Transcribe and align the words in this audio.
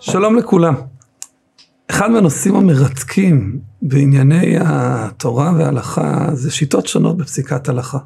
שלום 0.00 0.36
לכולם. 0.36 0.74
אחד 1.90 2.10
מהנושאים 2.10 2.56
המרתקים 2.56 3.58
בענייני 3.82 4.56
התורה 4.60 5.52
וההלכה 5.58 6.28
זה 6.32 6.50
שיטות 6.50 6.86
שונות 6.86 7.16
בפסיקת 7.16 7.68
הלכה. 7.68 7.98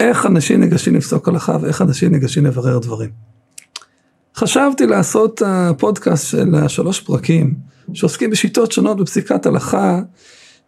איך 0.00 0.26
אנשים 0.26 0.60
ניגשים 0.60 0.94
לפסוק 0.94 1.28
הלכה 1.28 1.56
ואיך 1.60 1.82
אנשים 1.82 2.12
ניגשים 2.12 2.46
לברר 2.46 2.78
דברים. 2.78 3.10
חשבתי 4.36 4.86
לעשות 4.86 5.42
הפודקאסט 5.46 6.26
של 6.26 6.54
השלוש 6.54 7.00
פרקים 7.00 7.54
שעוסקים 7.94 8.30
בשיטות 8.30 8.72
שונות 8.72 9.00
בפסיקת 9.00 9.46
הלכה, 9.46 10.00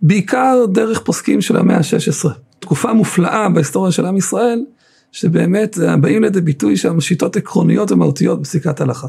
בעיקר 0.02 0.64
דרך 0.72 1.00
פוסקים 1.00 1.40
של 1.40 1.56
המאה 1.56 1.76
ה-16. 1.76 2.28
תקופה 2.58 2.92
מופלאה 2.92 3.48
בהיסטוריה 3.48 3.92
של 3.92 4.06
עם 4.06 4.16
ישראל, 4.16 4.64
שבאמת 5.12 5.78
באים 6.00 6.22
לידי 6.22 6.40
ביטוי 6.40 6.76
שם 6.76 7.00
שיטות 7.00 7.36
עקרוניות 7.36 7.92
ומהותיות 7.92 8.40
בפסיקת 8.40 8.80
הלכה. 8.80 9.08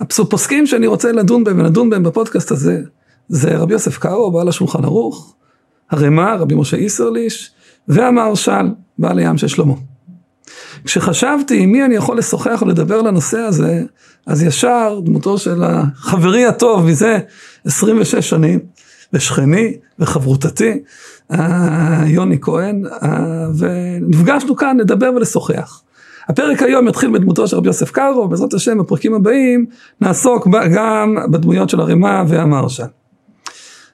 הפוסקים 0.00 0.66
שאני 0.66 0.86
רוצה 0.86 1.12
לדון 1.12 1.44
בהם 1.44 1.58
ונדון 1.58 1.90
בהם 1.90 2.02
בפודקאסט 2.02 2.50
הזה, 2.50 2.80
זה 3.28 3.56
רבי 3.56 3.72
יוסף 3.72 3.98
קארו, 3.98 4.32
בעל 4.32 4.48
השולחן 4.48 4.84
ערוך, 4.84 5.34
הרמ"א, 5.90 6.36
רבי 6.38 6.54
משה 6.54 6.76
איסרליש, 6.76 7.50
והמהרש"ל, 7.88 8.66
בעל 8.98 9.18
הים 9.18 9.38
של 9.38 9.48
שלמה. 9.48 9.74
כשחשבתי 10.84 11.62
עם 11.62 11.72
מי 11.72 11.84
אני 11.84 11.94
יכול 11.94 12.18
לשוחח 12.18 12.62
ולדבר 12.62 13.02
לנושא 13.02 13.38
הזה, 13.38 13.82
אז 14.26 14.42
ישר 14.42 15.00
דמותו 15.04 15.38
של 15.38 15.62
החברי 15.64 16.46
הטוב 16.46 16.86
מזה 16.86 17.18
26 17.64 18.30
שנים, 18.30 18.60
ושכני 19.12 19.76
וחברותתי, 19.98 20.82
יוני 22.06 22.38
כהן, 22.40 22.82
ונפגשנו 23.58 24.56
כאן 24.56 24.76
לדבר 24.80 25.10
ולשוחח. 25.16 25.82
הפרק 26.28 26.62
היום 26.62 26.88
יתחיל 26.88 27.10
בדמותו 27.10 27.48
של 27.48 27.56
רבי 27.56 27.68
יוסף 27.68 27.90
קארו, 27.90 28.28
בעזרת 28.28 28.54
השם 28.54 28.78
בפרקים 28.78 29.14
הבאים 29.14 29.66
נעסוק 30.00 30.48
גם 30.74 31.16
בדמויות 31.30 31.70
של 31.70 31.80
הרמ"א 31.80 32.24
והמהרש"ל. 32.28 32.84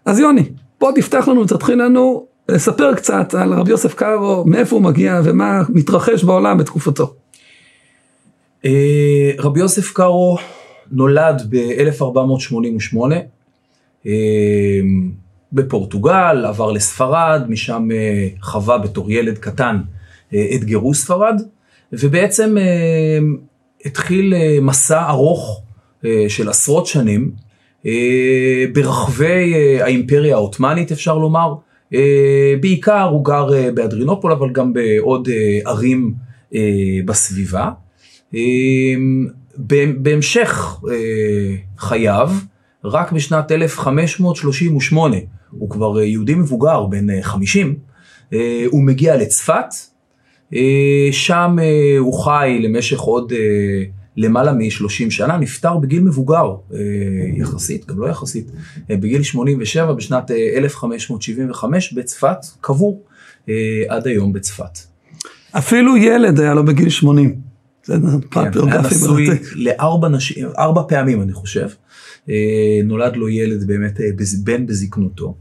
אז 0.05 0.19
יוני, 0.19 0.42
בוא 0.80 0.92
תפתח 0.92 1.28
לנו 1.28 1.41
ותתחיל 1.41 1.83
לנו 1.83 2.27
לספר 2.48 2.94
קצת 2.94 3.34
על 3.34 3.53
רבי 3.53 3.70
יוסף 3.70 3.94
קארו, 3.94 4.44
מאיפה 4.47 4.77
הוא 4.77 4.82
מגיע 4.82 5.20
ומה 5.25 5.62
מתרחש 5.69 6.25
בעולם 6.25 6.58
בתקופתו. 6.58 7.14
אה, 8.64 9.30
רבי 9.38 9.60
יוסף 9.60 9.92
קארו 9.92 10.38
נולד 10.91 11.42
ב-1488 11.50 12.97
אה, 14.06 14.12
בפורטוגל, 15.52 16.44
עבר 16.47 16.72
לספרד, 16.72 17.42
משם 17.48 17.89
אה, 17.92 18.28
חווה 18.41 18.78
בתור 18.78 19.11
ילד 19.11 19.39
קטן 19.39 19.77
את 20.28 20.64
גירוש 20.64 20.98
ספרד, 20.98 21.42
ובעצם 21.92 22.56
התחיל 23.84 24.34
מסע 24.61 25.08
ארוך 25.08 25.62
של 26.28 26.48
עשרות 26.48 26.86
שנים 26.86 27.30
ברחבי 28.72 29.55
האימפריה 29.80 30.34
העות'מאנית 30.34 30.92
אפשר 30.92 31.19
לומר, 31.19 31.55
בעיקר 32.60 33.03
הוא 33.03 33.25
גר 33.25 33.72
באדרינופול 33.75 34.33
אבל 34.33 34.53
גם 34.53 34.72
בעוד 34.72 35.28
ערים 35.64 36.14
בסביבה. 37.05 37.70
בהמשך 39.97 40.81
חייו, 41.78 42.31
רק 42.84 43.12
בשנת 43.12 43.53
1538, 43.53 45.16
הוא 45.50 45.70
כבר 45.70 46.00
יהודי 46.00 46.34
מבוגר, 46.34 46.86
בן 46.86 47.22
50, 47.22 47.75
הוא 48.66 48.83
מגיע 48.83 49.16
לצפת, 49.16 49.75
שם 51.11 51.56
הוא 51.98 52.25
חי 52.25 52.58
למשך 52.62 53.00
עוד 53.00 53.33
למעלה 54.16 54.53
מ-30 54.53 55.10
שנה, 55.10 55.37
נפטר 55.37 55.76
בגיל 55.76 56.03
מבוגר 56.03 56.54
יחסית, 57.37 57.87
גם 57.87 58.00
לא 58.00 58.06
יחסית, 58.06 58.50
בגיל 58.88 59.22
87 59.22 59.93
בשנת 59.93 60.31
1575 60.56 61.93
בצפת, 61.93 62.38
קבור 62.60 63.03
עד 63.88 64.06
היום 64.06 64.32
בצפת. 64.32 64.78
אפילו 65.53 65.97
ילד 65.97 66.41
היה 66.41 66.54
לו 66.54 66.65
בגיל 66.65 66.88
80. 66.88 67.34
זה 67.84 67.94
כן, 68.31 68.41
היה 68.41 68.82
נשוי 68.82 69.28
לארבע 69.54 70.09
נשים, 70.09 70.49
ארבע 70.59 70.82
פעמים 70.88 71.22
אני 71.22 71.32
חושב. 71.32 71.69
נולד 72.84 73.16
לו 73.16 73.28
ילד 73.28 73.66
באמת 73.66 74.00
בן 74.44 74.66
בזקנותו. 74.66 75.34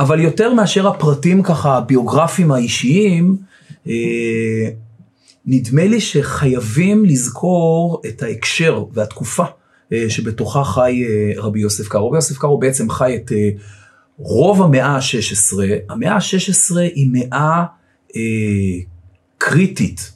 אבל 0.00 0.20
יותר 0.20 0.54
מאשר 0.54 0.88
הפרטים 0.88 1.42
ככה 1.42 1.76
הביוגרפיים 1.76 2.52
האישיים, 2.52 3.36
נדמה 5.46 5.84
לי 5.84 6.00
שחייבים 6.00 7.04
לזכור 7.04 8.02
את 8.08 8.22
ההקשר 8.22 8.84
והתקופה 8.92 9.44
שבתוכה 10.08 10.64
חי 10.64 11.04
רבי 11.36 11.60
יוסף 11.60 11.88
קארו. 11.88 12.08
רבי 12.08 12.16
יוסף 12.16 12.38
קארו 12.38 12.58
בעצם 12.58 12.90
חי 12.90 13.16
את 13.16 13.32
רוב 14.18 14.62
המאה 14.62 14.86
ה-16. 14.86 15.58
המאה 15.88 16.14
ה-16 16.14 16.76
היא 16.78 17.08
מאה 17.12 17.64
קריטית, 19.38 20.12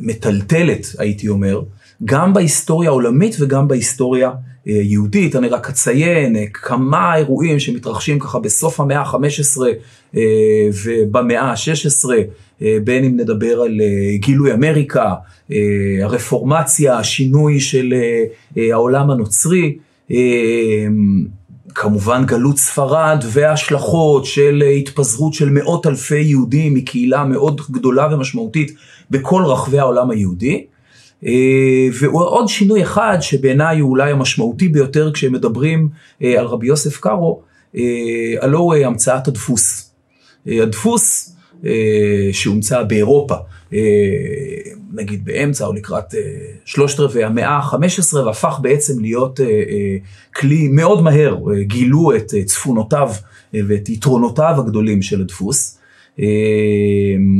מטלטלת 0.00 0.86
הייתי 0.98 1.28
אומר, 1.28 1.62
גם 2.04 2.34
בהיסטוריה 2.34 2.90
העולמית 2.90 3.36
וגם 3.40 3.68
בהיסטוריה 3.68 4.30
יהודית. 4.68 5.36
אני 5.36 5.48
רק 5.48 5.68
אציין 5.68 6.36
כמה 6.52 7.16
אירועים 7.16 7.58
שמתרחשים 7.58 8.18
ככה 8.18 8.38
בסוף 8.38 8.80
המאה 8.80 9.00
ה-15 9.00 9.60
ובמאה 10.84 11.42
ה-16, 11.42 12.08
בין 12.84 13.04
אם 13.04 13.16
נדבר 13.16 13.60
על 13.60 13.80
גילוי 14.14 14.52
אמריקה, 14.52 15.14
הרפורמציה, 16.02 16.98
השינוי 16.98 17.60
של 17.60 17.94
העולם 18.56 19.10
הנוצרי, 19.10 19.76
כמובן 21.74 22.24
גלות 22.26 22.58
ספרד 22.58 23.24
וההשלכות 23.32 24.24
של 24.24 24.62
התפזרות 24.78 25.34
של 25.34 25.50
מאות 25.50 25.86
אלפי 25.86 26.20
יהודים 26.20 26.74
מקהילה 26.74 27.24
מאוד 27.24 27.60
גדולה 27.70 28.14
ומשמעותית 28.14 28.72
בכל 29.10 29.42
רחבי 29.46 29.78
העולם 29.78 30.10
היהודי. 30.10 30.64
ועוד 32.00 32.48
שינוי 32.48 32.82
אחד 32.82 33.18
שבעיניי 33.20 33.78
הוא 33.78 33.90
אולי 33.90 34.10
המשמעותי 34.10 34.68
ביותר 34.68 35.12
כשמדברים 35.12 35.88
על 36.20 36.46
רבי 36.46 36.66
יוסף 36.66 37.00
קארו, 37.00 37.42
הלא 38.40 38.58
הוא 38.58 38.74
המצאת 38.74 39.28
הדפוס. 39.28 39.90
הדפוס 40.46 41.36
שהומצא 42.32 42.82
באירופה, 42.82 43.34
נגיד 44.92 45.24
באמצע 45.24 45.66
או 45.66 45.72
לקראת 45.72 46.14
שלושת 46.64 47.00
רבעי 47.00 47.24
המאה 47.24 47.48
ה-15 47.48 48.16
והפך 48.16 48.58
בעצם 48.62 49.00
להיות 49.00 49.40
כלי 50.36 50.68
מאוד 50.68 51.02
מהר, 51.02 51.36
גילו 51.60 52.16
את 52.16 52.34
צפונותיו 52.44 53.10
ואת 53.54 53.88
יתרונותיו 53.88 54.54
הגדולים 54.58 55.02
של 55.02 55.20
הדפוס. 55.20 55.77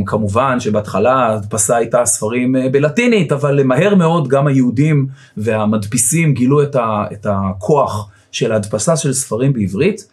כמובן 0.06 0.60
שבהתחלה 0.60 1.32
הדפסה 1.34 1.76
הייתה 1.76 2.04
ספרים 2.04 2.56
בלטינית, 2.72 3.32
אבל 3.32 3.62
מהר 3.62 3.94
מאוד 3.94 4.28
גם 4.28 4.46
היהודים 4.46 5.06
והמדפיסים 5.36 6.34
גילו 6.34 6.62
את 6.62 7.26
הכוח 7.26 8.10
של 8.32 8.52
ההדפסה 8.52 8.96
של 8.96 9.12
ספרים 9.12 9.52
בעברית. 9.52 10.08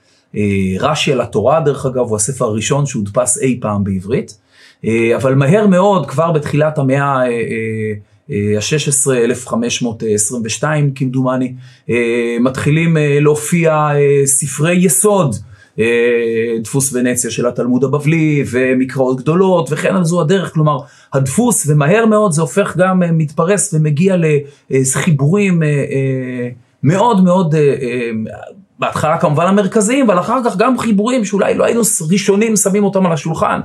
רש"י 0.80 1.12
על 1.12 1.22
התורה 1.22 1.60
דרך 1.60 1.86
אגב 1.86 1.98
הוא 2.08 2.16
הספר 2.16 2.46
הראשון 2.46 2.86
שהודפס 2.86 3.42
אי 3.42 3.58
פעם 3.62 3.84
בעברית, 3.84 4.38
אבל 5.16 5.36
מהר 5.36 5.68
מאוד 5.68 6.10
כבר 6.10 6.32
בתחילת 6.32 6.78
המאה 6.78 7.22
ה-16, 8.30 9.12
1522 9.14 10.92
כמדומני, 10.96 11.54
מתחילים 12.40 12.98
להופיע 13.22 13.90
ספרי 14.26 14.76
יסוד. 14.76 15.36
דפוס 16.62 16.94
ונציה 16.94 17.32
של 17.32 17.48
התלמוד 17.48 17.84
הבבלי 17.84 18.44
ומקראות 18.52 19.22
גדולות 19.22 19.70
וכן 19.72 19.96
על 19.96 20.04
זו 20.04 20.22
הדרך, 20.22 20.54
כלומר 20.54 20.78
הדפוס 21.14 21.68
ומהר 21.68 22.06
מאוד 22.06 22.32
זה 22.32 22.42
הופך 22.42 22.78
גם 22.78 23.02
מתפרס 23.18 23.74
ומגיע 23.74 24.16
לחיבורים 24.70 25.64
מאוד 26.84 27.24
מאוד 27.24 27.56
בהתחלה 28.80 29.18
כמובן 29.18 29.46
המרכזיים, 29.46 30.10
אבל 30.10 30.20
אחר 30.20 30.40
כך 30.46 30.58
גם 30.58 30.80
חיבורים 30.80 31.26
שאולי 31.26 31.54
לא 31.54 31.64
היינו 31.66 31.82
ראשונים 32.12 32.56
שמים 32.56 32.84
אותם 32.84 33.06
על 33.06 33.12
השולחן, 33.12 33.60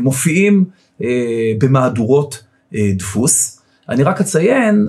מופיעים 0.00 0.64
במהדורות 1.58 2.42
דפוס. 2.74 3.62
אני 3.88 4.02
רק 4.02 4.20
אציין 4.20 4.88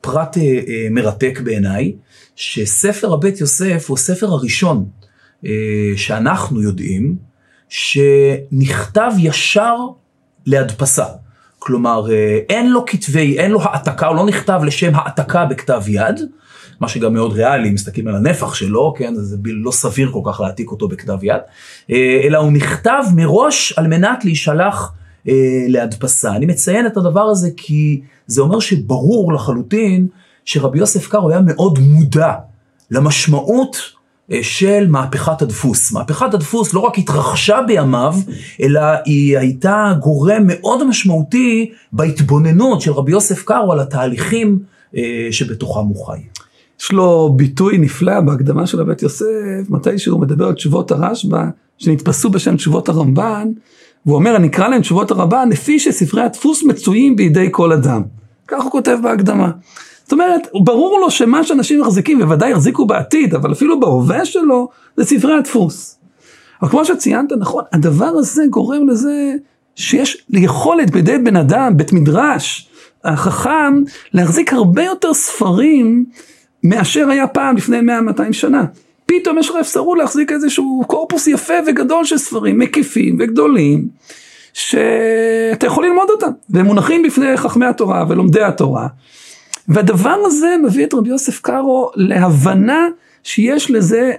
פרט 0.00 0.36
מרתק 0.90 1.40
בעיניי, 1.44 1.92
שספר 2.36 3.12
הבית 3.12 3.40
יוסף 3.40 3.84
הוא 3.88 3.94
הספר 3.94 4.26
הראשון 4.26 4.84
שאנחנו 5.96 6.62
יודעים 6.62 7.16
שנכתב 7.68 9.10
ישר 9.18 9.76
להדפסה. 10.46 11.04
כלומר, 11.58 12.06
אין 12.48 12.70
לו 12.70 12.84
כתבי, 12.86 13.38
אין 13.38 13.50
לו 13.50 13.62
העתקה, 13.62 14.06
הוא 14.06 14.16
לא 14.16 14.26
נכתב 14.26 14.60
לשם 14.64 14.94
העתקה 14.94 15.44
בכתב 15.44 15.82
יד, 15.88 16.20
מה 16.80 16.88
שגם 16.88 17.12
מאוד 17.12 17.32
ריאלי, 17.32 17.70
מסתכלים 17.70 18.08
על 18.08 18.16
הנפח 18.16 18.54
שלו, 18.54 18.94
כן, 18.96 19.14
זה 19.14 19.36
לא 19.44 19.70
סביר 19.70 20.10
כל 20.12 20.20
כך 20.24 20.40
להעתיק 20.40 20.70
אותו 20.70 20.88
בכתב 20.88 21.18
יד, 21.22 21.40
אה, 21.90 22.20
אלא 22.24 22.38
הוא 22.38 22.52
נכתב 22.52 23.02
מראש 23.14 23.72
על 23.76 23.86
מנת 23.86 24.24
להישלח 24.24 24.92
אה, 25.28 25.34
להדפסה. 25.68 26.36
אני 26.36 26.46
מציין 26.46 26.86
את 26.86 26.96
הדבר 26.96 27.22
הזה 27.22 27.50
כי 27.56 28.00
זה 28.26 28.40
אומר 28.40 28.60
שברור 28.60 29.32
לחלוטין 29.32 30.06
שרבי 30.44 30.78
יוסף 30.78 31.08
קארו 31.08 31.30
היה 31.30 31.40
מאוד 31.40 31.78
מודע 31.78 32.32
למשמעות 32.90 33.76
אה, 33.76 33.97
של 34.42 34.86
מהפכת 34.88 35.42
הדפוס. 35.42 35.92
מהפכת 35.92 36.34
הדפוס 36.34 36.74
לא 36.74 36.80
רק 36.80 36.98
התרחשה 36.98 37.60
בימיו, 37.66 38.14
אלא 38.62 38.80
היא 39.04 39.38
הייתה 39.38 39.92
גורם 40.02 40.42
מאוד 40.46 40.84
משמעותי 40.84 41.70
בהתבוננות 41.92 42.80
של 42.80 42.92
רבי 42.92 43.12
יוסף 43.12 43.42
קארו 43.44 43.72
על 43.72 43.80
התהליכים 43.80 44.58
אה, 44.96 45.28
שבתוכם 45.30 45.80
הוא 45.80 46.06
חי. 46.06 46.18
יש 46.80 46.92
לו 46.92 47.32
ביטוי 47.36 47.78
נפלא 47.78 48.20
בהקדמה 48.20 48.66
של 48.66 48.80
הבית 48.80 49.02
יוסף, 49.02 49.24
מתי 49.68 49.98
שהוא 49.98 50.20
מדבר 50.20 50.46
על 50.46 50.54
תשובות 50.54 50.90
הרשב"א, 50.90 51.44
שנתפסו 51.78 52.30
בשם 52.30 52.56
תשובות 52.56 52.88
הרמב"ן, 52.88 53.48
והוא 54.06 54.16
אומר, 54.16 54.36
אני 54.36 54.46
אקרא 54.48 54.68
להם 54.68 54.80
תשובות 54.80 55.10
הרמב"ן, 55.10 55.48
לפי 55.52 55.78
שספרי 55.78 56.22
הדפוס 56.22 56.62
מצויים 56.62 57.16
בידי 57.16 57.48
כל 57.50 57.72
אדם. 57.72 58.02
כך 58.48 58.62
הוא 58.62 58.72
כותב 58.72 58.98
בהקדמה. 59.02 59.50
זאת 60.08 60.12
אומרת, 60.12 60.48
ברור 60.64 61.00
לו 61.00 61.10
שמה 61.10 61.44
שאנשים 61.44 61.80
מחזיקים, 61.80 62.18
בוודאי 62.18 62.50
יחזיקו 62.50 62.86
בעתיד, 62.86 63.34
אבל 63.34 63.52
אפילו 63.52 63.80
בהווה 63.80 64.24
שלו, 64.24 64.68
זה 64.96 65.04
ספרי 65.04 65.34
הדפוס. 65.34 65.98
אבל 66.62 66.70
כמו 66.70 66.84
שציינת 66.84 67.32
נכון, 67.38 67.64
הדבר 67.72 68.06
הזה 68.06 68.42
גורם 68.50 68.88
לזה 68.88 69.34
שיש 69.76 70.24
יכולת 70.30 70.90
בידי 70.90 71.18
בן 71.18 71.36
אדם, 71.36 71.76
בית 71.76 71.92
מדרש, 71.92 72.68
החכם, 73.04 73.82
להחזיק 74.12 74.52
הרבה 74.52 74.82
יותר 74.82 75.14
ספרים 75.14 76.04
מאשר 76.64 77.08
היה 77.10 77.26
פעם 77.26 77.56
לפני 77.56 77.78
100-200 77.80 78.32
שנה. 78.32 78.64
פתאום 79.06 79.38
יש 79.38 79.50
לך 79.50 79.56
אפשרות 79.60 79.98
להחזיק 79.98 80.32
איזשהו 80.32 80.82
קורפוס 80.86 81.26
יפה 81.26 81.54
וגדול 81.66 82.04
של 82.04 82.18
ספרים 82.18 82.58
מקיפים 82.58 83.16
וגדולים, 83.20 83.88
שאתה 84.52 85.66
יכול 85.66 85.86
ללמוד 85.86 86.10
אותם, 86.10 86.30
והם 86.50 86.66
מונחים 86.66 87.02
בפני 87.02 87.36
חכמי 87.36 87.66
התורה 87.66 88.04
ולומדי 88.08 88.42
התורה. 88.42 88.86
והדבר 89.68 90.16
הזה 90.24 90.56
מביא 90.64 90.86
את 90.86 90.94
רבי 90.94 91.08
יוסף 91.08 91.40
קארו 91.40 91.90
להבנה 91.94 92.88
שיש 93.22 93.70
לזה, 93.70 94.12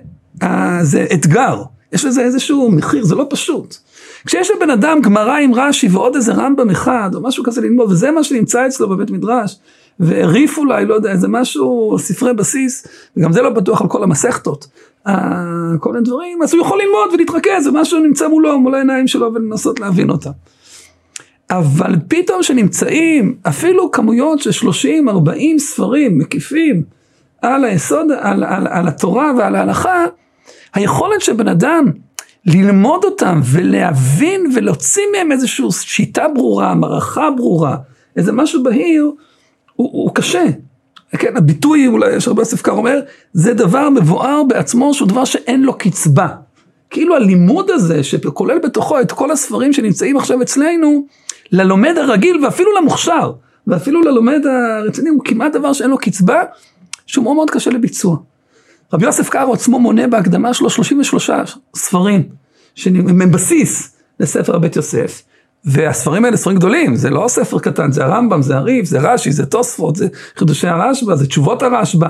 אה, 0.44 0.80
זה 0.81 1.06
אתגר, 1.13 1.63
יש 1.94 2.06
לזה 2.06 2.22
איזשהו 2.22 2.72
מחיר, 2.72 3.04
זה 3.04 3.16
לא 3.16 3.25
פשוט. 3.30 3.75
כשיש 4.25 4.51
לבן 4.51 4.69
אדם 4.69 5.01
גמרא 5.01 5.38
עם 5.38 5.54
רש"י 5.54 5.88
ועוד 5.88 6.16
איזה 6.16 6.34
רמב"ם 6.34 6.69
אחד 6.69 7.10
או 7.13 7.22
משהו 7.22 7.44
כזה 7.44 7.62
ללמוד, 7.62 7.92
וזה 7.92 8.12
מה 8.12 8.24
שנמצא 8.24 8.68
אצלו 8.68 8.90
בבית 8.90 9.12
מדרש, 9.12 9.60
וריף 10.00 10.57
אולי, 10.57 10.86
לא 10.86 10.94
יודע, 10.94 11.12
איזה 11.12 11.28
משהו, 11.28 11.96
ספרי 12.00 12.34
בסיס, 12.34 12.88
וגם 13.18 13.34
זה 13.34 13.42
לא 13.42 13.50
בטוח 13.50 13.81
על 13.81 13.88
כל 13.88 14.04
המסכתות, 14.04 14.68
אה, 15.07 15.13
כל 15.80 15.92
מיני 15.92 16.06
דברים, 16.06 16.44
אז 16.44 16.54
הוא 16.54 16.62
יכול 16.62 16.80
ללמוד 16.81 17.13
ולהתרכז, 17.13 17.68
ומשהו 17.68 18.00
נמצא 18.00 18.28
מולו, 18.28 18.60
מול 18.60 18.75
העיניים 18.75 19.07
שלו, 19.07 19.34
ולנסות 19.34 19.80
להבין 19.80 20.10
אותם. 20.10 20.31
אבל 21.51 21.96
פתאום 22.07 22.44
שנמצאים 22.44 23.36
אפילו 23.44 23.92
כמויות 23.92 24.40
של 24.40 24.69
30-40 24.69 25.60
ספרים 25.60 26.18
מקיפים 26.18 26.84
על 27.42 27.66
היסוד, 27.66 28.12
על, 28.19 28.44
על, 28.44 28.68
על 28.68 28.88
התורה 28.88 29.31
ועל 29.38 29.56
ההלכה, 29.56 30.06
היכולת 30.74 31.22
של 31.22 31.34
בן 31.34 31.48
אדם 31.48 31.86
ללמוד 32.46 33.04
אותם 33.04 33.42
ולהבין 33.44 34.51
ולהוציא 34.56 35.04
מהם 35.12 35.31
איזושהי 35.31 35.66
שיטה 35.72 36.28
ברורה, 36.36 36.75
מערכה 36.75 37.30
ברורה, 37.38 37.78
איזה 38.16 38.31
משהו 38.31 38.63
בהיר, 38.63 39.12
הוא, 39.75 39.90
הוא 39.92 40.16
קשה. 40.16 40.46
כן, 41.12 41.38
הביטוי, 41.38 41.88
אולי 41.88 42.16
יש 42.16 42.28
הרבה 42.28 42.44
ספקר 42.44 42.72
אומר, 42.72 43.00
זה 43.34 43.54
דבר 43.54 43.90
מבואר 43.90 44.44
בעצמו 44.44 44.94
שהוא 44.94 45.07
דבר 45.07 45.25
שאין 45.25 45.62
לו 45.62 45.78
קצבה. 45.78 46.28
כאילו 46.90 47.16
הלימוד 47.16 47.69
הזה, 47.69 48.04
שכולל 48.04 48.60
בתוכו 48.60 49.00
את 49.00 49.12
כל 49.12 49.31
הספרים 49.31 49.74
שנמצאים 49.74 50.18
עכשיו 50.18 50.42
אצלנו, 50.42 51.06
ללומד 51.51 51.98
הרגיל 51.98 52.46
ואפילו 52.46 52.72
למוכשר, 52.81 53.31
ואפילו 53.68 54.01
ללומד 54.01 54.42
הרציני, 54.46 55.10
הוא 55.10 55.22
כמעט 55.25 55.54
דבר 55.54 55.74
שאין 55.74 55.90
לו 55.90 55.98
קצבה, 55.98 56.42
שהוא 57.07 57.24
מאוד 57.24 57.36
מאוד 57.36 57.50
קשה 57.50 57.72
לביצוע. 57.72 58.18
רבי 58.94 59.06
יוסף 59.06 59.30
קארו 59.30 59.54
עצמו 59.54 59.80
מונה 59.80 60.07
בהקדמה 60.07 60.54
שלו 60.54 60.69
33 60.69 61.30
ספרים, 61.75 62.24
שהם 62.75 63.31
בסיס 63.31 63.96
לספר 64.19 64.56
הבית 64.56 64.75
יוסף, 64.75 65.22
והספרים 65.66 66.25
האלה 66.25 66.38
ספרים 66.38 66.57
גדולים, 66.57 66.96
זה 66.96 67.10
לא 67.10 67.25
ספר 67.28 67.60
קטן, 67.60 67.92
זה 67.92 68.06
הרמב"ם, 68.06 68.42
זה 68.42 68.57
הריף, 68.57 68.86
זה 68.86 69.00
רש"י, 69.00 69.31
זה 69.31 69.46
תוספות, 69.46 69.96
זה 69.96 70.07
חידושי 70.36 70.68
הרשב"א, 70.68 71.16
זה 71.16 71.28
תשובות 71.28 71.63
הרשב"א. 71.63 72.10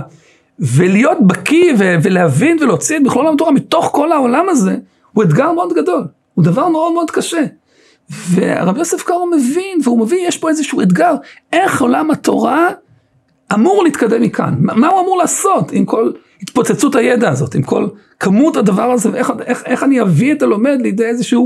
ולהיות 0.60 1.18
בקיא 1.28 1.74
ולהבין 1.78 2.58
ולהוציא 2.62 2.98
את 2.98 3.02
מכלול 3.02 3.34
התורה 3.34 3.52
מתוך 3.52 3.90
כל 3.94 4.12
העולם 4.12 4.50
הזה, 4.50 4.76
הוא 5.14 5.24
אתגר 5.24 5.52
מאוד 5.52 5.74
גדול, 5.74 6.04
הוא 6.34 6.46
דבר 6.46 6.70
מאוד 6.70 6.94
מאוד 6.94 7.12
קשה. 7.12 7.42
והרב 8.10 8.78
יוסף 8.78 9.04
קארו 9.04 9.28
מבין, 9.28 9.80
והוא 9.84 10.00
מבין, 10.00 10.20
יש 10.28 10.38
פה 10.38 10.50
איזשהו 10.50 10.82
אתגר, 10.82 11.16
איך 11.54 11.82
עולם 11.82 12.12
התורה 12.12 12.70
אמור 13.54 13.84
להתקדם 13.84 14.22
מכאן, 14.22 14.56
מה 14.60 14.88
הוא 14.88 15.02
אמור 15.02 15.18
לעשות 15.18 15.72
עם 15.72 15.86
כל 15.86 16.12
התפוצצות 16.42 16.96
הידע 16.96 17.30
הזאת, 17.30 17.56
עם 17.56 17.64
כל 17.64 17.88
כמות 18.20 18.56
הדבר 18.56 18.92
הזה, 18.92 19.12
ואיך 19.12 19.32
איך, 19.46 19.64
איך 19.66 19.84
אני 19.84 20.02
אביא 20.02 20.34
את 20.34 20.42
הלומד 20.42 20.78
לידי 20.82 21.06
איזושהי 21.06 21.40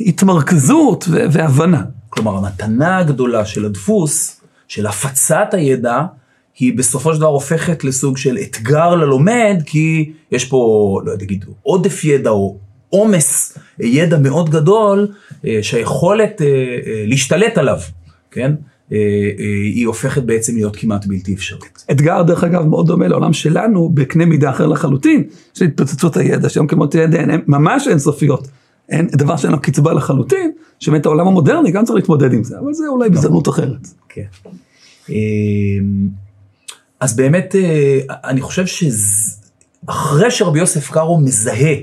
התמרכזות 0.00 1.04
והבנה. 1.08 1.82
כלומר, 2.08 2.36
המתנה 2.36 2.98
הגדולה 2.98 3.44
של 3.44 3.64
הדפוס, 3.64 4.40
של 4.68 4.86
הפצת 4.86 5.48
הידע, 5.52 6.02
היא 6.58 6.78
בסופו 6.78 7.14
של 7.14 7.20
דבר 7.20 7.28
הופכת 7.28 7.84
לסוג 7.84 8.16
של 8.16 8.38
אתגר 8.38 8.94
ללומד, 8.94 9.62
כי 9.66 10.12
יש 10.32 10.44
פה, 10.44 11.00
לא 11.04 11.10
יודע, 11.10 11.24
יגידו, 11.24 11.52
עודף 11.62 12.04
ידע 12.04 12.30
או 12.30 12.56
עומס 12.90 13.58
ידע 13.80 14.18
מאוד 14.18 14.50
גדול, 14.50 15.08
אה, 15.46 15.58
שהיכולת 15.62 16.42
אה, 16.42 16.46
אה, 16.46 17.04
להשתלט 17.06 17.58
עליו, 17.58 17.78
כן? 18.30 18.52
היא 19.74 19.86
הופכת 19.86 20.22
בעצם 20.22 20.54
להיות 20.54 20.76
כמעט 20.76 21.06
בלתי 21.06 21.34
אפשרית. 21.34 21.84
אתגר 21.90 22.22
דרך 22.22 22.44
אגב 22.44 22.66
מאוד 22.66 22.86
דומה 22.86 23.08
לעולם 23.08 23.32
שלנו 23.32 23.88
בקנה 23.94 24.26
מידה 24.26 24.50
אחר 24.50 24.66
לחלוטין, 24.66 25.24
של 25.54 25.64
התפוצצות 25.64 26.16
הידע, 26.16 26.48
שהיום 26.48 26.66
כמות 26.66 26.94
ידע 26.94 27.20
הן 27.20 27.40
ממש 27.46 27.88
אינסופיות. 27.88 28.48
אין 28.88 29.06
דבר 29.06 29.36
שאין 29.36 29.52
לו 29.52 29.60
קצבה 29.60 29.92
לחלוטין, 29.92 30.50
שבאמת 30.80 31.06
העולם 31.06 31.26
המודרני 31.26 31.70
גם 31.70 31.84
צריך 31.84 31.96
להתמודד 31.96 32.32
עם 32.32 32.44
זה, 32.44 32.58
אבל 32.58 32.72
זה 32.72 32.84
אולי 32.88 33.10
בזדמנות 33.10 33.48
אחרת. 33.48 33.88
כן. 34.08 34.26
אז 37.00 37.16
באמת, 37.16 37.54
אני 38.08 38.40
חושב 38.40 38.64
שאחרי 38.66 40.30
שרבי 40.30 40.58
יוסף 40.58 40.90
קארו 40.90 41.20
מזהה 41.20 41.74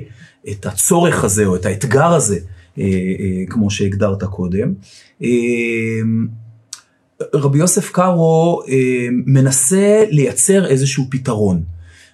את 0.52 0.66
הצורך 0.66 1.24
הזה 1.24 1.46
או 1.46 1.56
את 1.56 1.66
האתגר 1.66 2.14
הזה, 2.14 2.38
אה, 2.80 2.84
אה, 2.84 3.46
כמו 3.50 3.70
שהגדרת 3.70 4.24
קודם. 4.24 4.74
אה, 5.24 5.30
רבי 7.34 7.60
יוסף 7.60 7.92
קארו 7.92 8.62
מנסה 9.26 10.04
לייצר 10.10 10.68
איזשהו 10.68 11.06
פתרון, 11.10 11.64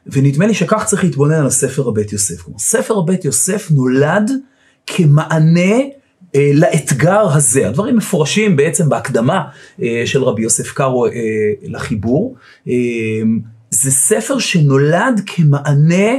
ונדמה 0.07 0.47
לי 0.47 0.53
שכך 0.53 0.85
צריך 0.85 1.03
להתבונן 1.03 1.33
על 1.33 1.47
הספר 1.47 1.87
הבית 1.87 2.13
יוסף. 2.13 2.41
כלומר, 2.41 2.59
ספר 2.59 2.97
הבית 2.97 3.25
יוסף 3.25 3.71
נולד 3.71 4.31
כמענה 4.87 5.77
לאתגר 6.35 7.27
הזה. 7.33 7.67
הדברים 7.67 7.97
מפורשים 7.97 8.55
בעצם 8.55 8.89
בהקדמה 8.89 9.43
של 10.05 10.23
רבי 10.23 10.41
יוסף 10.41 10.71
קארו 10.71 11.05
לחיבור. 11.63 12.35
זה 13.69 13.91
ספר 13.91 14.39
שנולד 14.39 15.21
כמענה 15.25 16.11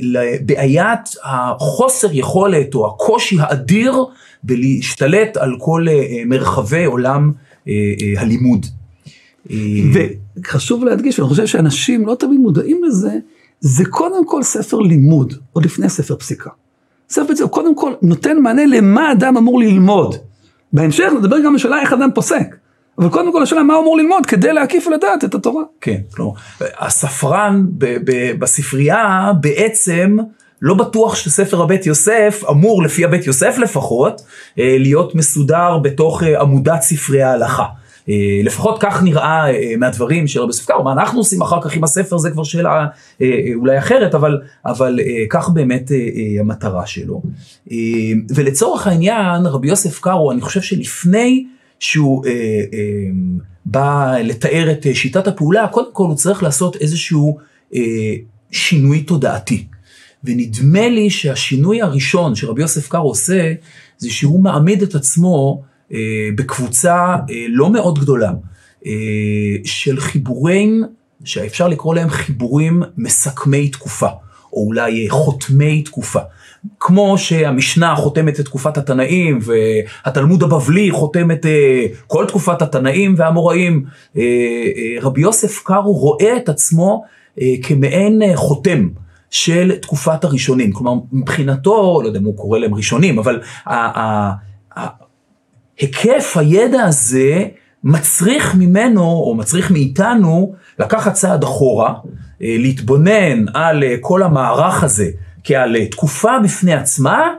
לבעיית 0.00 1.00
החוסר 1.24 2.08
יכולת 2.12 2.74
או 2.74 2.86
הקושי 2.86 3.36
האדיר 3.40 4.04
בלהשתלט 4.42 5.36
על 5.36 5.56
כל 5.58 5.86
אה, 5.88 6.22
מרחבי 6.26 6.84
עולם 6.84 7.32
אה, 7.68 7.72
אה, 7.72 8.20
הלימוד. 8.20 8.66
וחשוב 10.36 10.84
להדגיש, 10.84 11.18
ואני 11.18 11.28
חושב 11.28 11.46
שאנשים 11.46 12.06
לא 12.06 12.14
תמיד 12.14 12.40
מודעים 12.40 12.84
לזה, 12.84 13.10
זה 13.60 13.84
קודם 13.84 14.26
כל 14.26 14.42
ספר 14.42 14.78
לימוד, 14.78 15.34
עוד 15.52 15.64
לפני 15.64 15.88
ספר 15.88 16.16
פסיקה. 16.16 16.50
ספר 17.10 17.34
פסיקה 17.34 17.48
קודם 17.48 17.74
כל 17.74 17.92
נותן 18.02 18.38
מענה 18.38 18.66
למה 18.66 19.12
אדם 19.12 19.36
אמור 19.36 19.60
ללמוד. 19.60 20.14
בהמשך 20.72 21.12
נדבר 21.18 21.38
גם 21.38 21.48
על 21.48 21.54
השאלה 21.54 21.80
איך 21.80 21.92
אדם 21.92 22.08
פוסק. 22.14 22.56
אבל 23.00 23.08
קודם 23.08 23.32
כל 23.32 23.42
השאלה 23.42 23.62
מה 23.62 23.74
הוא 23.74 23.82
אמור 23.82 23.96
ללמוד 23.96 24.26
כדי 24.26 24.52
להקיף 24.52 24.86
ולדעת 24.86 25.24
את 25.24 25.34
התורה. 25.34 25.62
כן, 25.80 26.00
כלומר, 26.14 26.32
הספרן 26.60 27.66
בספרייה 28.38 29.32
בעצם 29.40 30.16
לא 30.62 30.74
בטוח 30.74 31.14
שספר 31.14 31.62
הבית 31.62 31.86
יוסף 31.86 32.42
אמור, 32.50 32.82
לפי 32.82 33.04
הבית 33.04 33.26
יוסף 33.26 33.58
לפחות, 33.58 34.22
אה, 34.58 34.76
להיות 34.78 35.14
מסודר 35.14 35.78
בתוך 35.78 36.22
אה, 36.22 36.40
עמודת 36.40 36.82
ספרי 36.82 37.22
ההלכה. 37.22 37.66
אה, 38.08 38.14
לפחות 38.44 38.76
כך 38.80 39.02
נראה 39.02 39.44
מהדברים 39.78 40.26
של 40.26 40.40
רבי 40.40 40.52
ספקר, 40.52 40.82
מה 40.82 40.92
אנחנו 40.92 41.18
עושים 41.18 41.42
אחר 41.42 41.62
כך 41.62 41.76
עם 41.76 41.84
הספר 41.84 42.18
זה 42.18 42.30
כבר 42.30 42.44
שאלה 42.44 42.86
אולי 43.54 43.78
אחרת, 43.78 44.14
אבל, 44.14 44.40
אבל 44.66 45.00
כך 45.30 45.48
באמת 45.48 45.90
המטרה 46.40 46.86
שלו. 46.86 47.22
ולצורך 48.34 48.86
העניין, 48.86 49.46
רבי 49.46 49.68
יוסף 49.68 50.00
קארו, 50.00 50.32
אני 50.32 50.40
חושב 50.40 50.60
שלפני 50.60 51.46
שהוא 51.80 52.26
אה, 52.26 52.30
אה, 52.72 53.10
בא 53.66 54.16
לתאר 54.24 54.70
את 54.70 54.86
שיטת 54.94 55.26
הפעולה, 55.26 55.68
קודם 55.68 55.92
כל 55.92 56.04
הוא 56.06 56.14
צריך 56.14 56.42
לעשות 56.42 56.76
איזשהו 56.76 57.38
אה, 57.74 58.14
שינוי 58.50 59.02
תודעתי. 59.02 59.64
ונדמה 60.24 60.88
לי 60.88 61.10
שהשינוי 61.10 61.82
הראשון 61.82 62.34
שרבי 62.34 62.62
יוסף 62.62 62.88
קארו 62.88 63.08
עושה, 63.08 63.52
זה 63.98 64.10
שהוא 64.10 64.42
מעמיד 64.42 64.82
את 64.82 64.94
עצמו 64.94 65.62
אה, 65.92 65.98
בקבוצה 66.34 67.16
אה, 67.30 67.46
לא 67.48 67.70
מאוד 67.72 67.98
גדולה, 67.98 68.32
אה, 68.86 68.92
של 69.64 70.00
חיבורים, 70.00 70.84
שאפשר 71.24 71.68
לקרוא 71.68 71.94
להם 71.94 72.08
חיבורים 72.08 72.82
מסכמי 72.96 73.68
תקופה, 73.68 74.08
או 74.52 74.66
אולי 74.66 75.04
אה, 75.04 75.10
חותמי 75.10 75.82
תקופה. 75.82 76.20
כמו 76.80 77.18
שהמשנה 77.18 77.94
חותמת 77.96 78.40
את 78.40 78.44
תקופת 78.44 78.78
התנאים, 78.78 79.38
והתלמוד 79.42 80.42
הבבלי 80.42 80.90
חותם 80.90 81.30
את 81.30 81.46
אה, 81.46 81.86
כל 82.06 82.26
תקופת 82.26 82.62
התנאים 82.62 83.14
והאמוראים, 83.16 83.84
אה, 84.16 84.22
אה, 84.22 85.02
רבי 85.02 85.20
יוסף 85.20 85.62
קארו 85.64 85.92
רואה 85.92 86.36
את 86.36 86.48
עצמו 86.48 87.04
כמעין 87.62 88.22
חותם. 88.34 88.88
של 89.32 89.76
תקופת 89.82 90.24
הראשונים. 90.24 90.72
כלומר, 90.72 90.92
מבחינתו, 91.12 92.00
לא 92.02 92.06
יודע 92.06 92.18
אם 92.18 92.24
הוא 92.24 92.36
קורא 92.36 92.58
להם 92.58 92.74
ראשונים, 92.74 93.18
אבל 93.18 93.40
היקף 95.78 96.36
הידע 96.36 96.82
הזה 96.82 97.44
מצריך 97.84 98.54
ממנו, 98.54 99.02
או 99.02 99.34
מצריך 99.34 99.70
מאיתנו, 99.70 100.54
לקחת 100.78 101.12
צעד 101.12 101.42
אחורה, 101.42 101.94
להתבונן 102.40 103.44
על 103.54 103.82
כל 104.00 104.22
המערך 104.22 104.84
הזה 104.84 105.10
כעל 105.52 105.76
אה, 105.76 105.86
תקופה 105.86 106.32
בפני 106.44 106.74
עצמה, 106.74 107.34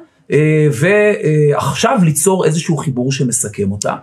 ועכשיו 0.71 1.97
ליצור 2.03 2.45
איזשהו 2.45 2.77
חיבור 2.77 3.11
שמסכם 3.11 3.71
אותה. 3.71 3.95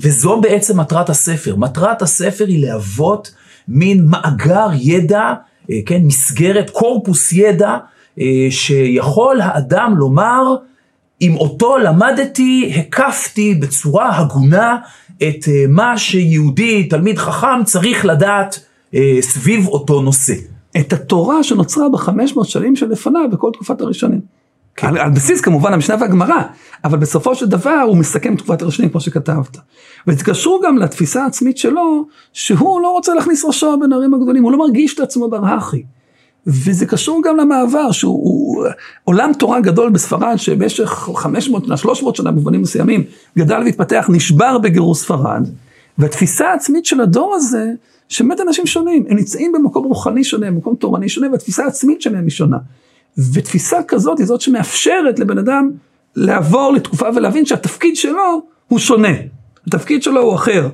וזו 0.00 0.40
בעצם 0.40 0.80
מטרת 0.80 1.10
הספר. 1.10 1.56
מטרת 1.56 2.02
הספר 2.02 2.46
היא 2.46 2.66
להוות 2.66 3.34
מין 3.68 4.06
מאגר 4.06 4.68
ידע, 4.74 5.34
אה, 5.70 5.78
כן, 5.86 6.02
מסגרת, 6.02 6.70
קורפוס 6.70 7.32
ידע, 7.32 7.76
אה, 8.20 8.46
שיכול 8.50 9.40
האדם 9.40 9.94
לומר, 9.96 10.54
אם 11.22 11.36
אותו 11.36 11.78
למדתי, 11.78 12.72
הקפתי 12.76 13.54
בצורה 13.54 14.18
הגונה 14.18 14.76
את 15.16 15.48
אה, 15.48 15.64
מה 15.68 15.98
שיהודי, 15.98 16.84
תלמיד 16.84 17.18
חכם, 17.18 17.64
צריך 17.64 18.04
לדעת 18.04 18.64
סביב 19.20 19.66
אותו 19.66 20.00
נושא. 20.02 20.34
את 20.76 20.92
התורה 20.92 21.42
שנוצרה 21.42 21.88
בחמש 21.88 22.36
מאות 22.36 22.48
שנים 22.48 22.76
שלפניו 22.76 23.30
בכל 23.32 23.50
תקופת 23.52 23.80
הראשונים. 23.80 24.20
כן. 24.76 24.86
על, 24.86 24.98
על 24.98 25.10
בסיס 25.10 25.40
כמובן 25.40 25.72
המשנה 25.72 25.96
והגמרא, 26.00 26.42
אבל 26.84 26.98
בסופו 26.98 27.34
של 27.34 27.46
דבר 27.46 27.84
הוא 27.86 27.96
מסכם 27.96 28.36
תקופת 28.36 28.62
הראשונים 28.62 28.90
כמו 28.90 29.00
שכתבת. 29.00 29.56
ותקשרו 30.06 30.60
גם 30.64 30.78
לתפיסה 30.78 31.24
העצמית 31.24 31.58
שלו, 31.58 32.06
שהוא 32.32 32.80
לא 32.80 32.88
רוצה 32.92 33.14
להכניס 33.14 33.44
ראשו 33.44 33.78
בין 33.80 33.92
הערים 33.92 34.14
הגדולים, 34.14 34.42
הוא 34.42 34.52
לא 34.52 34.58
מרגיש 34.58 34.94
את 34.94 35.00
עצמו 35.00 35.30
ברהכי. 35.30 35.82
וזה 36.46 36.86
קשור 36.86 37.22
גם 37.24 37.36
למעבר, 37.36 37.90
שהוא 37.90 38.12
הוא, 38.12 38.66
עולם 39.04 39.32
תורה 39.38 39.60
גדול 39.60 39.90
בספרד, 39.90 40.36
שבמשך 40.36 41.08
500 41.16 41.64
שנה, 41.64 41.76
300 41.76 42.16
שנה 42.16 42.30
במובנים 42.30 42.62
מסוימים, 42.62 43.04
גדל 43.38 43.62
והתפתח, 43.64 44.06
נשבר 44.08 44.58
בגירוש 44.58 44.98
ספרד. 44.98 45.48
והתפיסה 45.98 46.50
העצמית 46.50 46.86
של 46.86 47.00
הדור 47.00 47.34
הזה, 47.34 47.70
שבאמת 48.10 48.40
אנשים 48.40 48.66
שונים, 48.66 49.04
הם 49.08 49.16
נמצאים 49.16 49.52
במקום 49.52 49.84
רוחני 49.84 50.24
שונה, 50.24 50.46
במקום 50.46 50.74
תורני 50.74 51.08
שונה, 51.08 51.30
והתפיסה 51.32 51.64
העצמית 51.64 52.02
שלהם 52.02 52.24
היא 52.24 52.30
שונה. 52.30 52.56
ותפיסה 53.32 53.78
כזאת 53.88 54.18
היא 54.18 54.26
זאת 54.26 54.40
שמאפשרת 54.40 55.18
לבן 55.18 55.38
אדם 55.38 55.70
לעבור 56.16 56.72
לתקופה 56.72 57.08
ולהבין 57.16 57.46
שהתפקיד 57.46 57.96
שלו 57.96 58.42
הוא 58.68 58.78
שונה. 58.78 59.12
התפקיד 59.66 60.02
שלו 60.02 60.20
הוא 60.22 60.34
אחר 60.34 60.68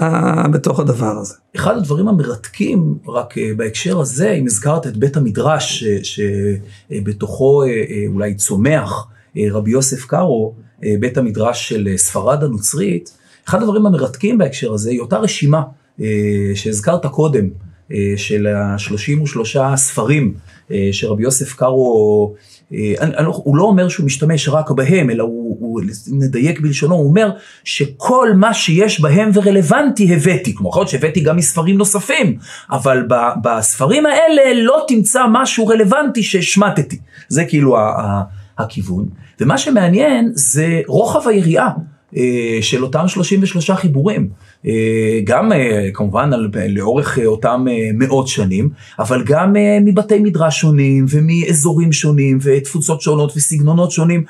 uh, 0.00 0.04
בתוך 0.52 0.80
הדבר 0.80 1.18
הזה. 1.18 1.34
אחד 1.56 1.76
הדברים 1.76 2.08
המרתקים, 2.08 2.98
רק 3.08 3.34
uh, 3.34 3.40
בהקשר 3.56 4.00
הזה, 4.00 4.30
אם 4.30 4.46
הזכרת 4.46 4.86
את 4.86 4.96
בית 4.96 5.16
המדרש, 5.16 5.84
שבתוכו 6.02 7.64
uh, 7.64 7.66
uh, 7.66 8.14
אולי 8.14 8.34
צומח 8.34 9.06
רבי 9.50 9.70
יוסף 9.70 10.04
קארו, 10.04 10.54
בית 11.00 11.18
המדרש 11.18 11.68
של 11.68 11.88
ספרד 11.96 12.44
הנוצרית, 12.44 13.10
אחד 13.48 13.62
הדברים 13.62 13.86
המרתקים 13.86 14.38
בהקשר 14.38 14.72
הזה 14.72 14.90
היא 14.90 15.00
אותה 15.00 15.18
רשימה 15.18 15.62
שהזכרת 16.54 17.06
קודם, 17.06 17.48
uh, 17.90 17.94
של 18.16 18.46
ה-33 18.46 19.76
ספרים 19.76 20.34
אה, 20.70 20.88
שרבי 20.92 21.22
יוסף 21.22 21.54
קארו, 21.54 22.34
אה, 22.74 23.22
לא, 23.22 23.40
הוא 23.44 23.56
לא 23.56 23.64
אומר 23.64 23.88
שהוא 23.88 24.06
משתמש 24.06 24.48
רק 24.48 24.70
בהם, 24.70 25.10
אלא 25.10 25.22
הוא, 25.22 25.56
הוא 25.60 25.80
נדייק 26.12 26.60
בלשונו, 26.60 26.94
הוא 26.94 27.08
אומר 27.08 27.30
שכל 27.64 28.28
מה 28.34 28.54
שיש 28.54 29.00
בהם 29.00 29.30
ורלוונטי 29.34 30.14
הבאתי. 30.14 30.54
כלומר, 30.54 30.70
יכול 30.70 30.80
להיות 30.80 30.90
שהבאתי 30.90 31.20
גם 31.20 31.36
מספרים 31.36 31.78
נוספים, 31.78 32.36
אבל 32.70 33.06
בספרים 33.42 34.06
האלה 34.06 34.62
לא 34.62 34.84
תמצא 34.88 35.22
משהו 35.32 35.66
רלוונטי 35.66 36.22
שהשמטתי. 36.22 36.98
זה 37.28 37.44
כאילו 37.44 37.76
הכיוון. 38.58 39.08
ומה 39.40 39.58
שמעניין 39.58 40.32
זה 40.34 40.80
רוחב 40.86 41.28
היריעה. 41.28 41.70
אה, 42.16 42.58
של 42.60 42.82
אותם 42.82 43.08
33 43.08 43.70
חיבורים, 43.70 44.22
אה, 44.22 44.30
גם 45.24 45.52
אה, 45.52 45.88
כמובן 45.94 46.32
על, 46.32 46.48
לאורך 46.68 47.18
אותם 47.26 47.64
מאות 47.94 48.28
שנים, 48.28 48.68
אבל 48.98 49.22
גם 49.26 49.54
מבתי 49.84 50.18
מדרש 50.18 50.60
שונים 50.60 51.06
ומאזורים 51.08 51.92
שונים 51.92 52.38
ותפוצות 52.42 53.00
שונות 53.00 53.32
וסגנונות 53.36 53.90
שונים, 53.90 54.24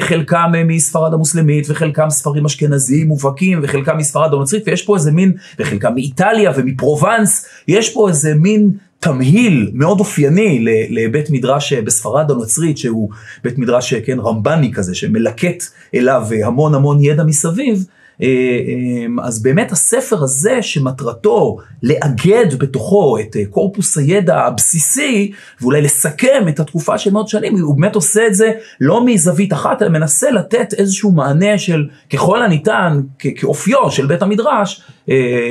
חלקם 0.00 0.52
מספרד 0.66 1.14
המוסלמית 1.14 1.66
וחלקם 1.70 2.10
ספרים 2.10 2.44
אשכנזיים 2.44 3.08
מובהקים 3.08 3.60
וחלקם 3.62 3.96
מספרד 3.96 4.32
הנוצרית 4.34 4.62
ויש 4.66 4.82
פה 4.82 4.94
איזה 4.94 5.12
מין, 5.12 5.32
וחלקם 5.58 5.94
מאיטליה 5.94 6.52
ומפרובנס, 6.56 7.46
יש 7.68 7.94
פה 7.94 8.08
איזה 8.08 8.34
מין 8.34 8.70
תמהיל 9.00 9.70
מאוד 9.74 10.00
אופייני 10.00 10.64
לבית 10.90 11.30
מדרש 11.30 11.72
בספרד 11.72 12.30
הנוצרית, 12.30 12.78
שהוא 12.78 13.10
בית 13.44 13.58
מדרש, 13.58 13.94
כן, 13.94 14.18
רמב"ני 14.20 14.72
כזה, 14.72 14.94
שמלקט 14.94 15.64
אליו 15.94 16.26
המון 16.44 16.74
המון 16.74 17.04
ידע 17.04 17.24
מסביב. 17.24 17.84
אה, 18.22 18.26
אה, 18.28 19.24
אז 19.24 19.42
באמת 19.42 19.72
הספר 19.72 20.22
הזה 20.22 20.62
שמטרתו 20.62 21.56
לאגד 21.82 22.58
בתוכו 22.58 23.18
את 23.18 23.36
אה, 23.36 23.46
קורפוס 23.50 23.98
הידע 23.98 24.38
הבסיסי 24.38 25.32
ואולי 25.60 25.82
לסכם 25.82 26.44
את 26.48 26.60
התקופה 26.60 26.98
של 26.98 27.12
מאות 27.12 27.28
שנים, 27.28 27.60
הוא 27.60 27.76
באמת 27.76 27.94
עושה 27.94 28.26
את 28.26 28.34
זה 28.34 28.52
לא 28.80 29.06
מזווית 29.06 29.52
אחת, 29.52 29.82
אלא 29.82 29.90
מנסה 29.90 30.30
לתת 30.30 30.74
איזשהו 30.74 31.12
מענה 31.12 31.58
של 31.58 31.88
ככל 32.12 32.42
הניתן, 32.42 33.00
כאופיו 33.18 33.90
של 33.90 34.06
בית 34.06 34.22
המדרש, 34.22 34.82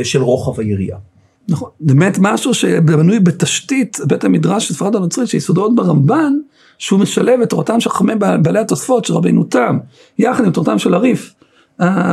של 0.03 0.21
רוחב 0.21 0.59
היריעה. 0.59 0.97
נכון, 1.49 1.69
באמת 1.79 2.17
משהו 2.21 2.53
שבנוי 2.53 3.19
בתשתית 3.19 3.97
בית 4.07 4.23
המדרש 4.23 4.67
של 4.67 4.73
ספרד 4.73 4.95
הנוצרית 4.95 5.29
שיסודו 5.29 5.61
עוד 5.61 5.75
ברמב"ן, 5.75 6.33
שהוא 6.77 6.99
משלב 6.99 7.41
את 7.41 7.49
תורתם 7.49 7.79
של 7.79 7.89
חכמי 7.89 8.15
בעלי 8.41 8.59
התוספות 8.59 9.05
של 9.05 9.13
רבינו 9.13 9.43
תם, 9.43 9.77
יחד 10.19 10.45
עם 10.45 10.51
תורתם 10.51 10.79
של 10.79 10.93
הריף 10.93 11.33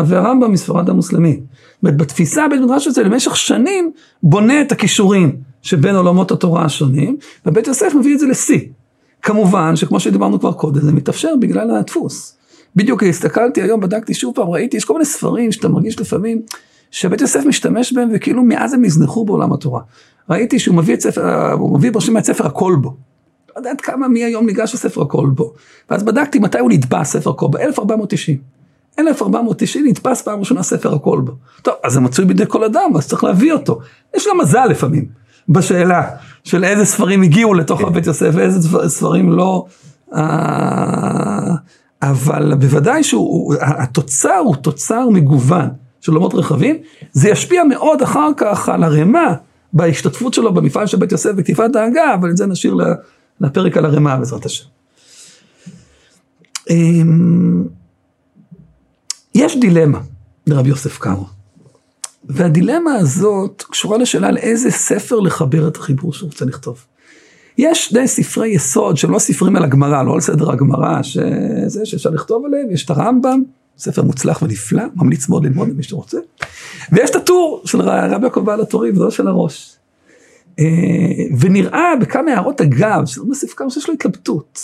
והרמב"ם 0.07 0.53
מספרד 0.53 0.91
המוסלמי. 0.91 1.41
בתפיסה 1.83 2.49
בית 2.49 2.61
המדרש 2.61 2.87
הזה 2.87 3.03
למשך 3.03 3.37
שנים 3.37 3.93
בונה 4.23 4.61
את 4.61 4.73
הכישורים 4.73 5.37
שבין 5.63 5.97
עולמות 5.97 6.31
התורה 6.31 6.65
השונים, 6.65 7.17
ובית 7.47 7.67
יוסף 7.67 7.95
מביא 7.95 8.15
את 8.15 8.19
זה 8.19 8.27
לשיא. 8.27 8.61
כמובן 9.23 9.77
שכמו 9.77 10.01
שדיברנו 10.01 10.41
כבר 10.41 10.53
קודם, 10.53 10.81
זה 10.81 10.93
מתאפשר 10.93 11.35
בגלל 11.41 11.71
הדפוס. 11.71 12.37
בדיוק 12.77 13.03
הסתכלתי 13.03 13.63
היום, 13.63 13.81
בדקתי 13.81 14.15
שוב 14.15 14.35
פעם, 14.35 14.49
ראיתי, 14.49 14.77
יש 14.77 14.85
כל 14.85 14.93
מיני 14.93 15.05
ספרים 15.05 15.53
שאתה 15.53 15.69
מרגיש 15.69 16.01
לפעמים, 16.01 16.43
שבית 16.91 17.21
יוסף 17.21 17.45
משתמש 17.47 17.93
בהם 17.93 18.09
וכאילו 18.15 18.43
מאז 18.45 18.75
הם 18.75 18.85
נזנחו 18.85 19.25
בעולם 19.25 19.53
התורה. 19.53 19.81
ראיתי 20.31 20.59
שהוא 20.59 20.77
מביא 20.77 20.95
את 20.95 21.01
ספר, 21.01 21.53
הוא 21.53 21.79
מביא 21.79 21.93
ברשימה 21.93 22.19
את 22.19 22.25
ספר 22.25 22.47
הכל 22.47 22.77
בו. 22.81 22.97
לא 23.49 23.61
יודעת 23.61 23.81
כמה 23.81 24.09
מי 24.09 24.25
היום 24.25 24.47
ניגש 24.47 24.75
לספר 24.75 25.03
הכל 25.03 25.27
בו. 25.35 25.53
ואז 25.91 26.03
בדקתי 26.03 26.39
מתי 26.39 26.59
הוא 26.59 26.71
נדפס 26.71 27.11
ספר 27.13 27.31
הכל 27.31 27.47
בו, 27.47 27.59
1490. 27.59 28.39
1490 28.99 29.87
נדפס 29.87 30.23
פעם 30.23 30.39
ראשונה 30.39 30.63
ספר 30.63 30.95
הכל 30.95 31.21
בו. 31.21 31.33
טוב, 31.63 31.75
אז 31.85 31.93
זה 31.93 32.01
מצוי 32.01 32.25
בידי 32.25 32.45
כל 32.49 32.65
אדם, 32.65 32.91
אז 32.97 33.09
צריך 33.09 33.25
להביא 33.25 33.53
אותו. 33.53 33.81
יש 34.17 34.27
גם 34.31 34.39
מזל 34.39 34.67
לפעמים, 34.67 35.05
בשאלה 35.49 36.03
של 36.45 36.65
איזה 36.65 36.85
ספרים 36.85 37.23
הגיעו 37.23 37.55
לתוך 37.55 37.83
כן. 37.83 37.93
בית 37.93 38.07
יוסף 38.07 38.31
ואיזה 38.33 38.89
ספרים 38.89 39.33
לא. 39.33 39.67
אה, 40.15 41.55
אבל 42.03 42.55
בוודאי 42.55 43.03
שהתוצר 43.05 44.39
הוא 44.45 44.57
תוצר 44.57 45.09
מגוון. 45.09 45.69
של 46.05 46.13
עולמות 46.13 46.35
רחבים, 46.35 46.77
זה 47.13 47.29
ישפיע 47.29 47.65
מאוד 47.65 48.03
אחר 48.03 48.31
כך 48.37 48.69
על 48.69 48.85
הרמה 48.85 49.35
בהשתתפות 49.73 50.35
שלו 50.35 50.55
במפעל 50.55 50.87
של 50.87 50.97
בית 50.97 51.13
יוסף 51.13 51.31
בכתיפת 51.31 51.77
ההגה, 51.77 52.15
אבל 52.15 52.31
את 52.31 52.37
זה 52.37 52.47
נשאיר 52.47 52.77
לפרק 53.41 53.77
על 53.77 53.85
הרמה 53.85 54.17
בעזרת 54.17 54.47
השם. 54.47 54.65
יש 59.35 59.57
דילמה 59.57 60.01
לרבי 60.47 60.69
יוסף 60.69 60.99
קארו, 60.99 61.25
והדילמה 62.25 62.95
הזאת 62.95 63.65
קשורה 63.71 63.99
לשאלה 63.99 64.29
על 64.29 64.37
איזה 64.37 64.71
ספר 64.71 65.21
לחבר 65.21 65.69
את 65.69 65.77
החיבור 65.77 66.13
שהוא 66.13 66.31
רוצה 66.31 66.45
לכתוב. 66.45 66.85
יש 67.59 67.85
שני 67.85 68.09
ספרי 68.09 68.49
יסוד 68.49 68.97
שהם 68.97 69.11
לא 69.11 69.19
ספרים 69.19 69.57
על 69.57 69.65
הגמרא, 69.65 70.03
לא 70.03 70.15
על 70.15 70.21
סדר 70.21 70.51
הגמרא, 70.51 71.03
שזה 71.03 71.87
שאפשר 71.87 72.11
לכתוב 72.11 72.45
עליהם, 72.47 72.71
יש 72.71 72.85
את 72.85 72.91
הרמב"ם, 72.91 73.43
ספר 73.79 74.03
מוצלח 74.03 74.43
ונפלא, 74.43 74.83
ממליץ 74.97 75.29
מאוד 75.29 75.45
ללמוד 75.45 75.69
למי 75.69 75.83
שרוצה, 75.83 76.19
ויש 76.93 77.11
את 77.11 77.17
הטור 77.17 77.63
של 77.65 77.81
רבי 77.81 78.25
יעקב 78.25 78.41
בעל 78.41 78.61
הטורים, 78.61 78.97
זה 78.97 79.11
של 79.11 79.29
הראש. 79.29 79.77
אה, 80.59 80.65
ונראה 81.39 81.93
בכמה 82.01 82.31
הערות 82.31 82.61
אגב, 82.61 83.07
שזה 83.07 83.25
מוסיף 83.25 83.55
כמה 83.55 83.71
שיש 83.71 83.89
לו 83.89 83.95
התלבטות, 83.95 84.61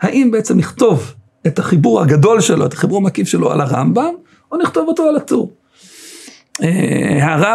האם 0.00 0.30
בעצם 0.30 0.58
לכתוב 0.58 1.14
את 1.46 1.58
החיבור 1.58 2.00
הגדול 2.00 2.40
שלו, 2.40 2.66
את 2.66 2.72
החיבור 2.72 2.98
המקיף 2.98 3.28
שלו 3.28 3.52
על 3.52 3.60
הרמב"ם, 3.60 4.14
או 4.52 4.56
נכתוב 4.56 4.88
אותו 4.88 5.08
על 5.08 5.16
הטור. 5.16 5.52
אה, 6.62 7.18
הערה 7.22 7.54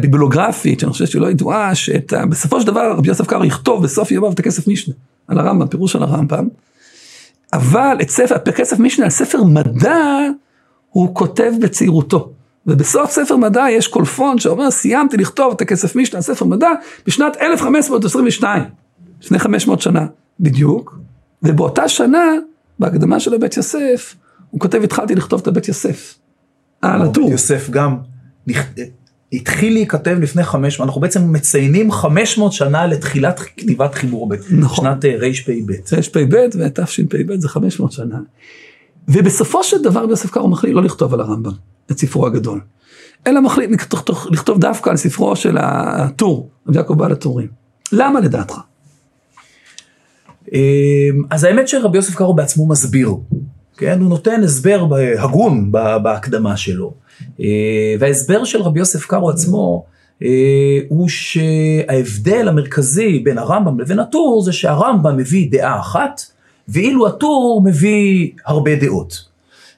ביבלוגרפית, 0.00 0.80
שאני 0.80 0.92
חושב 0.92 1.06
שהיא 1.06 1.22
לא 1.22 1.30
ידועה, 1.30 1.74
שבסופו 1.74 2.60
של 2.60 2.66
דבר 2.66 2.92
רבי 2.96 3.08
יוסף 3.08 3.26
קארו 3.26 3.44
יכתוב 3.44 3.82
בסוף 3.82 4.10
ימיו 4.10 4.32
את 4.32 4.38
הכסף 4.38 4.68
משנה, 4.68 4.94
על 5.28 5.38
הרמב"ם, 5.38 5.66
פירוש 5.66 5.96
על 5.96 6.02
הרמב"ם, 6.02 6.48
אבל 7.52 7.96
את 8.02 8.10
ספר, 8.10 8.38
כסף 8.38 8.78
משנה 8.78 9.04
על 9.04 9.10
ספר 9.10 9.44
מדע, 9.44 10.20
הוא 10.90 11.14
כותב 11.14 11.52
בצעירותו. 11.60 12.30
ובסוף 12.66 13.10
ספר 13.10 13.36
מדע 13.36 13.66
יש 13.70 13.88
קולפון 13.88 14.38
שאומר, 14.38 14.70
סיימתי 14.70 15.16
לכתוב 15.16 15.52
את 15.52 15.60
הכסף 15.60 15.96
משנה 15.96 16.20
ספר 16.20 16.44
מדע 16.44 16.70
בשנת 17.06 17.36
1522, 17.40 18.62
לפני 19.22 19.38
500 19.38 19.80
שנה 19.80 20.06
בדיוק, 20.40 20.98
ובאותה 21.42 21.88
שנה, 21.88 22.24
בהקדמה 22.78 23.20
של 23.20 23.34
הבית 23.34 23.56
יוסף, 23.56 24.14
הוא 24.50 24.60
כותב, 24.60 24.80
התחלתי 24.84 25.14
לכתוב 25.14 25.40
את 25.40 25.46
הבית 25.46 25.68
יוסף. 25.68 26.18
על 26.82 27.02
הטור. 27.02 27.30
יוסף 27.30 27.70
גם 27.70 27.96
התחיל 29.32 29.72
להיכתב 29.72 30.16
לפני 30.20 30.44
500, 30.44 30.88
אנחנו 30.88 31.00
בעצם 31.00 31.32
מציינים 31.32 31.92
500 31.92 32.52
שנה 32.52 32.86
לתחילת 32.86 33.40
כתיבת 33.40 33.94
חיבור 33.94 34.28
ב', 34.28 34.34
נכון. 34.50 34.84
שנת 34.84 35.04
אה, 35.04 35.16
רפ"ב. 35.16 35.72
רפ"ב 35.92 36.48
ותשפ"ב 36.58 37.40
זה 37.40 37.48
500 37.48 37.92
שנה. 37.92 38.18
ובסופו 39.08 39.64
של 39.64 39.82
דבר 39.82 40.06
יוסף 40.10 40.30
קארו 40.30 40.48
מחליט 40.48 40.74
לא 40.74 40.82
לכתוב 40.82 41.14
על 41.14 41.20
הרמב"ם, 41.20 41.52
את 41.90 41.98
ספרו 41.98 42.26
הגדול, 42.26 42.60
אלא 43.26 43.40
מחליט 43.40 43.70
לכתוב, 43.70 44.26
לכתוב 44.30 44.60
דווקא 44.60 44.90
על 44.90 44.96
ספרו 44.96 45.36
של 45.36 45.56
הטור, 45.60 46.50
רבי 46.68 46.76
יעקב 46.76 46.94
בעל 46.98 47.12
הטורים. 47.12 47.48
למה 47.92 48.20
לדעתך? 48.20 48.54
אמ, 50.52 51.22
אז 51.30 51.44
האמת 51.44 51.68
שרבי 51.68 51.98
יוסף 51.98 52.14
קארו 52.14 52.34
בעצמו 52.34 52.66
מסביר, 52.66 53.14
כן? 53.76 54.00
הוא 54.00 54.08
נותן 54.08 54.42
הסבר 54.42 54.86
הגון 55.18 55.72
בהקדמה 56.02 56.56
שלו. 56.56 56.92
אה, 57.40 57.94
וההסבר 58.00 58.44
של 58.44 58.62
רבי 58.62 58.78
יוסף 58.78 59.06
קארו 59.06 59.30
עצמו 59.30 59.84
אה, 60.22 60.78
הוא 60.88 61.08
שההבדל 61.08 62.48
המרכזי 62.48 63.18
בין 63.18 63.38
הרמב"ם 63.38 63.80
לבין 63.80 63.98
הטור 63.98 64.42
זה 64.44 64.52
שהרמב"ם 64.52 65.16
מביא 65.16 65.50
דעה 65.50 65.80
אחת, 65.80 66.20
ואילו 66.68 67.06
הטור 67.06 67.62
מביא 67.64 68.30
הרבה 68.46 68.76
דעות. 68.76 69.33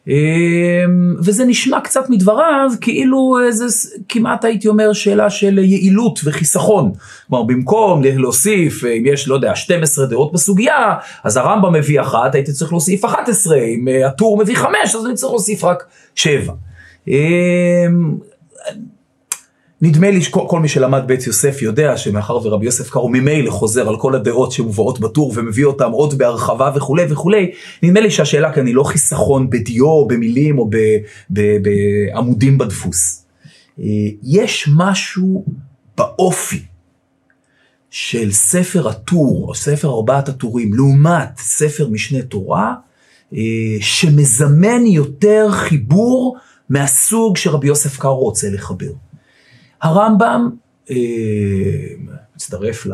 אמ, 0.09 1.17
וזה 1.19 1.45
נשמע 1.45 1.81
קצת 1.81 2.11
מדבריו 2.11 2.71
כאילו 2.81 3.37
איזה 3.47 3.65
כמעט 4.09 4.45
הייתי 4.45 4.69
אומר 4.69 4.93
שאלה 4.93 5.31
של 5.31 5.59
יעילות 5.59 6.21
וחיסכון. 6.25 6.93
כלומר 7.29 7.45
במקום 7.45 8.03
להוסיף 8.05 8.85
אם 8.85 9.03
יש 9.07 9.29
לא 9.29 9.35
יודע 9.35 9.55
12 9.55 10.07
דעות 10.07 10.33
בסוגיה 10.33 10.95
אז 11.25 11.37
הרמב"ם 11.37 11.73
מביא 11.73 12.01
אחת 12.01 12.35
הייתי 12.35 12.53
צריך 12.53 12.73
להוסיף 12.73 13.05
11 13.05 13.57
אם 13.59 13.89
אה, 13.89 14.07
הטור 14.07 14.39
מביא 14.39 14.57
5 14.57 14.95
אז 14.95 15.07
אני 15.07 15.15
צריך 15.15 15.33
להוסיף 15.33 15.65
רק 15.65 15.85
7. 16.15 16.53
נדמה 19.83 20.11
לי 20.11 20.23
שכל 20.23 20.61
מי 20.61 20.69
שלמד 20.69 21.03
בית 21.07 21.27
יוסף 21.27 21.63
יודע 21.63 21.97
שמאחר 21.97 22.37
ורבי 22.47 22.67
יוסף 22.67 22.91
קארו 22.91 23.09
ממילא 23.09 23.51
חוזר 23.51 23.89
על 23.89 23.97
כל 23.97 24.15
הדעות 24.15 24.53
שמובאות 24.53 25.01
בטור 25.01 25.33
ומביא 25.37 25.65
אותם 25.65 25.91
עוד 25.91 26.19
בהרחבה 26.19 26.71
וכולי 26.75 27.05
וכולי, 27.11 27.51
נדמה 27.83 28.01
לי 28.01 28.11
שהשאלה 28.11 28.53
כאן 28.53 28.67
היא 28.67 28.75
לא 28.75 28.83
חיסכון 28.83 29.51
בדיו, 29.51 30.07
במילים 30.07 30.59
או 30.59 30.71
בעמודים 31.31 32.59
בדפוס. 32.59 33.25
אה, 33.81 33.85
יש 34.23 34.71
משהו 34.77 35.45
באופי 35.99 36.63
של 37.91 38.33
ספר 38.33 38.89
הטור, 38.89 39.47
או 39.49 39.55
ספר 39.55 39.89
ארבעת 39.89 40.29
הטורים, 40.29 40.75
לעומת 40.75 41.39
ספר 41.39 41.89
משנה 41.89 42.23
תורה, 42.23 42.75
אה, 43.35 43.39
שמזמן 43.81 44.87
יותר 44.87 45.49
חיבור 45.51 46.37
מהסוג 46.71 47.37
שרבי 47.37 47.67
יוסף 47.67 47.99
קארו 47.99 48.25
רוצה 48.25 48.51
לחבר. 48.51 48.93
הרמב"ם 49.83 50.51
אה, 50.91 50.97
מצטרף 52.35 52.87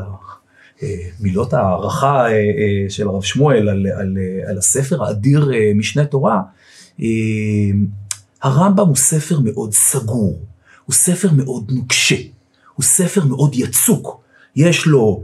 למילות 0.82 1.52
הערכה 1.52 2.26
אה, 2.26 2.30
אה, 2.30 2.86
של 2.88 3.08
הרב 3.08 3.22
שמואל 3.22 3.68
על, 3.68 3.86
על, 3.86 4.16
על 4.48 4.58
הספר 4.58 5.04
האדיר 5.04 5.50
משנה 5.74 6.04
תורה. 6.04 6.40
הרמב"ם 8.42 8.86
הוא 8.86 8.96
ספר 8.96 9.40
מאוד 9.40 9.72
סגור, 9.72 10.38
הוא 10.84 10.94
ספר 10.94 11.28
מאוד 11.32 11.70
נוקשה, 11.74 12.16
הוא 12.74 12.84
ספר 12.84 13.24
מאוד 13.24 13.54
יצוק. 13.54 14.22
יש 14.56 14.86
לו, 14.86 15.22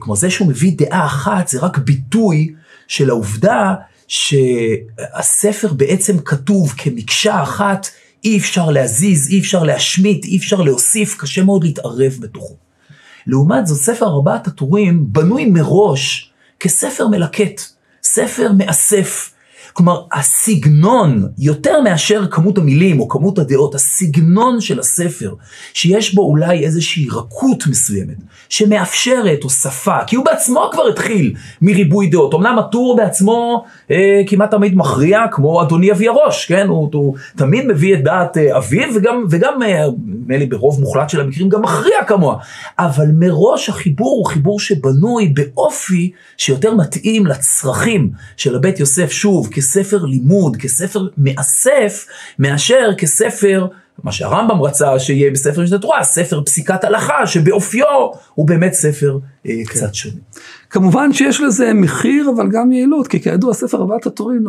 כמו 0.00 0.16
זה 0.16 0.30
שהוא 0.30 0.48
מביא 0.48 0.72
דעה 0.76 1.06
אחת, 1.06 1.48
זה 1.48 1.60
רק 1.60 1.78
ביטוי 1.78 2.54
של 2.88 3.10
העובדה 3.10 3.74
שהספר 4.08 5.72
בעצם 5.72 6.18
כתוב 6.18 6.74
כמקשה 6.76 7.42
אחת 7.42 7.86
אי 8.24 8.38
אפשר 8.38 8.70
להזיז, 8.70 9.28
אי 9.30 9.38
אפשר 9.38 9.62
להשמיט, 9.62 10.24
אי 10.24 10.36
אפשר 10.36 10.60
להוסיף, 10.60 11.16
קשה 11.18 11.44
מאוד 11.44 11.64
להתערב 11.64 12.16
בתוכו. 12.20 12.56
לעומת 13.26 13.66
זאת, 13.66 13.78
ספר 13.78 14.06
ארבעת 14.06 14.46
הטורים 14.46 15.12
בנוי 15.12 15.44
מראש 15.44 16.32
כספר 16.60 17.08
מלקט, 17.08 17.60
ספר 18.02 18.52
מאסף, 18.52 19.30
כלומר, 19.78 20.02
הסגנון, 20.12 21.28
יותר 21.38 21.80
מאשר 21.80 22.26
כמות 22.30 22.58
המילים 22.58 23.00
או 23.00 23.08
כמות 23.08 23.38
הדעות, 23.38 23.74
הסגנון 23.74 24.60
של 24.60 24.80
הספר, 24.80 25.34
שיש 25.74 26.14
בו 26.14 26.22
אולי 26.22 26.64
איזושהי 26.64 27.08
רכות 27.12 27.66
מסוימת, 27.66 28.16
שמאפשרת 28.48 29.42
הוספה, 29.42 29.96
כי 30.06 30.16
הוא 30.16 30.24
בעצמו 30.24 30.68
כבר 30.72 30.86
התחיל 30.88 31.34
מריבוי 31.62 32.06
דעות. 32.06 32.34
אמנם 32.34 32.58
הטור 32.58 32.96
בעצמו 32.96 33.64
אה, 33.90 34.22
כמעט 34.26 34.50
תמיד 34.50 34.76
מכריע, 34.76 35.20
כמו 35.32 35.62
אדוני 35.62 35.92
אבי 35.92 36.08
הראש, 36.08 36.46
כן? 36.46 36.66
הוא, 36.68 36.88
הוא 36.92 37.14
תמיד 37.36 37.66
מביא 37.66 37.94
את 37.94 38.04
דעת 38.04 38.36
אה, 38.36 38.56
אביו, 38.56 38.88
וגם, 38.94 39.24
וגם 39.30 39.62
אה, 39.62 39.86
נדמה 40.06 40.36
לי 40.36 40.46
ברוב 40.46 40.80
מוחלט 40.80 41.10
של 41.10 41.20
המקרים, 41.20 41.48
גם 41.48 41.62
מכריע 41.62 42.04
כמוה. 42.06 42.36
אבל 42.78 43.06
מראש 43.14 43.68
החיבור 43.68 44.16
הוא 44.18 44.26
חיבור 44.26 44.60
שבנוי 44.60 45.28
באופי 45.28 46.10
שיותר 46.36 46.74
מתאים 46.74 47.26
לצרכים 47.26 48.10
של 48.36 48.56
הבית 48.56 48.80
יוסף, 48.80 49.10
שוב, 49.10 49.48
כספר 49.68 50.04
לימוד, 50.04 50.56
כספר 50.56 51.06
מאסף, 51.18 52.06
מאשר 52.38 52.90
כספר, 52.98 53.66
מה 54.04 54.12
שהרמב"ם 54.12 54.62
רצה 54.62 54.98
שיהיה 54.98 55.30
בספר 55.30 55.62
משנה 55.62 55.78
תורה, 55.78 56.04
ספר 56.04 56.42
פסיקת 56.44 56.84
הלכה, 56.84 57.26
שבאופיו 57.26 57.86
הוא 58.34 58.46
באמת 58.46 58.72
ספר 58.72 59.18
אה, 59.46 59.52
כן. 59.52 59.64
קצת 59.64 59.94
שונה. 59.94 60.14
כמובן 60.70 61.12
שיש 61.12 61.40
לזה 61.40 61.72
מחיר, 61.74 62.30
אבל 62.36 62.48
גם 62.50 62.72
יעילות, 62.72 63.08
כי 63.08 63.20
כידוע 63.20 63.54
ספר 63.54 63.78
ארבעת 63.78 64.06
הטורים 64.06 64.44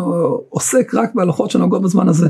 עוסק 0.49 0.93
רק 0.93 1.15
בהלכות 1.15 1.51
שנוגעות 1.51 1.81
בזמן 1.81 2.07
הזה. 2.07 2.27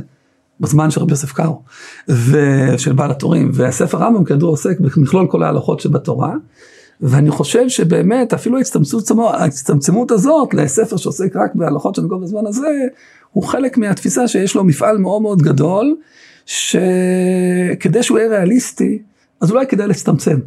בזמן 0.60 0.91
של 0.91 1.02
רבי 1.02 1.12
יוסף 1.12 1.32
קארו, 1.32 1.62
ושל 2.08 2.93
בעל 2.93 3.12
הטורים, 3.12 3.52
והספר 3.54 3.97
רמב"ם 3.97 4.25
כידוע 4.25 4.49
עוסק 4.49 4.80
במכלול 4.80 5.28
כל 5.28 5.43
ההלכות 5.43 5.80
שבתורה, 5.80 6.34
ואני 7.01 7.29
חושב 7.29 7.69
שבאמת 7.69 8.33
אפילו 8.33 8.57
ההצטמצמות 9.33 10.12
הזאת 10.12 10.53
לספר 10.53 10.97
שעוסק 10.97 11.35
רק 11.35 11.55
בהלכות 11.55 11.95
של 11.95 12.01
נגוע 12.01 12.17
בזמן 12.19 12.45
הזה, 12.45 12.67
הוא 13.31 13.43
חלק 13.43 13.77
מהתפיסה 13.77 14.27
שיש 14.27 14.55
לו 14.55 14.63
מפעל 14.63 14.97
מאוד 14.97 15.21
מאוד 15.21 15.41
גדול, 15.41 15.95
שכדי 16.45 18.03
שהוא 18.03 18.19
יהיה 18.19 18.29
ריאליסטי, 18.29 19.01
אז 19.41 19.51
אולי 19.51 19.67
כדאי 19.67 19.88
להצטמצם. 19.88 20.39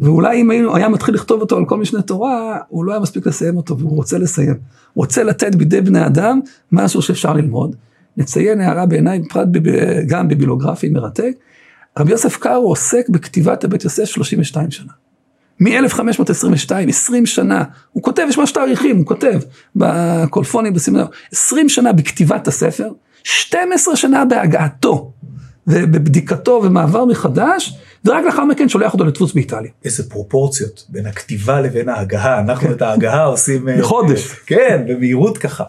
ואולי 0.00 0.40
אם 0.40 0.50
היה 0.74 0.88
מתחיל 0.88 1.14
לכתוב 1.14 1.40
אותו 1.40 1.56
על 1.56 1.64
כל 1.64 1.78
משנה 1.78 2.02
תורה, 2.02 2.58
הוא 2.68 2.84
לא 2.84 2.92
היה 2.92 3.00
מספיק 3.00 3.26
לסיים 3.26 3.56
אותו, 3.56 3.78
והוא 3.78 3.96
רוצה 3.96 4.18
לסיים. 4.18 4.54
הוא 4.92 5.04
רוצה 5.04 5.22
לתת 5.22 5.54
בידי 5.54 5.80
בני 5.80 6.06
אדם 6.06 6.40
משהו 6.72 7.02
שאפשר 7.02 7.32
ללמוד. 7.32 7.76
נציין 8.16 8.60
הערה 8.60 8.86
בעיניי, 8.86 9.18
בפרט 9.18 9.48
גם 10.06 10.28
בבילוגרפי 10.28 10.88
מרתק, 10.88 11.32
רבי 11.98 12.10
יוסף 12.12 12.36
קארו 12.36 12.68
עוסק 12.68 13.08
בכתיבת 13.08 13.64
הבית 13.64 13.84
יוסף 13.84 14.04
32 14.04 14.70
שנה. 14.70 14.92
מ-1522, 15.60 16.88
20 16.88 17.26
שנה, 17.26 17.64
הוא 17.92 18.02
כותב, 18.02 18.26
יש 18.28 18.38
ממש 18.38 18.52
תאריכים, 18.52 18.96
הוא 18.96 19.06
כותב 19.06 19.40
בקולפונים, 19.76 20.74
בסמינר, 20.74 21.06
20 21.32 21.68
שנה 21.68 21.92
בכתיבת 21.92 22.48
הספר, 22.48 22.88
12 23.22 23.96
שנה 23.96 24.24
בהגעתו, 24.24 25.12
ובבדיקתו 25.66 26.60
ומעבר 26.64 27.04
מחדש, 27.04 27.78
ורק 28.04 28.24
לאחר 28.24 28.44
מכן 28.44 28.68
שולח 28.68 28.92
אותו 28.92 29.04
לדפוס 29.04 29.32
באיטליה. 29.32 29.70
איזה 29.84 30.10
פרופורציות 30.10 30.86
בין 30.88 31.06
הכתיבה 31.06 31.60
לבין 31.60 31.88
ההגהה, 31.88 32.40
אנחנו 32.40 32.68
כן. 32.68 32.72
את 32.72 32.82
ההגהה 32.82 33.24
עושים... 33.24 33.68
אה, 33.68 33.78
בחודש. 33.78 34.32
כן, 34.46 34.84
במהירות 34.88 35.38
ככה. 35.38 35.64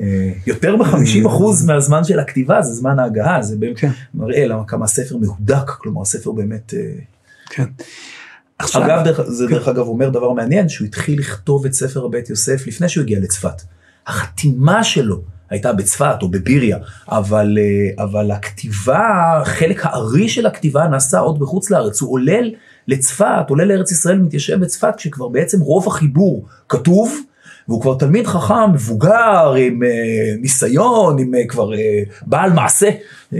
אה, 0.00 0.30
יותר 0.46 0.76
מ-50% 0.76 1.66
מהזמן 1.66 2.04
של 2.04 2.18
הכתיבה 2.18 2.62
זה 2.62 2.74
זמן 2.74 2.98
ההגהה, 2.98 3.42
זה 3.42 3.56
באמת 3.56 3.78
כן. 3.78 3.90
מראה 4.14 4.46
למה 4.46 4.64
כמה 4.66 4.84
הספר 4.84 5.16
מהודק, 5.16 5.70
כלומר 5.78 6.02
הספר 6.02 6.32
באמת... 6.32 6.74
אה, 6.74 6.80
כן. 7.50 7.64
עכשיו- 8.64 8.84
אגב, 8.84 9.04
דרך, 9.04 9.20
זה 9.26 9.44
כן. 9.48 9.54
דרך 9.54 9.68
אגב 9.68 9.86
אומר 9.86 10.08
דבר 10.08 10.32
מעניין, 10.32 10.68
שהוא 10.68 10.86
התחיל 10.86 11.18
לכתוב 11.18 11.66
את 11.66 11.72
ספר 11.72 12.04
הבית 12.04 12.30
יוסף 12.30 12.66
לפני 12.66 12.88
שהוא 12.88 13.02
הגיע 13.02 13.20
לצפת. 13.20 13.62
החתימה 14.06 14.84
שלו 14.84 15.20
הייתה 15.50 15.72
בצפת 15.72 16.16
או 16.22 16.28
בביריה, 16.28 16.78
אבל, 17.08 17.58
אה, 17.60 18.04
אבל 18.04 18.30
הכתיבה, 18.30 19.42
חלק 19.44 19.86
הארי 19.86 20.28
של 20.28 20.46
הכתיבה 20.46 20.86
נעשה 20.88 21.18
עוד 21.18 21.38
בחוץ 21.38 21.70
לארץ. 21.70 22.00
הוא 22.00 22.12
עולה 22.12 22.38
לצפת, 22.88 23.44
עולה 23.48 23.64
לארץ 23.64 23.92
ישראל, 23.92 24.18
מתיישב 24.18 24.60
בצפת, 24.60 24.94
כשכבר 24.96 25.28
בעצם 25.28 25.60
רוב 25.60 25.86
החיבור 25.86 26.46
כתוב, 26.68 27.18
והוא 27.68 27.82
כבר 27.82 27.94
תלמיד 27.98 28.26
חכם, 28.26 28.72
מבוגר, 28.72 29.54
עם 29.58 29.82
אה, 29.82 29.88
ניסיון, 30.40 31.18
עם 31.18 31.34
אה, 31.34 31.46
כבר 31.48 31.74
אה, 31.74 32.02
בעל 32.26 32.52
מעשה. 32.52 32.90
אה, 33.34 33.38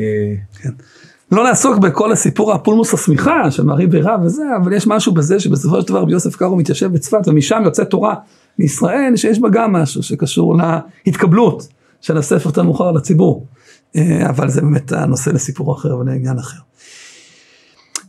לא 1.34 1.44
נעסוק 1.44 1.78
בכל 1.78 2.12
הסיפור 2.12 2.52
הפולמוס 2.52 2.94
השמיכה 2.94 3.50
של 3.50 3.62
מערי 3.62 3.86
בירה 3.86 4.16
וזה, 4.24 4.42
אבל 4.62 4.72
יש 4.72 4.86
משהו 4.86 5.14
בזה 5.14 5.40
שבסופו 5.40 5.80
של 5.80 5.88
דבר 5.88 6.00
רבי 6.00 6.12
יוסף 6.12 6.36
קארו 6.36 6.56
מתיישב 6.56 6.92
בצפת 6.92 7.28
ומשם 7.28 7.62
יוצא 7.64 7.84
תורה 7.84 8.14
מישראל 8.58 9.16
שיש 9.16 9.38
בה 9.38 9.48
גם 9.48 9.72
משהו 9.72 10.02
שקשור 10.02 10.56
להתקבלות 11.06 11.68
של 12.00 12.18
הספר 12.18 12.48
יותר 12.48 12.62
מאוחר 12.62 12.92
לציבור. 12.92 13.46
אה, 13.96 14.28
אבל 14.28 14.48
זה 14.48 14.60
באמת 14.60 14.92
הנושא 14.92 15.30
לסיפור 15.30 15.74
אחר 15.74 15.96
ולעניין 15.96 16.38
אחר. 16.38 16.58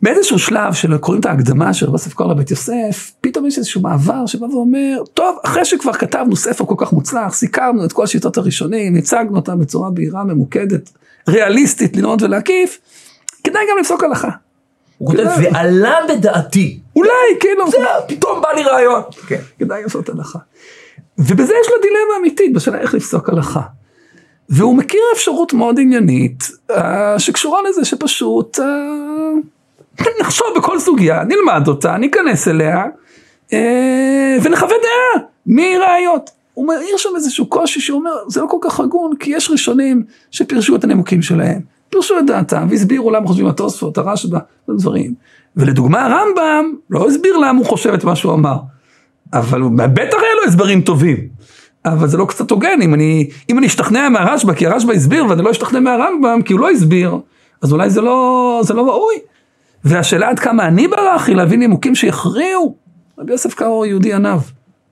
באיזשהו 0.01 0.39
שלב 0.39 0.73
של 0.73 0.97
קוראים 0.97 1.21
את 1.21 1.25
ההקדמה 1.25 1.73
של 1.73 1.85
יוסף 1.91 2.13
קארו 2.13 2.31
לבית 2.31 2.51
יוסף, 2.51 3.11
פתאום 3.21 3.45
יש 3.45 3.57
איזשהו 3.57 3.81
מעבר 3.81 4.25
שבא 4.25 4.45
ואומר, 4.45 5.03
טוב, 5.13 5.37
אחרי 5.45 5.65
שכבר 5.65 5.93
כתבנו 5.93 6.35
ספר 6.35 6.65
כל 6.65 6.75
כך 6.77 6.93
מוצלח, 6.93 7.33
סיכרנו 7.33 7.85
את 7.85 7.93
כל 7.93 8.03
השיטות 8.03 8.37
הראשונים, 8.37 8.95
הצגנו 8.95 9.35
אותם 9.35 9.59
בצורה 9.59 9.89
בהירה, 9.89 10.23
ממוקדת, 10.23 10.89
ריאליסטית, 11.29 11.97
ללמוד 11.97 12.21
ולהקיף, 12.21 12.79
כדאי 13.45 13.65
גם 13.71 13.77
לפסוק 13.79 14.03
הלכה. 14.03 14.29
הוא 14.97 15.11
כותב. 15.11 15.29
ועלה 15.43 15.95
בדעתי. 16.09 16.79
אולי, 16.95 17.09
כאילו, 17.39 17.71
זה, 17.71 17.77
פתאום 18.07 18.41
בא 18.41 18.49
לי 18.55 18.63
רעיון. 18.63 19.01
כן. 19.27 19.39
כדאי 19.59 19.83
לעשות 19.83 20.09
הלכה. 20.09 20.39
ובזה 21.17 21.53
יש 21.61 21.67
לו 21.69 21.81
דילמה 21.81 22.17
אמיתית 22.19 22.53
בשאלה 22.53 22.77
איך 22.77 22.93
לפסוק 22.93 23.29
הלכה. 23.29 23.61
והוא 24.49 24.75
מכיר 24.77 25.01
אפשרות 25.13 25.53
מאוד 25.53 25.79
עניינית, 25.79 26.43
אה, 26.71 27.19
שקשורה 27.19 27.59
לזה 27.69 27.85
שפשוט 27.85 28.59
אה, 28.59 30.05
נחשוב 30.21 30.47
בכל 30.57 30.79
סוגיה, 30.79 31.23
נלמד 31.23 31.67
אותה, 31.67 31.97
ניכנס 31.97 32.47
אליה, 32.47 32.83
אה, 33.53 34.37
ונחווה 34.43 34.75
דעה 34.81 35.23
מראיות. 35.45 36.29
הוא 36.53 36.67
מעיר 36.67 36.97
שם 36.97 37.09
איזשהו 37.15 37.45
קושי 37.45 37.81
שאומר, 37.81 38.11
זה 38.27 38.41
לא 38.41 38.47
כל 38.47 38.57
כך 38.61 38.79
הגון, 38.79 39.15
כי 39.19 39.31
יש 39.35 39.49
ראשונים 39.49 40.03
שפירשו 40.31 40.75
את 40.75 40.83
הנימוקים 40.83 41.21
שלהם, 41.21 41.61
פירשו 41.89 42.19
את 42.19 42.25
דעתם, 42.27 42.67
והסבירו 42.69 43.11
למה 43.11 43.27
חושבים 43.27 43.47
התוספות, 43.47 43.97
הרשב"א, 43.97 44.39
דברים. 44.69 45.13
ולדוגמה 45.55 46.05
הרמב"ם 46.05 46.73
לא 46.89 47.07
הסביר 47.07 47.37
למה 47.37 47.59
הוא 47.59 47.65
חושב 47.65 47.93
את 47.93 48.03
מה 48.03 48.15
שהוא 48.15 48.33
אמר. 48.33 48.57
אבל 49.33 49.61
בטח 49.93 50.17
היה 50.17 50.35
לו 50.41 50.47
הסברים 50.47 50.81
טובים. 50.81 51.17
אבל 51.85 52.07
זה 52.07 52.17
לא 52.17 52.25
קצת 52.25 52.51
הוגן, 52.51 52.81
אם 52.81 52.93
אני, 52.93 53.29
אם 53.49 53.57
אני 53.57 53.67
אשתכנע 53.67 54.09
מהרשב"א, 54.09 54.53
כי 54.53 54.67
הרשב"א 54.67 54.93
הסביר 54.93 55.25
ואני 55.25 55.43
לא 55.43 55.51
אשתכנע 55.51 55.79
מהרמב"ם, 55.79 56.41
כי 56.45 56.53
הוא 56.53 56.59
לא 56.59 56.69
הסביר, 56.69 57.17
אז 57.61 57.73
אולי 57.73 57.89
זה 57.89 58.01
לא, 58.01 58.61
זה 58.63 58.73
לא 58.73 58.81
ראוי. 58.81 59.15
והשאלה 59.83 60.29
עד 60.29 60.39
כמה 60.39 60.67
אני 60.67 60.87
ברח 60.87 61.27
היא 61.27 61.35
להביא 61.35 61.57
נימוקים 61.57 61.95
שיכריעו. 61.95 62.75
רבי 63.19 63.31
יוסף 63.31 63.53
קארו 63.53 63.85
יהודי 63.85 64.13
עניו, 64.13 64.39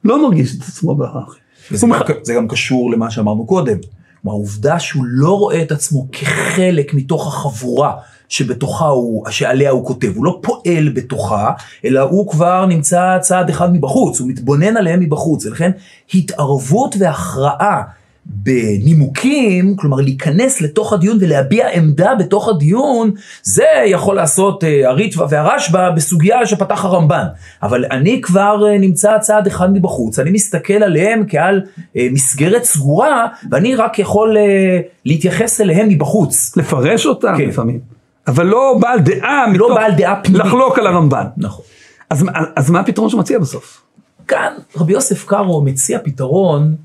לא 0.03 0.23
מרגיש 0.23 0.57
את 0.57 0.61
עצמו 0.61 0.95
ברח. 0.95 1.37
וזה 1.71 1.87
גם, 1.87 1.99
זה 2.21 2.33
גם 2.33 2.47
קשור 2.47 2.91
למה 2.91 3.11
שאמרנו 3.11 3.45
קודם. 3.45 3.77
כלומר, 4.23 4.37
העובדה 4.37 4.79
שהוא 4.79 5.03
לא 5.07 5.37
רואה 5.37 5.61
את 5.61 5.71
עצמו 5.71 6.07
כחלק 6.11 6.93
מתוך 6.93 7.27
החבורה 7.27 7.93
שבתוכה 8.29 8.85
הוא, 8.85 9.29
שעליה 9.29 9.71
הוא 9.71 9.85
כותב, 9.85 10.11
הוא 10.15 10.25
לא 10.25 10.39
פועל 10.41 10.89
בתוכה, 10.89 11.51
אלא 11.85 11.99
הוא 11.99 12.31
כבר 12.31 12.65
נמצא 12.65 13.17
צעד 13.21 13.49
אחד 13.49 13.73
מבחוץ, 13.73 14.19
הוא 14.19 14.29
מתבונן 14.29 14.77
עליהם 14.77 14.99
מבחוץ, 14.99 15.45
ולכן 15.45 15.71
התערבות 16.13 16.95
והכרעה 16.99 17.81
בנימוקים, 18.25 19.75
כלומר 19.75 19.97
להיכנס 19.97 20.61
לתוך 20.61 20.93
הדיון 20.93 21.17
ולהביע 21.21 21.67
עמדה 21.67 22.15
בתוך 22.19 22.49
הדיון, 22.49 23.11
זה 23.43 23.65
יכול 23.85 24.15
לעשות 24.15 24.63
אה, 24.63 24.89
הריטב"א 24.89 25.25
והרשב"א 25.29 25.89
בסוגיה 25.89 26.45
שפתח 26.45 26.85
הרמב"ן. 26.85 27.25
אבל 27.63 27.85
אני 27.91 28.21
כבר 28.21 28.67
אה, 28.67 28.77
נמצא 28.77 29.17
צעד 29.17 29.47
אחד 29.47 29.73
מבחוץ, 29.73 30.19
אני 30.19 30.31
מסתכל 30.31 30.73
עליהם 30.73 31.23
כעל 31.27 31.61
אה, 31.97 32.07
מסגרת 32.11 32.63
סגורה, 32.63 33.27
ואני 33.51 33.75
רק 33.75 33.99
יכול 33.99 34.37
אה, 34.37 34.79
להתייחס 35.05 35.61
אליהם 35.61 35.89
מבחוץ. 35.89 36.57
לפרש 36.57 37.05
אותם 37.05 37.33
כן. 37.37 37.45
לפעמים. 37.45 37.79
אבל 38.27 38.45
לא 38.45 38.77
בעל 38.81 38.99
דעה, 38.99 39.45
לא 39.55 39.75
בעל 39.75 39.91
דעה 39.91 40.15
פנימית. 40.23 40.45
לחלוק 40.45 40.79
על 40.79 40.87
הרמב"ן. 40.87 41.25
נכון. 41.37 41.65
אז, 42.09 42.25
אז 42.55 42.69
מה 42.69 42.79
הפתרון 42.79 43.09
שהוא 43.09 43.19
מציע 43.19 43.39
בסוף? 43.39 43.81
כאן 44.27 44.53
רבי 44.77 44.93
יוסף 44.93 45.25
קארו 45.25 45.61
מציע 45.61 45.99
פתרון, 46.03 46.75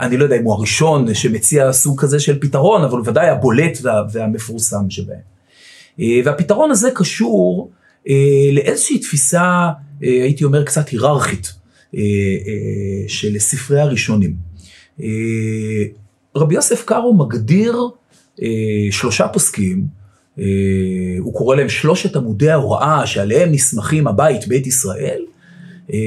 אני 0.00 0.16
לא 0.16 0.24
יודע 0.24 0.36
אם 0.36 0.44
הוא 0.44 0.54
הראשון 0.54 1.14
שמציע 1.14 1.72
סוג 1.72 2.00
כזה 2.00 2.20
של 2.20 2.38
פתרון, 2.40 2.84
אבל 2.84 3.00
ודאי 3.04 3.28
הבולט 3.28 3.78
וה, 3.82 4.02
והמפורסם 4.12 4.90
שבהם. 4.90 5.30
אה, 6.00 6.20
והפתרון 6.24 6.70
הזה 6.70 6.90
קשור 6.94 7.70
אה, 8.08 8.14
לאיזושהי 8.52 8.98
תפיסה, 8.98 9.68
אה, 10.02 10.22
הייתי 10.22 10.44
אומר 10.44 10.64
קצת 10.64 10.88
היררכית, 10.88 11.52
אה, 11.96 12.00
אה, 12.00 13.08
של 13.08 13.38
ספרי 13.38 13.80
הראשונים. 13.80 14.34
אה, 15.02 15.06
רבי 16.36 16.54
יוסף 16.54 16.84
קארו 16.84 17.14
מגדיר 17.14 17.76
אה, 18.42 18.48
שלושה 18.90 19.28
פוסקים, 19.28 19.86
אה, 20.38 20.44
הוא 21.18 21.34
קורא 21.34 21.56
להם 21.56 21.68
שלושת 21.68 22.16
עמודי 22.16 22.50
ההוראה 22.50 23.06
שעליהם 23.06 23.52
נסמכים 23.52 24.06
הבית, 24.06 24.48
בית 24.48 24.66
ישראל, 24.66 25.22
אה, 25.92 25.98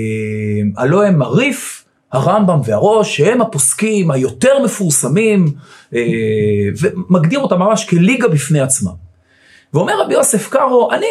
הלא 0.78 1.06
הם 1.06 1.22
הריף, 1.22 1.83
הרמב"ם 2.14 2.60
והראש, 2.66 3.18
שהם 3.18 3.42
הפוסקים 3.42 4.12
היותר 4.12 4.64
מפורסמים, 4.64 5.46
אה, 5.96 6.02
ומגדיר 6.82 7.40
אותם 7.40 7.60
ממש 7.60 7.86
כליגה 7.86 8.28
בפני 8.28 8.60
עצמם. 8.60 8.92
ואומר 9.74 10.02
רבי 10.02 10.14
יוסף 10.14 10.50
קארו, 10.50 10.92
אני 10.92 11.06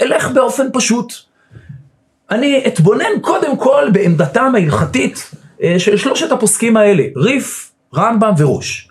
אלך 0.00 0.28
באופן 0.28 0.66
פשוט. 0.72 1.12
אני 2.30 2.62
אתבונן 2.66 3.20
קודם 3.20 3.56
כל 3.56 3.88
בעמדתם 3.92 4.52
ההלכתית 4.54 5.30
אה, 5.62 5.78
של 5.78 5.96
שלושת 5.96 6.32
הפוסקים 6.32 6.76
האלה, 6.76 7.02
ריף, 7.16 7.72
רמב"ם 7.94 8.32
וראש. 8.38 8.88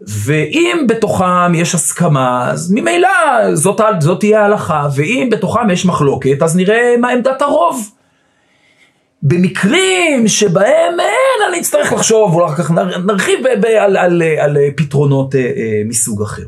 ואם 0.00 0.84
בתוכם 0.88 1.54
יש 1.54 1.74
הסכמה, 1.74 2.50
אז 2.50 2.72
ממילא 2.72 3.08
זאת, 3.54 3.80
זאת 4.00 4.20
תהיה 4.20 4.42
ההלכה, 4.42 4.88
ואם 4.94 5.28
בתוכם 5.32 5.70
יש 5.70 5.86
מחלוקת, 5.86 6.42
אז 6.42 6.56
נראה 6.56 6.94
מה 7.00 7.10
עמדת 7.10 7.42
הרוב. 7.42 7.90
במקרים 9.22 10.28
שבהם 10.28 11.00
אין, 11.00 11.48
אני 11.48 11.60
אצטרך 11.60 11.92
לחשוב, 11.92 12.34
אולי 12.34 12.46
אחר 12.46 12.62
כך 12.62 12.70
נר- 12.70 12.98
נרחיב 12.98 13.38
ב- 13.60 13.64
על, 13.64 13.96
על, 13.96 14.22
על 14.38 14.56
פתרונות 14.76 15.34
אה, 15.34 15.40
אה, 15.40 15.82
מסוג 15.84 16.22
אחר. 16.22 16.42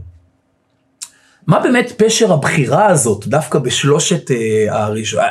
מה 1.47 1.61
באמת 1.61 1.93
פשר 1.97 2.33
הבחירה 2.33 2.87
הזאת, 2.87 3.27
דווקא 3.27 3.59
בשלושת 3.59 4.31
אה, 4.31 4.37
הראשונים? 4.71 5.27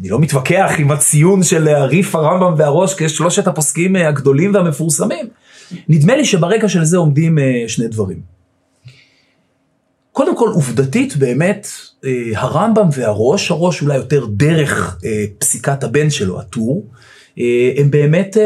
אני 0.00 0.08
לא 0.08 0.18
מתווכח 0.20 0.70
עם 0.78 0.90
הציון 0.90 1.42
של 1.42 1.68
הריף, 1.68 2.14
הרמב"ם 2.14 2.54
והראש 2.58 2.94
כשלושת 2.98 3.46
הפוסקים 3.46 3.96
אה, 3.96 4.08
הגדולים 4.08 4.54
והמפורסמים. 4.54 5.26
נדמה 5.88 6.16
לי 6.16 6.24
שברקע 6.24 6.68
של 6.68 6.84
זה 6.84 6.96
עומדים 6.96 7.38
אה, 7.38 7.64
שני 7.68 7.88
דברים. 7.88 8.37
קודם 10.18 10.36
כל, 10.36 10.48
עובדתית 10.48 11.16
באמת, 11.16 11.68
אה, 12.04 12.10
הרמב"ם 12.34 12.88
והראש, 12.92 13.50
הראש 13.50 13.82
אולי 13.82 13.96
יותר 13.96 14.26
דרך 14.26 14.98
אה, 15.04 15.24
פסיקת 15.38 15.84
הבן 15.84 16.10
שלו, 16.10 16.40
הטור, 16.40 16.86
אה, 17.38 17.72
הם 17.76 17.90
באמת 17.90 18.36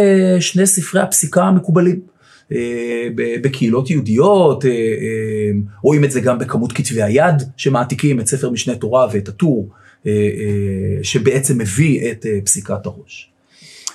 שני 0.40 0.66
ספרי 0.66 1.00
הפסיקה 1.00 1.44
המקובלים. 1.44 2.00
בקהילות 3.42 3.90
יהודיות, 3.90 4.64
רואים 5.82 6.04
את 6.04 6.10
זה 6.10 6.20
גם 6.20 6.38
בכמות 6.38 6.72
כתבי 6.72 7.02
היד 7.02 7.34
שמעתיקים 7.56 8.20
את 8.20 8.26
ספר 8.26 8.50
משנה 8.50 8.74
תורה 8.74 9.06
ואת 9.12 9.28
הטור, 9.28 9.68
שבעצם 11.02 11.58
מביא 11.58 12.10
את 12.10 12.26
פסיקת 12.44 12.86
הראש. 12.86 13.30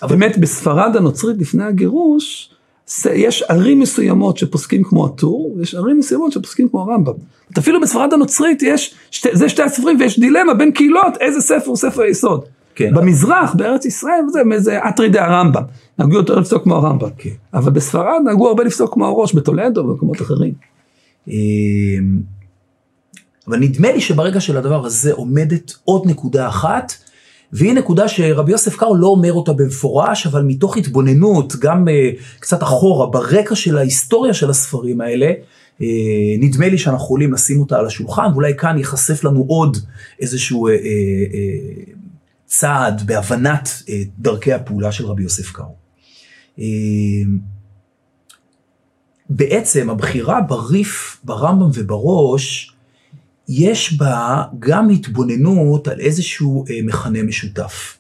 באמת 0.10 0.38
בספרד 0.38 0.96
הנוצרית 0.96 1.38
לפני 1.40 1.64
הגירוש, 1.64 2.50
יש 3.14 3.42
ערים 3.42 3.80
מסוימות 3.80 4.38
שפוסקים 4.38 4.84
כמו 4.84 5.06
הטור, 5.06 5.56
ויש 5.58 5.76
ערים 5.76 5.98
מסוימות 5.98 6.32
שפוסקים 6.32 6.70
כמו 6.70 6.82
הרמב"ם. 6.82 7.14
אפילו 7.58 7.82
בספרד 7.82 8.14
הנוצרית 8.14 8.64
יש, 8.64 8.96
שתי, 9.12 9.30
זה 9.34 9.50
שתי 9.50 9.64
הספרים 9.64 10.00
ויש 10.00 10.20
דילמה 10.20 10.54
בין 10.54 10.72
קהילות, 10.72 11.18
איזה 11.20 11.42
ספר 11.42 11.66
הוא 11.66 11.76
ספר 11.76 12.02
היסוד. 12.02 12.42
כן. 12.76 12.94
במזרח, 12.94 13.54
בארץ 13.54 13.86
ישראל, 13.86 14.22
זה, 14.30 14.42
זה 14.58 14.80
אתרי 14.90 15.10
דה 15.10 15.26
הרמב"ם. 15.26 15.62
נהגו 16.00 16.14
יותר 16.14 16.40
לפסוק 16.40 16.64
כמו 16.64 16.76
הרמב"ם. 16.76 17.10
כן. 17.18 17.30
אבל 17.54 17.72
בספרד 17.72 18.22
נהגו 18.26 18.48
הרבה 18.48 18.64
לפסוק 18.64 18.94
כמו 18.94 19.06
הראש, 19.06 19.34
בטולדו 19.34 19.82
ובמקומות 19.82 20.22
אחרים. 20.22 20.54
אמ, 21.28 21.34
אבל 23.48 23.60
נדמה 23.60 23.92
לי 23.92 24.02
שברגע 24.02 24.40
של 24.40 24.58
הדבר 24.58 24.86
הזה 24.86 25.14
עומדת 25.14 25.74
עוד 25.84 26.08
נקודה 26.08 26.48
אחת, 26.48 26.94
והיא 27.54 27.74
נקודה 27.74 28.08
שרבי 28.08 28.52
יוסף 28.52 28.76
קארו 28.76 28.96
לא 28.96 29.08
אומר 29.08 29.34
אותה 29.34 29.54
במפורש, 29.54 30.28
אבל 30.28 30.44
מתוך 30.44 30.78
התבוננות, 30.78 31.56
גם 31.56 31.88
uh, 31.88 31.92
קצת 32.40 32.64
אחורה, 32.64 33.08
ברקע 33.08 33.56
של 33.56 33.78
ההיסטוריה 33.78 34.34
של 34.34 34.50
הספרים 34.50 35.02
האלה, 35.02 35.32
אה, 35.82 35.88
נדמה 36.40 36.68
לי 36.70 36.78
שאנחנו 36.78 37.06
יכולים 37.06 37.34
לשים 37.34 37.60
אותה 37.60 37.80
על 37.80 37.86
השולחן, 37.86 38.32
ואולי 38.32 38.54
כאן 38.58 38.78
ייחשף 38.78 39.24
לנו 39.24 39.46
עוד 39.48 39.78
איזשהו 40.20 40.68
אה, 40.68 40.74
אה, 40.74 40.78
אה, 40.78 41.94
צעד 42.46 43.02
בהבנת 43.06 43.70
אה, 43.90 44.02
דרכי 44.20 44.54
הפעולה 44.54 44.92
של 44.92 45.06
רבי 45.06 45.24
יוסף 45.24 45.52
קארו. 45.52 45.76
אה, 46.60 46.66
בעצם 49.30 49.90
הבחירה 49.90 50.42
בריף, 50.42 51.20
ברמב"ם 51.24 51.70
ובראש, 51.74 52.74
יש 53.50 53.94
בה 53.94 54.44
גם 54.60 54.90
התבוננות 54.90 55.88
על 55.88 56.00
איזשהו 56.00 56.66
אה, 56.70 56.80
מכנה 56.84 57.24
משותף. 57.24 57.98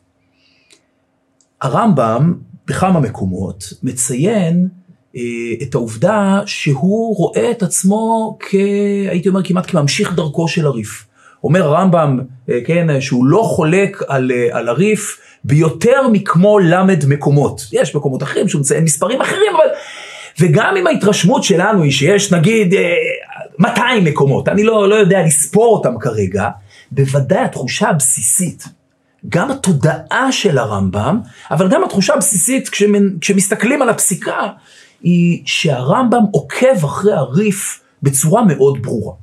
הרמב"ם 1.61 2.33
בכמה 2.67 2.99
מקומות 2.99 3.73
מציין 3.83 4.67
אה, 5.15 5.21
את 5.61 5.75
העובדה 5.75 6.41
שהוא 6.45 7.17
רואה 7.17 7.51
את 7.51 7.63
עצמו 7.63 8.37
כ... 8.39 8.55
הייתי 9.09 9.29
אומר 9.29 9.43
כמעט 9.43 9.71
כממשיך 9.71 10.13
דרכו 10.13 10.47
של 10.47 10.65
הריף. 10.65 11.05
אומר 11.43 11.63
הרמב"ם, 11.63 12.19
אה, 12.49 12.59
כן, 12.65 13.01
שהוא 13.01 13.25
לא 13.25 13.41
חולק 13.41 14.03
על, 14.07 14.31
על 14.51 14.69
הריף 14.69 15.19
ביותר 15.43 16.07
מכמו 16.11 16.59
למד 16.59 17.03
מקומות. 17.07 17.61
יש 17.71 17.95
מקומות 17.95 18.23
אחרים 18.23 18.49
שהוא 18.49 18.59
מציין 18.59 18.83
מספרים 18.83 19.21
אחרים, 19.21 19.51
אבל... 19.55 19.75
וגם 20.39 20.77
אם 20.77 20.87
ההתרשמות 20.87 21.43
שלנו 21.43 21.83
היא 21.83 21.91
שיש 21.91 22.33
נגיד 22.33 22.73
200 23.59 24.03
מקומות, 24.03 24.47
אני 24.47 24.63
לא, 24.63 24.89
לא 24.89 24.95
יודע 24.95 25.23
לספור 25.25 25.77
אותם 25.77 25.99
כרגע, 25.99 26.49
בוודאי 26.91 27.39
התחושה 27.39 27.89
הבסיסית, 27.89 28.63
גם 29.29 29.51
התודעה 29.51 30.31
של 30.31 30.57
הרמב"ם, 30.57 31.19
אבל 31.51 31.69
גם 31.69 31.83
התחושה 31.83 32.13
הבסיסית 32.13 32.69
כשמסתכלים 33.21 33.81
על 33.81 33.89
הפסיקה, 33.89 34.47
היא 35.01 35.41
שהרמב"ם 35.45 36.23
עוקב 36.31 36.85
אחרי 36.85 37.13
הריף 37.13 37.79
בצורה 38.03 38.43
מאוד 38.43 38.81
ברורה. 38.81 39.13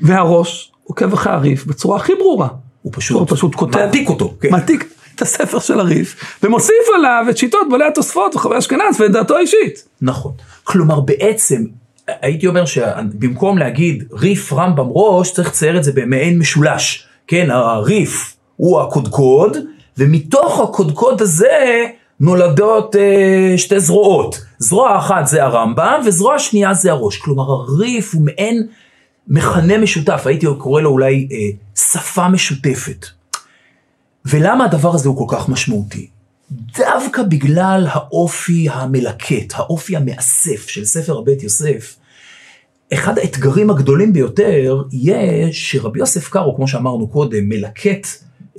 והראש 0.00 0.72
עוקב 0.84 1.12
אחרי 1.12 1.32
הריף 1.32 1.66
בצורה 1.66 1.96
הכי 1.96 2.12
ברורה. 2.14 2.48
הוא 2.82 2.92
פשוט, 2.96 3.18
הוא 3.18 3.26
פשוט 3.36 3.54
כותב, 3.54 3.78
מעתיק 3.78 4.08
אותו. 4.08 4.34
כן. 4.40 4.50
מעתיק 4.50 4.94
את 5.14 5.22
הספר 5.22 5.58
של 5.58 5.80
הריף, 5.80 6.36
ומוסיף 6.42 6.86
עליו 6.96 7.26
את 7.30 7.38
שיטות 7.38 7.66
בעלי 7.70 7.84
התוספות 7.84 8.36
וחברי 8.36 8.58
אשכנז 8.58 9.00
ואת 9.00 9.12
דעתו 9.12 9.36
האישית. 9.36 9.88
נכון. 10.02 10.32
כלומר 10.64 11.00
בעצם, 11.00 11.64
הייתי 12.22 12.46
אומר 12.46 12.64
שבמקום 12.64 13.58
להגיד 13.58 14.04
ריף 14.12 14.52
רמב"ם 14.52 14.86
ראש, 14.90 15.32
צריך 15.32 15.48
לצייר 15.48 15.78
את 15.78 15.84
זה 15.84 15.92
במעין 15.92 16.38
משולש. 16.38 17.06
כן, 17.26 17.50
הריף 17.50 18.36
הוא 18.56 18.80
הקודקוד, 18.80 19.56
ומתוך 19.98 20.60
הקודקוד 20.60 21.22
הזה 21.22 21.86
נולדות 22.20 22.96
אה, 22.96 23.54
שתי 23.56 23.80
זרועות. 23.80 24.40
זרוע 24.58 24.98
אחת 24.98 25.26
זה 25.26 25.44
הרמב"ם, 25.44 26.00
וזרוע 26.06 26.38
שנייה 26.38 26.74
זה 26.74 26.90
הראש. 26.90 27.16
כלומר, 27.16 27.44
הריף 27.50 28.14
הוא 28.14 28.24
מעין 28.24 28.66
מכנה 29.28 29.78
משותף, 29.78 30.22
הייתי 30.24 30.46
קורא 30.58 30.80
לו 30.80 30.90
אולי 30.90 31.28
אה, 31.32 31.36
שפה 31.74 32.28
משותפת. 32.28 33.06
ולמה 34.24 34.64
הדבר 34.64 34.94
הזה 34.94 35.08
הוא 35.08 35.28
כל 35.28 35.36
כך 35.36 35.48
משמעותי? 35.48 36.08
דווקא 36.50 37.22
בגלל 37.22 37.86
האופי 37.90 38.68
המלקט, 38.70 39.52
האופי 39.54 39.96
המאסף 39.96 40.68
של 40.68 40.84
ספר 40.84 41.18
הבית 41.18 41.42
יוסף, 41.42 41.96
אחד 42.92 43.18
האתגרים 43.18 43.70
הגדולים 43.70 44.12
ביותר 44.12 44.82
יהיה 44.92 45.48
שרבי 45.52 45.98
יוסף 45.98 46.28
קארו, 46.28 46.56
כמו 46.56 46.68
שאמרנו 46.68 47.08
קודם, 47.08 47.48
מלקט 47.48 48.06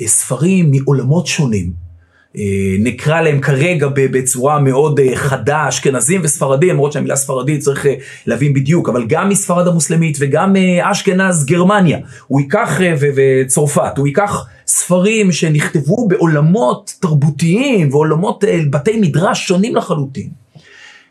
אה, 0.02 0.08
ספרים 0.08 0.72
מעולמות 0.72 1.28
שונים. 1.28 1.89
אה, 2.38 2.42
נקרא 2.80 3.22
להם 3.22 3.40
כרגע 3.42 3.88
בצורה 3.96 4.60
מאוד 4.60 5.00
אה, 5.00 5.16
חדה, 5.16 5.70
אשכנזים 5.70 6.22
וספרדים, 6.24 6.70
למרות 6.70 6.92
שהמילה 6.92 7.16
ספרדית 7.16 7.62
צריך 7.62 7.86
להבין 8.26 8.54
בדיוק, 8.54 8.90
אבל 8.90 9.06
גם 9.08 9.30
מספרד 9.30 9.68
המוסלמית 9.68 10.18
וגם 10.20 10.56
אשכנז 10.82 11.46
גרמניה, 11.46 12.00
הוא 12.28 12.42
ייקח, 12.42 12.80
וצרפת, 13.00 13.98
הוא 13.98 14.08
ייקח 14.08 14.46
ספרים 14.68 15.32
שנכתבו 15.32 16.08
בעולמות 16.08 16.94
תרבותיים 17.00 17.90
ועולמות 17.92 18.44
בתי 18.70 19.00
מדרש 19.00 19.48
שונים 19.48 19.76
לחלוטין. 19.76 20.30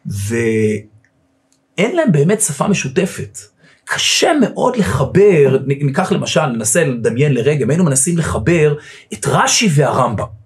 ואין 0.06 1.96
להם 1.96 2.12
באמת 2.12 2.40
שפה 2.40 2.68
משותפת. 2.68 3.38
קשה 3.84 4.32
מאוד 4.40 4.76
לחבר, 4.76 5.58
ניקח 5.66 6.12
למשל, 6.12 6.46
ננסה 6.46 6.84
לדמיין 6.84 7.34
לרגע, 7.34 7.64
אם 7.64 7.70
היינו 7.70 7.84
מנסים 7.84 8.18
לחבר 8.18 8.74
את 9.12 9.26
רש"י 9.26 9.68
והרמב"ם. 9.74 10.37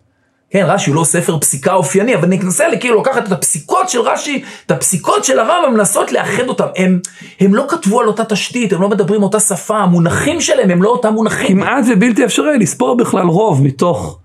כן, 0.52 0.64
רש"י 0.68 0.90
הוא 0.90 0.96
לא 0.96 1.04
ספר 1.04 1.38
פסיקה 1.38 1.74
אופייני, 1.74 2.14
אבל 2.14 2.28
ננסה 2.28 2.64
כאילו 2.80 3.00
לקחת 3.00 3.26
את 3.26 3.32
הפסיקות 3.32 3.88
של 3.88 4.00
רש"י, 4.00 4.42
את 4.66 4.70
הפסיקות 4.70 5.24
של 5.24 5.38
הרמב"ם, 5.38 5.76
לנסות 5.76 6.12
לאחד 6.12 6.48
אותם. 6.48 6.66
הם, 6.76 7.00
הם 7.40 7.54
לא 7.54 7.64
כתבו 7.68 8.00
על 8.00 8.06
אותה 8.06 8.24
תשתית, 8.24 8.72
הם 8.72 8.82
לא 8.82 8.88
מדברים 8.88 9.22
אותה 9.22 9.40
שפה, 9.40 9.78
המונחים 9.78 10.40
שלהם 10.40 10.70
הם 10.70 10.82
לא 10.82 10.88
אותם 10.88 11.12
מונחים. 11.12 11.56
כמעט 11.56 11.84
ובלתי 11.92 12.24
אפשרי 12.24 12.58
לספור 12.58 12.96
בכלל 12.96 13.26
רוב 13.26 13.62
מתוך 13.62 14.18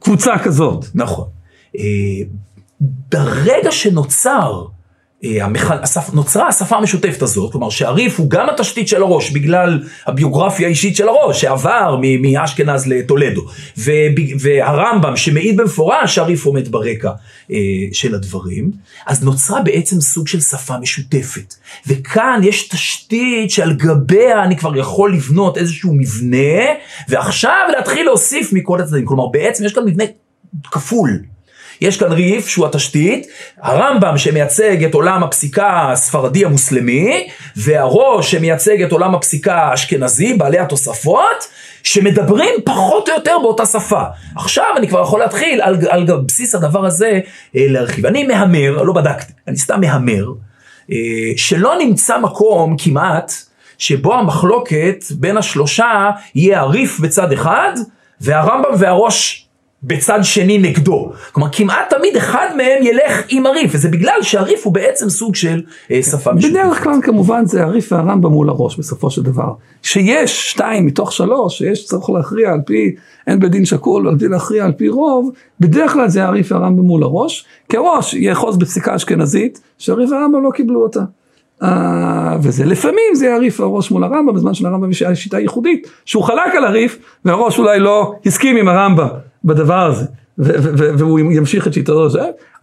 קבוצה 0.00 0.38
כזאת. 0.38 0.84
נכון. 0.94 1.24
אה, 1.78 1.84
ברגע 2.80 3.70
שנוצר 3.70 4.64
אה, 5.24 5.46
נוצרה 6.12 6.48
השפה 6.48 6.76
המשותפת 6.76 7.22
הזאת, 7.22 7.52
כלומר 7.52 7.70
שהריף 7.70 8.18
הוא 8.18 8.30
גם 8.30 8.48
התשתית 8.48 8.88
של 8.88 9.02
הראש 9.02 9.30
בגלל 9.30 9.82
הביוגרפיה 10.06 10.66
האישית 10.66 10.96
של 10.96 11.08
הראש 11.08 11.40
שעבר 11.40 11.96
מאשכנז 12.20 12.86
לטולדו. 12.86 13.46
והרמב"ם 14.40 15.16
שמעיד 15.16 15.56
במפורש 15.56 16.14
שהריף 16.14 16.46
עומד 16.46 16.68
ברקע 16.68 17.10
אה, 17.50 17.56
של 17.92 18.14
הדברים, 18.14 18.70
אז 19.06 19.24
נוצרה 19.24 19.62
בעצם 19.62 20.00
סוג 20.00 20.28
של 20.28 20.40
שפה 20.40 20.78
משותפת. 20.78 21.54
וכאן 21.86 22.40
יש 22.42 22.68
תשתית 22.68 23.50
שעל 23.50 23.72
גביה 23.72 24.44
אני 24.44 24.56
כבר 24.56 24.76
יכול 24.76 25.14
לבנות 25.14 25.58
איזשהו 25.58 25.94
מבנה 25.94 26.64
ועכשיו 27.08 27.60
להתחיל 27.76 28.06
להוסיף 28.06 28.52
מכל 28.52 28.80
הצדדים, 28.80 29.06
כלומר 29.06 29.26
בעצם 29.26 29.64
יש 29.64 29.72
כאן 29.72 29.84
מבנה 29.84 30.04
כפול. 30.64 31.33
יש 31.80 31.96
כאן 31.96 32.12
ריף 32.12 32.48
שהוא 32.48 32.66
התשתית, 32.66 33.26
הרמב"ם 33.62 34.18
שמייצג 34.18 34.84
את 34.84 34.94
עולם 34.94 35.22
הפסיקה 35.22 35.92
הספרדי 35.92 36.44
המוסלמי, 36.44 37.28
והראש 37.56 38.30
שמייצג 38.30 38.82
את 38.82 38.92
עולם 38.92 39.14
הפסיקה 39.14 39.54
האשכנזי, 39.54 40.34
בעלי 40.34 40.58
התוספות, 40.58 41.48
שמדברים 41.82 42.54
פחות 42.64 43.08
או 43.08 43.14
יותר 43.14 43.36
באותה 43.42 43.66
שפה. 43.66 44.02
עכשיו 44.36 44.66
אני 44.76 44.88
כבר 44.88 45.02
יכול 45.02 45.20
להתחיל 45.20 45.60
על, 45.62 45.76
על 45.88 46.06
בסיס 46.26 46.54
הדבר 46.54 46.86
הזה 46.86 47.20
אה, 47.56 47.66
להרחיב. 47.68 48.06
אני 48.06 48.24
מהמר, 48.24 48.82
לא 48.82 48.92
בדקתי, 48.92 49.32
אני 49.48 49.56
סתם 49.56 49.80
מהמר, 49.80 50.24
אה, 50.90 50.96
שלא 51.36 51.74
נמצא 51.78 52.18
מקום 52.18 52.76
כמעט 52.78 53.32
שבו 53.78 54.14
המחלוקת 54.14 55.04
בין 55.10 55.36
השלושה 55.36 56.10
יהיה 56.34 56.60
הריף 56.60 57.00
בצד 57.00 57.32
אחד, 57.32 57.72
והרמב"ם 58.20 58.70
והראש 58.78 59.43
בצד 59.86 60.18
שני 60.22 60.58
נגדו. 60.58 61.12
כלומר, 61.32 61.48
כמעט 61.52 61.94
תמיד 61.94 62.16
אחד 62.16 62.46
מהם 62.56 62.82
ילך 62.82 63.22
עם 63.28 63.46
הריף, 63.46 63.70
וזה 63.74 63.88
בגלל 63.88 64.18
שהריף 64.22 64.64
הוא 64.64 64.72
בעצם 64.72 65.08
סוג 65.08 65.34
של 65.34 65.62
אה, 65.90 66.02
שפה 66.02 66.32
משותפת. 66.32 66.52
בדרך 66.52 66.82
כלל 66.82 66.94
כמובן 67.02 67.46
זה 67.46 67.64
הריף 67.64 67.92
והרמב"ם 67.92 68.30
מול 68.30 68.48
הראש 68.48 68.76
בסופו 68.78 69.10
של 69.10 69.22
דבר. 69.22 69.52
שיש 69.82 70.50
שתיים 70.50 70.86
מתוך 70.86 71.12
שלוש, 71.12 71.58
שיש 71.58 71.84
צריך 71.84 72.10
להכריע 72.10 72.52
על 72.52 72.60
פי, 72.66 72.94
אין 73.26 73.40
בית 73.40 73.50
דין 73.50 73.64
שקול, 73.64 74.08
על 74.08 74.18
פי 74.18 74.28
להכריע 74.28 74.64
על 74.64 74.72
פי 74.72 74.88
רוב, 74.88 75.30
בדרך 75.60 75.92
כלל 75.92 76.08
זה 76.08 76.24
הריף 76.24 76.52
והרמב"ם 76.52 76.82
מול 76.82 77.02
הראש. 77.02 77.44
כראש 77.68 78.14
יאחוז 78.14 78.56
בפסיקה 78.56 78.96
אשכנזית, 78.96 79.60
שהריף 79.78 80.10
והרמב"ם 80.10 80.44
לא 80.44 80.50
קיבלו 80.50 80.82
אותה. 80.82 81.00
Uh, 81.62 81.66
וזה 82.42 82.64
לפעמים 82.64 83.14
זה 83.14 83.34
הריף 83.34 83.60
והראש 83.60 83.90
מול 83.90 84.04
הרמב"ם, 84.04 84.34
בזמן 84.34 84.54
שלרמב"ם 84.54 84.90
יש 84.90 85.02
שיטה 85.14 85.38
ייחודית, 85.38 85.86
שהוא 86.04 86.22
חלק 86.22 86.54
על 86.56 86.64
הריף, 86.64 86.98
והראש 87.24 87.58
אולי 87.58 87.80
לא 87.80 88.14
הסכים 88.26 88.56
עם 88.56 88.68
הרמב"ם. 88.68 89.08
בדבר 89.44 89.86
הזה, 89.86 90.04
והוא 90.98 91.20
ימשיך 91.20 91.66
את 91.66 91.72
שיטתו, 91.72 92.08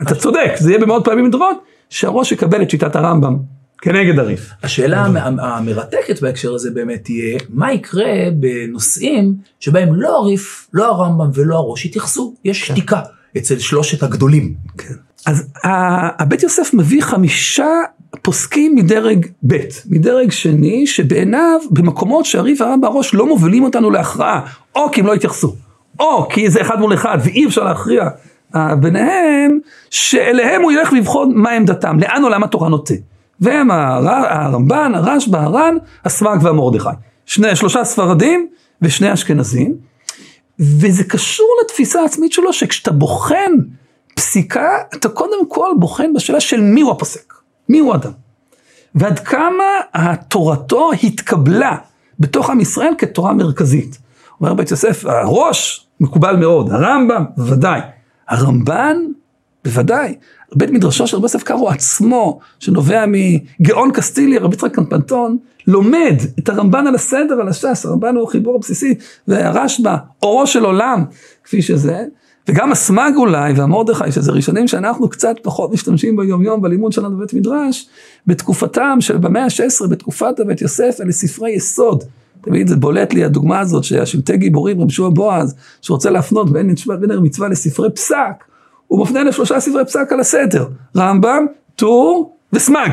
אתה 0.02 0.16
צודק, 0.16 0.52
זה 0.60 0.72
יהיה 0.72 0.82
במאות 0.82 1.06
פעמים 1.06 1.26
מדורות, 1.26 1.58
שהראש 1.90 2.32
יקבל 2.32 2.62
את 2.62 2.70
שיטת 2.70 2.96
הרמב"ם 2.96 3.38
כנגד 3.82 4.20
הריף. 4.20 4.50
השאלה 4.64 5.06
המרתקת 5.40 6.22
בהקשר 6.22 6.54
הזה 6.54 6.72
באמת 6.72 7.04
תהיה, 7.04 7.40
מה 7.50 7.74
יקרה 7.74 8.14
בנושאים 8.34 9.36
שבהם 9.60 9.94
לא 9.94 10.18
הריף, 10.18 10.68
לא 10.74 10.86
הרמב"ם 10.86 11.30
ולא 11.34 11.56
הראש 11.56 11.86
יתייחסו, 11.86 12.36
יש 12.46 12.64
כן. 12.64 12.74
שתיקה 12.74 13.02
אצל 13.38 13.60
שלושת 13.60 14.04
הגדולים. 14.04 14.54
כן. 14.78 14.94
אז 15.26 15.48
הבית 15.64 16.44
יוסף 16.44 16.74
מביא 16.74 17.02
חמישה 17.02 17.68
פוסקים 18.22 18.76
מדרג 18.76 19.26
ב', 19.48 19.58
מדרג 19.90 20.32
שני, 20.32 20.88
שבעיניו, 20.88 21.60
במקומות 21.72 22.26
שהריף 22.26 22.62
והרמב"ם 22.62 22.84
והראש 22.84 23.14
לא 23.14 23.28
מובילים 23.28 23.64
אותנו 23.64 23.92
להכרעה, 23.92 24.42
או 24.76 24.92
כי 24.92 25.02
הם 25.02 25.08
לא 25.08 25.14
התייחסו. 25.14 25.56
או 26.02 26.28
כי 26.30 26.50
זה 26.50 26.62
אחד 26.62 26.80
מול 26.80 26.94
אחד 26.94 27.18
ואי 27.24 27.46
אפשר 27.46 27.64
להכריע 27.64 28.10
אה, 28.56 28.76
ביניהם, 28.76 29.60
שאליהם 29.90 30.62
הוא 30.62 30.72
ילך 30.72 30.94
לבחון 30.94 31.32
מה 31.36 31.50
עמדתם, 31.50 32.00
לאן 32.00 32.24
עולם 32.24 32.44
התורה 32.44 32.70
נוטה. 32.70 32.94
והם 33.40 33.72
הרמב"ן, 33.72 34.92
הרשב"א, 34.96 35.38
הר"ן, 35.38 35.78
הסמ"ג 36.06 36.38
והמרדכי. 36.42 36.90
שני, 37.26 37.56
שלושה 37.56 37.84
ספרדים 37.84 38.48
ושני 38.82 39.14
אשכנזים. 39.14 39.76
וזה 40.60 41.04
קשור 41.04 41.48
לתפיסה 41.64 42.02
העצמית 42.02 42.32
שלו, 42.32 42.54
שכשאתה 42.54 42.92
בוחן 42.92 43.52
פסיקה, 44.16 44.78
אתה 44.94 45.10
קודם 45.10 45.48
כל 45.48 45.70
בוחן 45.80 46.14
בשאלה 46.14 46.40
של 46.40 46.62
מי 46.62 46.82
הוא 46.82 46.92
הפוסק, 46.92 47.34
מי 47.70 47.80
הוא 47.80 47.96
אדם. 47.96 48.12
ועד 48.96 49.20
כמה 49.20 49.64
תורתו 50.28 50.92
התקבלה 51.04 51.76
בתוך 52.20 52.50
עם 52.50 52.60
ישראל 52.60 52.94
כתורה 52.98 53.34
מרכזית. 53.34 53.98
אומר 54.42 54.54
בית 54.54 54.72
יוסף, 54.72 55.06
הראש 55.06 55.88
מקובל 56.02 56.36
מאוד, 56.36 56.72
הרמב"ם 56.72 57.26
בוודאי, 57.38 57.80
הרמב"ן 58.30 58.98
בוודאי, 59.64 60.16
בית 60.56 60.70
מדרשו 60.70 61.08
של 61.08 61.18
רבי 61.18 61.26
יוסף 61.26 61.44
קארו 61.44 61.70
עצמו, 61.70 62.40
שנובע 62.60 63.06
מגאון 63.08 63.92
קסטילי, 63.92 64.38
רבי 64.38 64.56
יצחק 64.56 64.76
קמפנטון, 64.76 65.38
לומד 65.68 66.16
את 66.40 66.50
הרמב"ן 66.50 66.88
על 66.88 66.96
הסדר, 66.96 67.42
על 67.42 67.48
הש"ס, 67.48 67.86
הרמב"ן 67.86 68.16
הוא 68.16 68.28
החיבור 68.28 68.56
הבסיסי, 68.56 68.96
והרשב"א, 69.28 69.96
אורו 70.24 70.48
של 70.48 70.66
עולם, 70.66 71.04
כפי 71.44 71.62
שזה, 71.62 72.06
וגם 72.48 72.72
הסמ"ג 72.72 73.12
אולי, 73.16 73.54
והמרדכי, 73.54 74.12
שזה 74.12 74.32
ראשונים 74.32 74.68
שאנחנו 74.68 75.10
קצת 75.10 75.36
פחות 75.42 75.72
משתמשים 75.72 76.16
ביום 76.16 76.42
יום 76.42 76.62
בלימוד 76.62 76.92
שלנו 76.92 77.18
בבית 77.18 77.34
מדרש, 77.34 77.90
בתקופתם 78.28 78.98
של 79.00 79.18
במאה 79.18 79.44
ה-16, 79.44 79.88
בתקופת 79.88 80.40
הבית 80.40 80.62
יוסף, 80.62 80.98
אלה 81.02 81.12
ספרי 81.12 81.52
יסוד. 81.52 82.04
תמיד 82.42 82.68
זה 82.68 82.76
בולט 82.76 83.14
לי 83.14 83.24
הדוגמה 83.24 83.60
הזאת 83.60 83.84
שהשבטי 83.84 84.38
גיבורים, 84.38 84.82
רבי 84.82 84.94
שועה 84.94 85.10
בועז, 85.10 85.56
שרוצה 85.82 86.10
להפנות 86.10 86.52
בין 86.52 86.76
ערב 87.12 87.24
מצווה 87.24 87.48
לספרי 87.48 87.92
פסק, 87.92 88.44
הוא 88.88 89.02
מפנה 89.02 89.24
לשלושה 89.24 89.60
ספרי 89.60 89.86
פסק 89.86 90.12
על 90.12 90.20
הסתר, 90.20 90.68
רמב"ם, 90.98 91.46
טור 91.76 92.38
וסמ"ג. 92.54 92.90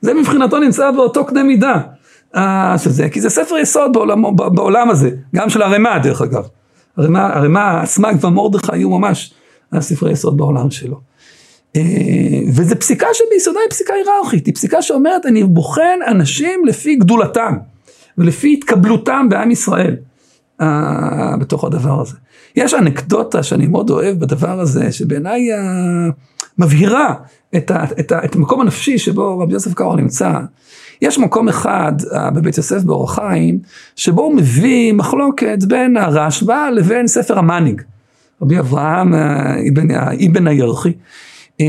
זה 0.00 0.14
מבחינתו 0.14 0.58
נמצא 0.58 0.90
באותו 0.90 1.24
קנה 1.24 1.42
מידה. 1.42 1.80
אה, 2.36 2.74
שזה, 2.78 3.08
כי 3.08 3.20
זה 3.20 3.30
ספר 3.30 3.58
יסוד 3.58 3.92
בעולם, 3.92 4.36
בעולם 4.36 4.90
הזה, 4.90 5.10
גם 5.34 5.50
של 5.50 5.62
הרמ"א 5.62 5.98
דרך 5.98 6.22
אגב. 6.22 6.44
הרמ"א, 6.96 7.80
הסמ"ג 7.82 8.14
והמורדכי 8.20 8.72
היו 8.72 8.90
ממש 8.90 9.34
הספרי 9.72 10.12
יסוד 10.12 10.36
בעולם 10.36 10.70
שלו. 10.70 11.00
אה, 11.76 11.82
וזו 12.54 12.76
פסיקה 12.76 13.06
שביסודה 13.12 13.60
היא 13.60 13.70
פסיקה 13.70 13.94
היררכית, 13.94 14.46
היא 14.46 14.54
פסיקה 14.54 14.82
שאומרת 14.82 15.26
אני 15.26 15.44
בוחן 15.44 15.98
אנשים 16.06 16.64
לפי 16.66 16.96
גדולתם 16.96 17.56
ולפי 18.20 18.52
התקבלותם 18.52 19.26
בעם 19.30 19.50
ישראל 19.50 19.96
uh, 20.60 20.64
בתוך 21.40 21.64
הדבר 21.64 22.00
הזה. 22.00 22.16
יש 22.56 22.74
אנקדוטה 22.74 23.42
שאני 23.42 23.66
מאוד 23.66 23.90
אוהב 23.90 24.20
בדבר 24.20 24.60
הזה, 24.60 24.92
שבעיניי 24.92 25.48
uh, 25.52 26.12
מבהירה 26.58 27.14
את, 27.56 27.70
ה, 27.70 27.84
את, 28.00 28.12
ה, 28.12 28.24
את 28.24 28.34
המקום 28.34 28.60
הנפשי 28.60 28.98
שבו 28.98 29.38
רבי 29.38 29.52
יוסף 29.52 29.74
קארו 29.74 29.96
נמצא. 29.96 30.32
יש 31.02 31.18
מקום 31.18 31.48
אחד 31.48 31.92
uh, 32.00 32.30
בבית 32.30 32.56
יוסף 32.56 32.82
באור 32.82 33.04
החיים, 33.04 33.58
שבו 33.96 34.22
הוא 34.22 34.36
מביא 34.36 34.92
מחלוקת 34.92 35.58
בין 35.68 35.96
הרשב"א 35.96 36.70
לבין 36.70 37.06
ספר 37.06 37.38
המאניג. 37.38 37.82
רבי 38.42 38.58
אברהם 38.58 39.14
אבן 40.28 40.46
הירחי. 40.46 40.92
אה, 41.60 41.66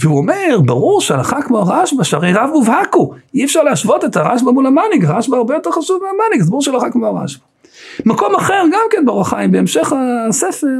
והוא 0.00 0.18
אומר, 0.18 0.60
ברור 0.64 1.00
שהלכה 1.00 1.42
כמו 1.42 1.58
הרשב"א, 1.58 2.04
שהרי 2.04 2.32
רב 2.32 2.50
מובהק 2.52 2.94
הוא, 2.94 3.14
אי 3.34 3.44
אפשר 3.44 3.62
להשוות 3.62 4.04
את 4.04 4.16
הרשב"א 4.16 4.50
מול 4.50 4.66
המאניג, 4.66 5.04
הרשב"א 5.04 5.36
הרבה 5.36 5.54
יותר 5.54 5.70
חשוב 5.70 6.00
מהמאניג, 6.02 6.40
אז 6.40 6.50
ברור 6.50 6.62
שהלכה 6.62 6.90
כמו 6.90 7.06
הרשב"א. 7.06 7.44
מקום 8.06 8.34
אחר, 8.34 8.62
גם 8.72 8.82
כן 8.90 9.06
באור 9.06 9.20
החיים, 9.20 9.52
בהמשך 9.52 9.92
הספר, 10.28 10.76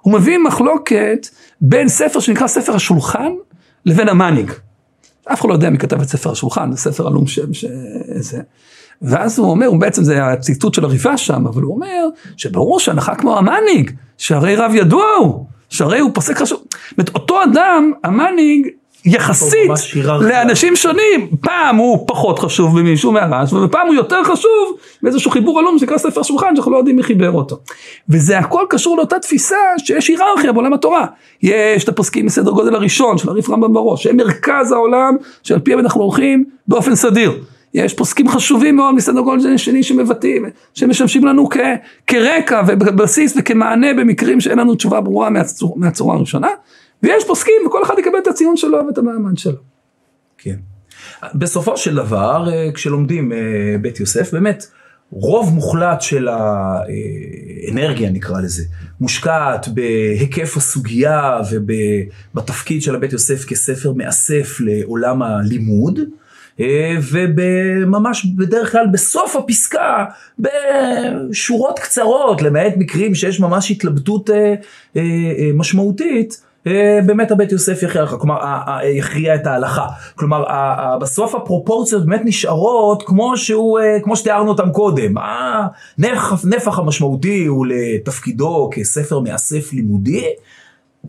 הוא 0.00 0.12
מביא 0.12 0.38
מחלוקת 0.38 1.26
בין 1.60 1.88
ספר 1.88 2.20
שנקרא 2.20 2.46
ספר 2.46 2.74
השולחן, 2.74 3.32
לבין 3.86 4.08
המאניג. 4.08 4.52
אף 5.32 5.40
אחד 5.40 5.48
לא 5.48 5.54
יודע 5.54 5.70
מי 5.70 5.78
כתב 5.78 6.00
את 6.00 6.08
ספר 6.08 6.30
השולחן, 6.30 6.72
זה 6.72 6.78
ספר 6.78 7.06
עלום 7.06 7.26
שם 7.26 7.54
שזה. 7.54 8.40
ואז 9.02 9.38
הוא 9.38 9.50
אומר, 9.50 9.70
בעצם 9.78 10.04
זה 10.04 10.24
הציטוט 10.26 10.74
של 10.74 10.84
הריבה 10.84 11.16
שם, 11.16 11.46
אבל 11.46 11.62
הוא 11.62 11.74
אומר 11.74 12.06
שברור 12.36 12.80
שהנחה 12.80 13.14
כמו 13.14 13.38
המאניג, 13.38 13.90
שהרי 14.18 14.56
רב 14.56 14.72
ידוע 14.74 15.04
הוא. 15.20 15.46
שהרי 15.70 15.98
הוא 15.98 16.10
פוסק 16.14 16.36
חשוב. 16.36 16.58
זאת 16.58 16.98
אומרת, 16.98 17.14
אותו 17.14 17.42
אדם, 17.42 17.92
המאניג, 18.04 18.66
יחסית 19.04 19.70
לאנשים 20.20 20.76
שונים, 20.76 21.28
פעם 21.40 21.76
הוא 21.76 22.04
פחות 22.06 22.38
חשוב 22.38 22.80
ממישהו 22.80 23.12
מהרעש, 23.12 23.52
ופעם 23.52 23.86
הוא 23.86 23.94
יותר 23.94 24.24
חשוב 24.24 24.76
באיזשהו 25.02 25.30
חיבור 25.30 25.58
עלום 25.58 25.78
שנקרא 25.78 25.98
ספר 25.98 26.22
שולחן 26.22 26.56
שאנחנו 26.56 26.72
לא 26.72 26.76
יודעים 26.76 26.96
מי 26.96 27.02
חיבר 27.02 27.30
אותו. 27.32 27.58
וזה 28.08 28.38
הכל 28.38 28.64
קשור 28.70 28.96
לאותה 28.96 29.18
תפיסה 29.18 29.56
שיש 29.78 30.08
היררכיה 30.08 30.52
בעולם 30.52 30.72
התורה. 30.72 31.06
יש 31.42 31.84
את 31.84 31.88
הפוסקים 31.88 32.26
מסדר 32.26 32.50
גודל 32.50 32.74
הראשון 32.74 33.18
של 33.18 33.28
הריף 33.28 33.50
רמב"ם 33.50 33.72
בראש, 33.72 34.02
שהם 34.02 34.16
מרכז 34.16 34.72
העולם 34.72 35.16
שעל 35.42 35.58
פיהם 35.58 35.78
אנחנו 35.78 36.02
הולכים 36.02 36.44
באופן 36.68 36.94
סדיר. 36.94 37.32
יש 37.74 37.94
פוסקים 37.94 38.28
חשובים 38.28 38.76
מאוד 38.76 38.94
מסדר 38.94 39.20
גודל 39.20 39.56
שני 39.56 39.82
שמבטאים, 39.82 40.44
שמשמשים 40.74 41.24
לנו 41.24 41.48
כ, 41.48 41.56
כרקע 42.06 42.62
ובבסיס 42.66 43.34
וכמענה 43.38 43.94
במקרים 43.94 44.40
שאין 44.40 44.58
לנו 44.58 44.74
תשובה 44.74 45.00
ברורה 45.00 45.30
מהצור, 45.30 45.78
מהצורה 45.78 46.16
הראשונה, 46.16 46.48
ויש 47.02 47.24
פוסקים 47.24 47.54
וכל 47.66 47.82
אחד 47.82 47.94
יקבל 47.98 48.18
את 48.22 48.26
הציון 48.26 48.56
שלו 48.56 48.78
ואת 48.86 48.98
המעמד 48.98 49.38
שלו. 49.38 49.56
כן. 50.38 50.56
בסופו 51.34 51.76
של 51.76 51.94
דבר, 51.94 52.48
אה, 52.52 52.72
כשלומדים 52.74 53.32
אה, 53.32 53.38
בית 53.80 54.00
יוסף, 54.00 54.32
באמת, 54.32 54.66
רוב 55.12 55.54
מוחלט 55.54 56.00
של 56.00 56.28
האנרגיה 56.28 58.10
נקרא 58.10 58.40
לזה, 58.40 58.64
מושקעת 59.00 59.68
בהיקף 59.68 60.56
הסוגיה 60.56 61.38
ובתפקיד 61.50 62.82
של 62.82 62.94
הבית 62.94 63.12
יוסף 63.12 63.44
כספר 63.44 63.92
מאסף 63.92 64.60
לעולם 64.60 65.22
הלימוד. 65.22 66.00
אה, 66.60 66.96
וממש 67.12 68.26
בדרך 68.26 68.72
כלל 68.72 68.86
בסוף 68.92 69.36
הפסקה, 69.36 70.04
בשורות 70.38 71.78
קצרות, 71.78 72.42
למעט 72.42 72.72
מקרים 72.76 73.14
שיש 73.14 73.40
ממש 73.40 73.70
התלבטות 73.70 74.30
אה, 74.30 74.54
אה, 74.96 75.02
משמעותית, 75.54 76.42
באמת 77.06 77.30
הבית 77.30 77.52
יוסף 77.52 77.82
יכריע 77.82 78.04
לך, 78.04 78.10
כלומר 78.10 78.38
יכריע 78.98 79.34
את 79.34 79.46
ההלכה. 79.46 79.86
כלומר 80.14 80.44
בסוף 81.00 81.34
הפרופורציות 81.34 82.06
באמת 82.06 82.20
נשארות 82.24 83.02
כמו 83.06 83.36
שהוא, 83.36 83.80
כמו 84.02 84.16
שתיארנו 84.16 84.48
אותם 84.48 84.70
קודם. 84.70 85.14
הנפח 85.18 86.78
המשמעותי 86.78 87.46
הוא 87.46 87.66
לתפקידו 87.66 88.70
כספר 88.72 89.20
מאסף 89.20 89.72
לימודי. 89.72 90.24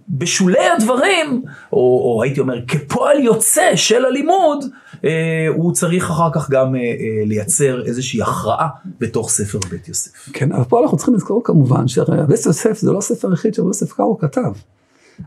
בשולי 0.10 0.70
הדברים, 0.78 1.44
או, 1.74 1.78
או 1.78 2.24
הייתי 2.24 2.40
אומר 2.40 2.66
כפועל 2.68 3.20
יוצא 3.20 3.76
של 3.76 4.06
הלימוד, 4.06 4.66
אה, 5.06 5.48
הוא 5.56 5.74
צריך 5.74 6.12
אחר 6.12 6.30
כך 6.34 6.50
גם 6.50 6.76
אה, 6.76 6.80
אה, 6.80 7.26
לייצר 7.26 7.86
איזושהי 7.86 8.22
הכרעה 8.22 8.68
בתוך 9.00 9.30
ספר 9.30 9.60
בית 9.70 9.88
יוסף. 9.88 10.30
כן, 10.34 10.52
אבל 10.52 10.64
פה 10.64 10.82
אנחנו 10.84 10.98
צריכים 10.98 11.16
לזכור 11.16 11.42
כמובן 11.44 11.88
שבית 11.88 12.46
יוסף 12.46 12.80
זה 12.80 12.92
לא 12.92 12.98
הספר 12.98 13.30
היחיד 13.30 13.54
שבית 13.54 13.68
יוסף 13.68 13.92
קארו 13.94 14.18
כתב. 14.18 14.52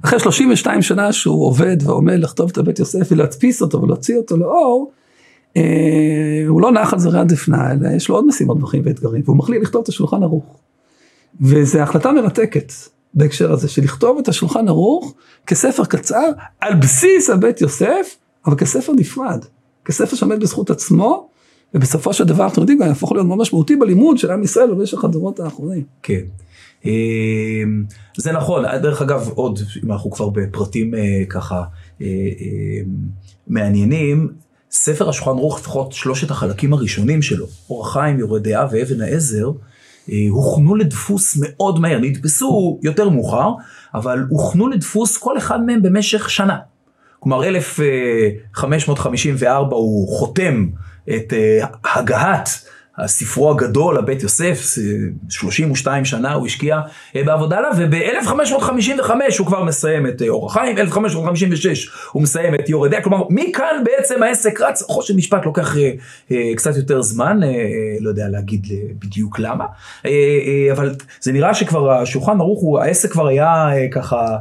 אחרי 0.04 0.20
32 0.20 0.82
שנה 0.82 1.12
שהוא 1.12 1.46
עובד 1.46 1.76
ועומד 1.82 2.18
לכתוב 2.18 2.50
את 2.50 2.58
הבית 2.58 2.78
יוסף 2.78 3.12
ולהדפיס 3.12 3.62
אותו 3.62 3.82
ולהוציא 3.82 4.16
אותו 4.16 4.36
לאור, 4.36 4.92
אה, 5.56 5.62
הוא 6.48 6.60
לא 6.60 6.72
נח 6.72 6.92
על 6.92 6.98
זרי 6.98 7.18
הדפנה, 7.18 7.72
אלא 7.72 7.88
יש 7.96 8.08
לו 8.08 8.14
עוד 8.14 8.26
משימות 8.26 8.60
בחיים 8.60 8.82
ואתגרים, 8.86 9.22
והוא 9.24 9.36
מחליט 9.36 9.62
לכתוב 9.62 9.82
את 9.82 9.88
השולחן 9.88 10.22
ערוך. 10.22 10.56
וזו 11.40 11.78
החלטה 11.78 12.12
מרתקת. 12.12 12.72
בהקשר 13.14 13.52
הזה, 13.52 13.68
של 13.68 13.82
לכתוב 13.82 14.18
את 14.18 14.28
השולחן 14.28 14.68
ערוך 14.68 15.14
כספר 15.46 15.84
קצר 15.84 16.30
על 16.60 16.74
בסיס 16.74 17.30
הבית 17.30 17.60
יוסף, 17.60 18.16
אבל 18.46 18.56
כספר 18.56 18.92
נפרד, 18.92 19.44
כספר 19.84 20.16
שעומד 20.16 20.40
בזכות 20.40 20.70
עצמו, 20.70 21.28
ובסופו 21.74 22.12
של 22.12 22.24
דבר 22.24 22.44
אנחנו 22.44 22.62
יודעים, 22.62 22.78
גם 22.78 22.86
יהפוך 22.86 23.12
להיות 23.12 23.26
מאוד 23.26 23.38
משמעותי 23.38 23.76
בלימוד 23.76 24.18
של 24.18 24.30
עם 24.30 24.42
ישראל 24.42 24.70
במשך 24.70 25.04
הדורות 25.04 25.40
האחרונים. 25.40 25.82
כן. 26.02 26.20
אמ, 26.84 27.84
זה 28.16 28.32
נכון, 28.32 28.64
דרך 28.82 29.02
אגב, 29.02 29.30
עוד, 29.34 29.58
אם 29.84 29.92
אנחנו 29.92 30.10
כבר 30.10 30.28
בפרטים 30.28 30.94
אה, 30.94 31.00
ככה 31.28 31.62
אה, 32.02 32.06
אה, 32.06 32.82
מעניינים, 33.46 34.32
ספר 34.70 35.08
השולחן 35.08 35.30
ערוך, 35.30 35.58
לפחות 35.60 35.92
שלושת 35.92 36.30
החלקים 36.30 36.72
הראשונים 36.72 37.22
שלו, 37.22 37.46
אור 37.70 37.86
החיים, 37.86 38.18
יורד 38.18 38.48
דעה 38.48 38.66
ואבן 38.72 39.00
העזר, 39.00 39.50
הוכנו 40.30 40.74
לדפוס 40.74 41.38
מאוד 41.40 41.80
מהר, 41.80 41.98
נדפסו 41.98 42.78
יותר 42.82 43.08
מאוחר, 43.08 43.50
אבל 43.94 44.26
הוכנו 44.30 44.68
לדפוס 44.68 45.16
כל 45.16 45.38
אחד 45.38 45.66
מהם 45.66 45.82
במשך 45.82 46.30
שנה. 46.30 46.58
כלומר 47.20 47.48
1554 47.48 49.76
הוא 49.76 50.18
חותם 50.18 50.66
את 51.08 51.32
אה, 51.32 51.66
הגהת 51.94 52.48
הספרו 52.98 53.50
הגדול, 53.50 53.98
הבית 53.98 54.22
יוסף, 54.22 54.64
32 55.28 56.04
שנה 56.04 56.32
הוא 56.32 56.46
השקיע 56.46 56.80
אה, 57.16 57.24
בעבודה 57.24 57.58
עליו, 57.58 57.72
וב-1555 57.78 59.10
הוא 59.38 59.46
כבר 59.46 59.64
מסיים 59.64 60.06
את 60.06 60.22
אה, 60.22 60.28
אור 60.28 60.46
החיים, 60.46 60.78
1556 60.78 61.90
הוא 62.12 62.22
מסיים 62.22 62.54
את 62.54 62.68
יורדיה, 62.68 63.02
כלומר 63.02 63.22
מכאן 63.30 63.84
בעצם 63.84 64.22
העסק 64.22 64.60
רץ, 64.60 64.82
חושן 64.82 65.16
משפט 65.16 65.44
לוקח 65.44 65.76
אה, 66.30 66.38
קצת 66.56 66.76
יותר 66.76 67.02
זמן, 67.02 67.40
לא 68.00 68.08
יודע 68.08 68.28
להגיד 68.28 68.66
בדיוק 68.98 69.38
למה, 69.38 69.64
אבל 70.72 70.94
זה 71.20 71.32
נראה 71.32 71.54
שכבר 71.54 71.90
השולחן 71.90 72.40
ערוך, 72.40 72.78
העסק 72.82 73.12
כבר 73.12 73.26
היה 73.26 73.70
ככה 73.92 74.36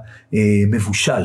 מבושל. 0.71 1.23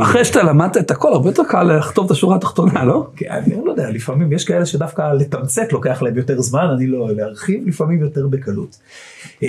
אחרי 0.00 0.24
שאתה 0.24 0.42
למדת 0.42 0.76
את 0.76 0.90
הכל, 0.90 1.12
הרבה 1.12 1.28
יותר 1.28 1.42
קל 1.48 1.62
לכתוב 1.62 2.04
את 2.04 2.10
השורה 2.10 2.36
התחתונה, 2.36 2.84
לא? 2.84 3.06
כן, 3.16 3.30
אני 3.30 3.54
לא 3.64 3.70
יודע, 3.70 3.90
לפעמים 3.90 4.32
יש 4.32 4.44
כאלה 4.44 4.66
שדווקא 4.66 5.12
לתמצת 5.12 5.72
לוקח 5.72 6.02
להם 6.02 6.16
יותר 6.16 6.40
זמן, 6.40 6.66
אני 6.76 6.86
לא, 6.86 7.08
להרחיב 7.16 7.68
לפעמים 7.68 8.00
יותר 8.00 8.26
בקלות. 8.26 8.78
אה, 9.42 9.48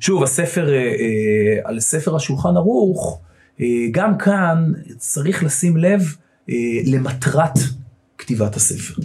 שוב, 0.00 0.22
הספר, 0.22 0.68
אה, 0.68 0.76
אה, 0.76 1.60
על 1.64 1.80
ספר 1.80 2.16
השולחן 2.16 2.56
ערוך, 2.56 3.20
גם 3.90 4.18
כאן 4.18 4.72
צריך 4.98 5.44
לשים 5.44 5.76
לב 5.76 6.00
למטרת 6.84 7.58
כתיבת 8.18 8.56
הספר. 8.56 9.02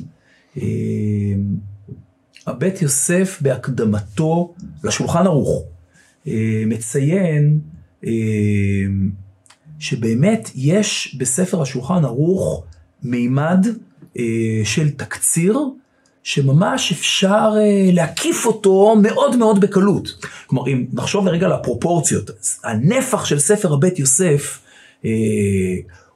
הבית 2.47 2.81
יוסף 2.81 3.37
בהקדמתו 3.41 4.53
לשולחן 4.83 5.25
ערוך 5.25 5.63
מציין 6.67 7.59
שבאמת 9.81 10.49
יש 10.55 11.15
בספר 11.19 11.61
השולחן 11.61 12.05
ערוך 12.05 12.63
מימד 13.03 13.67
של 14.63 14.89
תקציר 14.89 15.59
שממש 16.23 16.91
אפשר 16.91 17.51
uh, 17.53 17.95
להקיף 17.95 18.45
אותו 18.45 18.95
מאוד 19.01 19.35
מאוד 19.35 19.61
בקלות. 19.61 20.25
כלומר, 20.47 20.67
אם 20.67 20.85
נחשוב 20.93 21.27
לרגע 21.27 21.45
על 21.45 21.51
הפרופורציות, 21.51 22.29
הנפח 22.63 23.25
של 23.25 23.39
ספר 23.39 23.73
הבית 23.73 23.99
יוסף, 23.99 24.59
uh, 25.01 25.05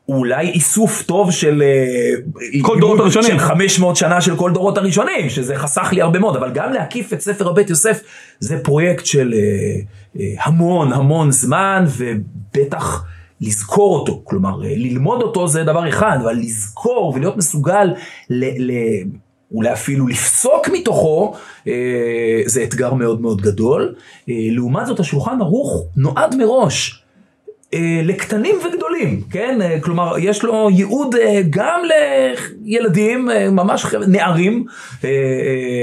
הוא 0.05 0.17
אולי 0.17 0.49
איסוף 0.49 1.03
טוב 1.03 1.31
של... 1.31 1.63
אה, 1.63 2.61
כל 2.61 2.79
דורות 2.79 2.99
הראשונים. 2.99 3.31
של 3.31 3.39
500 3.39 3.95
שנה 3.95 4.21
של 4.21 4.35
כל 4.35 4.51
דורות 4.51 4.77
הראשונים, 4.77 5.29
שזה 5.29 5.57
חסך 5.57 5.89
לי 5.91 6.01
הרבה 6.01 6.19
מאוד, 6.19 6.35
אבל 6.35 6.51
גם 6.53 6.73
להקיף 6.73 7.13
את 7.13 7.21
ספר 7.21 7.49
הבית 7.49 7.69
יוסף, 7.69 7.99
זה 8.39 8.57
פרויקט 8.63 9.05
של 9.05 9.33
uh, 9.33 10.17
uh, 10.17 10.19
המון 10.43 10.93
המון 10.93 11.31
זמן, 11.31 11.85
ובטח... 11.97 13.05
לזכור 13.41 13.99
אותו, 13.99 14.21
כלומר 14.23 14.57
ללמוד 14.61 15.21
אותו 15.21 15.47
זה 15.47 15.63
דבר 15.63 15.89
אחד, 15.89 16.17
אבל 16.23 16.35
לזכור 16.35 17.13
ולהיות 17.15 17.37
מסוגל 17.37 17.93
ל, 18.29 18.71
ל, 18.71 18.71
אולי 19.51 19.73
אפילו 19.73 20.07
לפסוק 20.07 20.67
מתוכו, 20.73 21.33
אה, 21.67 22.41
זה 22.45 22.63
אתגר 22.63 22.93
מאוד 22.93 23.21
מאוד 23.21 23.41
גדול. 23.41 23.95
אה, 24.29 24.33
לעומת 24.51 24.87
זאת, 24.87 24.99
השולחן 24.99 25.41
ערוך 25.41 25.83
נועד 25.95 26.35
מראש. 26.35 27.04
אה, 27.75 28.01
לקטנים 28.03 28.55
וגדולים, 28.55 29.21
כן? 29.31 29.59
כלומר, 29.81 30.15
יש 30.19 30.43
לו 30.43 30.69
ייעוד 30.71 31.15
גם 31.49 31.79
לילדים, 32.63 33.29
ממש 33.51 33.85
נערים. 34.07 34.65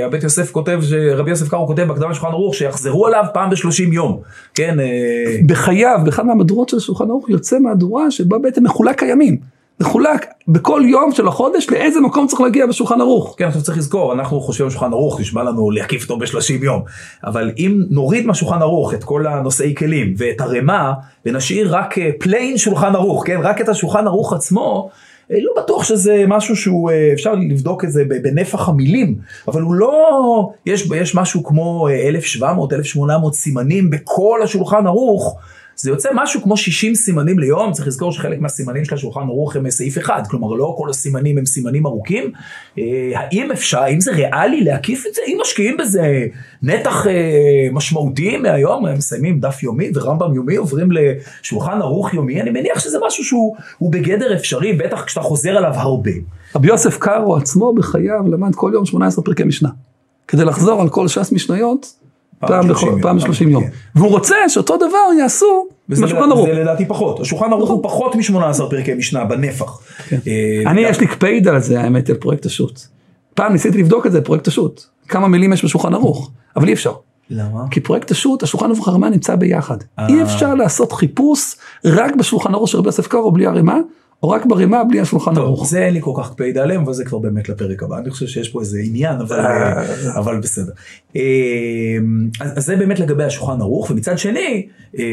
הבית 0.06 0.22
יוסף 0.22 0.50
כותב, 0.50 0.80
רבי 1.14 1.30
יוסף 1.30 1.48
קארו 1.48 1.66
כותב 1.66 1.82
בהקדמה 1.82 2.10
לשולחן 2.10 2.32
ערוך, 2.32 2.54
שיחזרו 2.54 3.06
עליו 3.06 3.24
פעם 3.34 3.50
בשלושים 3.50 3.92
יום, 3.92 4.20
כן? 4.54 4.76
בחייו, 5.46 5.98
באחד 6.04 6.26
מהמהדורות 6.26 6.68
של 6.68 6.76
השולחן 6.76 7.10
ערוך 7.10 7.30
יוצא 7.30 7.58
מהדורה 7.58 8.10
שבה 8.10 8.38
בעצם 8.38 8.64
מחולק 8.64 9.02
הימים. 9.02 9.61
מחולק 9.82 10.26
בכל 10.48 10.82
יום 10.84 11.12
של 11.12 11.28
החודש 11.28 11.70
לאיזה 11.70 12.00
מקום 12.00 12.26
צריך 12.26 12.40
להגיע 12.40 12.66
בשולחן 12.66 13.00
ערוך. 13.00 13.34
כן, 13.38 13.46
עכשיו 13.46 13.62
צריך 13.62 13.78
לזכור, 13.78 14.12
אנחנו 14.12 14.40
חושבים 14.40 14.70
שולחן 14.70 14.92
ערוך, 14.92 15.20
נשמע 15.20 15.42
לנו 15.42 15.70
להקיף 15.70 16.02
אותו 16.02 16.18
בשלושים 16.18 16.62
יום. 16.62 16.82
אבל 17.24 17.50
אם 17.58 17.82
נוריד 17.90 18.26
מהשולחן 18.26 18.62
ערוך 18.62 18.94
את 18.94 19.04
כל 19.04 19.26
הנושאי 19.26 19.74
כלים 19.78 20.14
ואת 20.18 20.40
הרמ"א, 20.40 20.92
ונשאיר 21.26 21.76
רק 21.76 21.94
plain 22.18 22.52
אה, 22.52 22.58
שולחן 22.58 22.94
ערוך, 22.94 23.26
כן, 23.26 23.40
רק 23.42 23.60
את 23.60 23.68
השולחן 23.68 24.06
ערוך 24.06 24.32
עצמו, 24.32 24.90
אה, 25.32 25.36
לא 25.40 25.62
בטוח 25.62 25.84
שזה 25.84 26.24
משהו 26.28 26.56
שהוא, 26.56 26.90
אה, 26.90 27.10
אפשר 27.12 27.34
לבדוק 27.34 27.84
את 27.84 27.92
זה 27.92 28.04
בנפח 28.22 28.68
המילים, 28.68 29.14
אבל 29.48 29.62
הוא 29.62 29.74
לא, 29.74 30.50
יש, 30.66 30.88
יש 30.94 31.14
משהו 31.14 31.44
כמו 31.44 31.88
1,700-1,800 32.40 33.32
סימנים 33.32 33.90
בכל 33.90 34.40
השולחן 34.44 34.86
ערוך. 34.86 35.36
זה 35.76 35.90
יוצא 35.90 36.08
משהו 36.14 36.42
כמו 36.42 36.56
60 36.56 36.94
סימנים 36.94 37.38
ליום, 37.38 37.72
צריך 37.72 37.88
לזכור 37.88 38.12
שחלק 38.12 38.40
מהסימנים 38.40 38.84
של 38.84 38.94
השולחן 38.94 39.20
ערוך 39.20 39.56
הם 39.56 39.70
סעיף 39.70 39.98
אחד, 39.98 40.22
כלומר 40.30 40.48
לא 40.54 40.74
כל 40.78 40.90
הסימנים 40.90 41.38
הם 41.38 41.46
סימנים 41.46 41.86
ארוכים. 41.86 42.32
אה, 42.78 42.84
האם 43.14 43.52
אפשר, 43.52 43.78
האם 43.78 44.00
זה 44.00 44.12
ריאלי 44.12 44.60
להקיף 44.60 45.04
את 45.06 45.14
זה? 45.14 45.20
אם 45.26 45.38
משקיעים 45.40 45.76
בזה 45.76 46.26
נתח 46.62 47.06
אה, 47.06 47.68
משמעותי 47.72 48.36
מהיום, 48.36 48.86
הם 48.86 48.94
מסיימים 48.94 49.40
דף 49.40 49.62
יומי 49.62 49.90
ורמב"ם 49.94 50.34
יומי, 50.34 50.56
עוברים 50.56 50.88
לשולחן 50.92 51.82
ערוך 51.82 52.14
יומי, 52.14 52.40
אני 52.40 52.50
מניח 52.50 52.78
שזה 52.78 52.98
משהו 53.06 53.24
שהוא 53.24 53.92
בגדר 53.92 54.34
אפשרי, 54.34 54.72
בטח 54.72 55.04
כשאתה 55.04 55.20
חוזר 55.20 55.50
עליו 55.50 55.72
הרבה. 55.74 56.10
רבי 56.56 56.68
יוסף 56.68 56.98
קארו 56.98 57.36
עצמו 57.36 57.74
בחייו 57.74 58.28
למד 58.28 58.54
כל 58.54 58.70
יום 58.74 58.86
18 58.86 59.24
פרקי 59.24 59.44
משנה. 59.44 59.68
כדי 60.28 60.44
לחזור 60.44 60.80
על 60.82 60.88
כל 60.88 61.08
ש"ס 61.08 61.32
משניות, 61.32 62.01
פעם 62.46 62.68
ב-30 63.18 63.48
יום. 63.48 63.64
כן. 63.64 63.70
והוא 63.94 64.10
רוצה 64.10 64.36
שאותו 64.48 64.76
דבר 64.76 65.18
יעשו 65.18 65.66
בשולחן 65.88 66.30
ערוך. 66.30 66.48
זה 66.48 66.54
לדעתי 66.54 66.86
פחות, 66.86 67.20
השולחן 67.20 67.52
ערוך 67.52 67.70
הוא 67.70 67.82
פחות 67.82 68.14
מ-18 68.14 68.70
פרקי 68.70 68.94
משנה 68.94 69.24
בנפח. 69.24 69.80
כן. 70.08 70.18
אה, 70.26 70.70
אני 70.70 70.80
יש 70.80 71.00
לי 71.00 71.06
קפייד 71.06 71.48
על 71.48 71.60
זה 71.60 71.80
האמת 71.80 72.10
על 72.10 72.16
פרויקט 72.16 72.46
השו"ת. 72.46 72.86
פעם 73.34 73.52
ניסיתי 73.52 73.78
לבדוק 73.78 74.06
את 74.06 74.12
זה 74.12 74.20
פרויקט 74.20 74.48
השו"ת. 74.48 74.84
כמה 75.08 75.28
מילים 75.28 75.52
יש 75.52 75.64
בשולחן 75.64 75.94
ערוך, 75.94 76.30
אבל 76.56 76.68
אי 76.68 76.72
אפשר. 76.72 76.92
למה? 77.30 77.60
כי 77.70 77.80
פרויקט 77.80 78.10
השו"ת, 78.10 78.42
השולחן 78.42 78.70
ערוך 78.70 78.88
הרמה 78.88 79.10
נמצא 79.10 79.36
ביחד. 79.36 79.76
אי 80.08 80.18
אה. 80.18 80.22
אפשר 80.22 80.54
לעשות 80.54 80.92
חיפוש 80.92 81.56
רק 81.84 82.16
בשולחן 82.16 82.54
ערוך 82.54 82.68
של 82.68 82.78
רבי 82.78 82.88
יוסף 82.88 83.06
קארו 83.06 83.32
בלי 83.32 83.46
ערימה, 83.46 83.78
או 84.22 84.28
רק 84.28 84.46
ברימה 84.46 84.84
בלי 84.84 85.00
השולחן 85.00 85.36
ערוך. 85.36 85.66
זה 85.66 85.84
אין 85.84 85.94
לי 85.94 86.00
כל 86.02 86.12
כך 86.16 86.34
קפיד 86.34 86.58
עליהם, 86.58 86.82
אבל 86.82 86.92
זה 86.92 87.04
כבר 87.04 87.18
באמת 87.18 87.48
לפרק 87.48 87.82
הבא. 87.82 87.98
אני 87.98 88.10
חושב 88.10 88.26
שיש 88.26 88.48
פה 88.48 88.60
איזה 88.60 88.78
עניין, 88.84 89.20
אבל, 89.20 89.40
אה. 89.40 90.18
אבל 90.18 90.40
בסדר. 90.40 90.72
אמ, 91.16 91.20
אז 92.40 92.66
זה 92.66 92.76
באמת 92.76 93.00
לגבי 93.00 93.24
השולחן 93.24 93.60
ערוך, 93.60 93.90
ומצד 93.90 94.18
שני, 94.18 94.66
אה, 94.98 95.04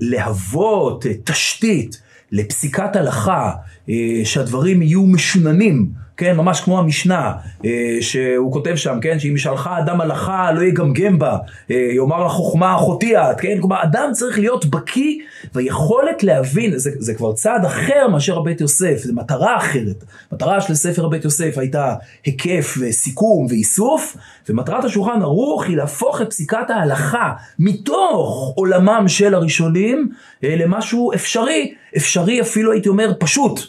להוות 0.00 1.06
תשתית 1.24 2.02
לפסיקת 2.32 2.96
הלכה, 2.96 3.52
אה, 3.88 4.20
שהדברים 4.24 4.82
יהיו 4.82 5.02
משוננים. 5.02 5.88
כן, 6.16 6.36
ממש 6.36 6.60
כמו 6.60 6.78
המשנה, 6.78 7.32
אה, 7.64 7.70
שהוא 8.00 8.52
כותב 8.52 8.76
שם, 8.76 8.98
כן, 9.02 9.18
שאם 9.18 9.36
ישאלך 9.36 9.70
אדם 9.84 10.00
הלכה 10.00 10.52
לא 10.52 10.62
יגמגם 10.62 11.18
בה, 11.18 11.36
אה, 11.70 11.88
יאמר 11.96 12.24
לחוכמה 12.24 12.76
אחותי 12.76 13.16
את, 13.16 13.40
כן, 13.40 13.58
כלומר 13.60 13.82
אדם 13.82 14.08
צריך 14.12 14.38
להיות 14.38 14.66
בקיא 14.66 15.18
והיכולת 15.54 16.22
להבין, 16.22 16.78
זה, 16.78 16.90
זה 16.98 17.14
כבר 17.14 17.32
צעד 17.32 17.64
אחר 17.64 18.08
מאשר 18.08 18.38
הבית 18.38 18.60
יוסף, 18.60 18.96
זו 18.96 19.14
מטרה 19.14 19.56
אחרת. 19.56 20.04
מטרה 20.32 20.60
של 20.60 20.74
ספר 20.74 21.04
הבית 21.04 21.24
יוסף 21.24 21.58
הייתה 21.58 21.94
היקף 22.24 22.78
וסיכום 22.80 23.46
ואיסוף, 23.48 24.16
ומטרת 24.48 24.84
השולחן 24.84 25.22
ערוך 25.22 25.64
היא 25.64 25.76
להפוך 25.76 26.22
את 26.22 26.30
פסיקת 26.30 26.70
ההלכה 26.70 27.32
מתוך 27.58 28.52
עולמם 28.56 29.04
של 29.08 29.34
הראשונים 29.34 30.08
אה, 30.44 30.56
למשהו 30.56 31.12
אפשרי, 31.14 31.74
אפשרי 31.96 32.40
אפילו 32.40 32.72
הייתי 32.72 32.88
אומר 32.88 33.12
פשוט. 33.18 33.60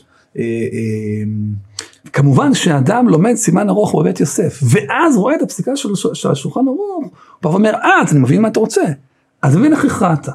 כמובן 2.14 2.54
שאדם 2.54 3.10
לומד 3.10 3.36
סימן 3.36 3.70
ארוך 3.70 3.96
בבית 3.96 4.20
יוסף, 4.20 4.60
ואז 4.70 5.18
רואה 5.18 5.36
את 5.36 5.42
הפסיקה 5.42 5.76
של, 5.76 5.90
של 6.14 6.32
השולחן 6.32 6.68
ארוך, 6.68 6.98
הוא 6.98 7.12
בא 7.42 7.48
ואומר, 7.48 7.74
אה, 7.74 8.02
אז 8.02 8.12
אני 8.12 8.20
מבין 8.20 8.42
מה 8.42 8.48
אתה 8.48 8.60
רוצה, 8.60 8.82
אז 9.42 9.56
מבין 9.56 9.74
איך 9.74 9.86
הכרעת. 9.86 10.28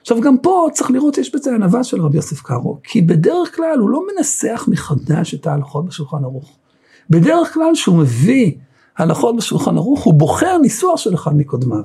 עכשיו 0.00 0.20
גם 0.20 0.38
פה 0.38 0.68
צריך 0.72 0.90
לראות, 0.90 1.18
יש 1.18 1.34
בזה 1.34 1.54
ענווה 1.54 1.84
של 1.84 2.00
רבי 2.00 2.16
יוסף 2.16 2.40
קארו, 2.40 2.78
כי 2.84 3.02
בדרך 3.02 3.56
כלל 3.56 3.78
הוא 3.78 3.90
לא 3.90 4.02
מנסח 4.14 4.64
מחדש 4.68 5.34
את 5.34 5.46
ההלכות 5.46 5.86
בשולחן 5.86 6.24
ערוך. 6.24 6.56
בדרך 7.10 7.54
כלל 7.54 7.70
כשהוא 7.74 7.96
מביא 7.96 8.52
הלכות 8.98 9.36
בשולחן 9.36 9.76
ערוך, 9.76 10.04
הוא 10.04 10.14
בוחר 10.14 10.58
ניסוח 10.58 10.96
של 10.96 11.14
אחד 11.14 11.36
מקודמיו. 11.36 11.78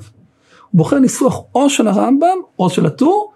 הוא 0.71 0.77
בוחר 0.77 0.99
ניסוח 0.99 1.41
או 1.55 1.69
של 1.69 1.87
הרמב"ם 1.87 2.37
או 2.59 2.69
של 2.69 2.85
הטור, 2.85 3.33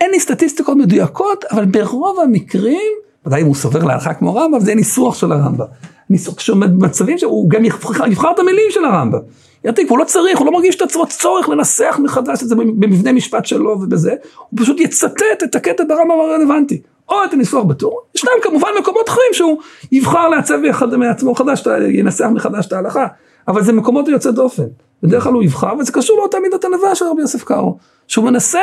אין 0.00 0.10
לי 0.10 0.20
סטטיסטיקות 0.20 0.76
מדויקות, 0.76 1.44
אבל 1.44 1.64
ברוב 1.64 2.20
המקרים 2.20 2.92
ודאי 3.26 3.42
אם 3.42 3.46
הוא 3.46 3.54
סובר 3.54 3.84
להלכה 3.84 4.14
כמו 4.14 4.34
רמב"ם, 4.34 4.60
זה 4.60 4.74
ניסוח 4.74 5.14
של 5.14 5.32
הרמב"ם. 5.32 5.66
ניסוח 6.10 6.50
במצבים 6.50 7.18
שהוא 7.18 7.50
גם 7.50 7.64
יבחר, 7.64 8.06
יבחר 8.06 8.30
את 8.30 8.38
המילים 8.38 8.70
של 8.70 8.84
הרמב"ם. 8.84 9.18
יעתיק, 9.64 9.90
הוא 9.90 9.98
לא 9.98 10.04
צריך, 10.04 10.38
הוא 10.38 10.46
לא 10.46 10.52
מרגיש 10.52 10.76
את 10.76 10.82
עצמו 10.82 11.06
צורך 11.06 11.48
לנסח 11.48 11.98
מחדש 12.02 12.42
את 12.42 12.48
זה 12.48 12.54
במבנה 12.54 13.12
משפט 13.12 13.46
שלו 13.46 13.70
ובזה, 13.70 14.14
הוא 14.48 14.60
פשוט 14.60 14.80
יצטט 14.80 15.42
את 15.44 15.54
הקטע 15.54 15.84
ברמב"ם 15.88 16.20
הרלוונטי. 16.20 16.82
או 17.08 17.24
את 17.24 17.32
הניסוח 17.32 17.64
בטור, 17.64 18.00
ישנם 18.14 18.30
כמובן 18.42 18.68
מקומות 18.80 19.08
אחרים 19.08 19.32
שהוא 19.32 19.60
יבחר 19.92 20.28
לעצב 20.28 20.58
מעצמו 20.98 21.34
חדש, 21.34 21.64
ינסח 21.88 22.26
מחדש 22.34 22.66
את 22.66 22.72
ההלכה, 22.72 23.06
אבל 23.48 23.62
זה 23.62 23.72
מקומות 23.72 24.08
יוצא 24.08 24.30
דופן. 24.30 24.62
בדרך 25.02 25.24
כלל 25.24 25.32
הוא 25.32 25.42
יבחר, 25.42 25.74
וזה 25.78 25.92
קשור 25.92 26.18
לאותה 26.18 26.38
מידת 26.40 26.64
הנבואה 26.64 26.94
של 26.94 27.04
רבי 27.04 27.20
יוסף 27.20 27.44
קארו, 27.44 27.78
שהוא 28.08 28.24
מנסה 28.24 28.60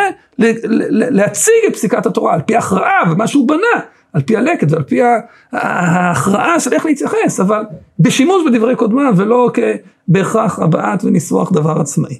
להציג 0.89 1.53
את 1.67 1.73
פסיקת 1.73 2.05
התורה 2.05 2.33
על 2.33 2.41
פי 2.41 2.55
הכרעה 2.55 3.11
ומה 3.11 3.27
שהוא 3.27 3.47
בנה, 3.47 3.81
על 4.13 4.21
פי 4.21 4.37
הלקט 4.37 4.71
ועל 4.71 4.83
פי 4.83 4.99
ההכרעה 5.51 6.59
של 6.59 6.73
איך 6.73 6.85
להתייחס, 6.85 7.39
אבל 7.39 7.63
בשימוש 7.99 8.43
בדברי 8.47 8.75
קודמיו 8.75 9.13
ולא 9.17 9.51
בהכרח 10.07 10.59
הבעת 10.59 11.03
וניסוח 11.03 11.51
דבר 11.51 11.81
עצמאי. 11.81 12.19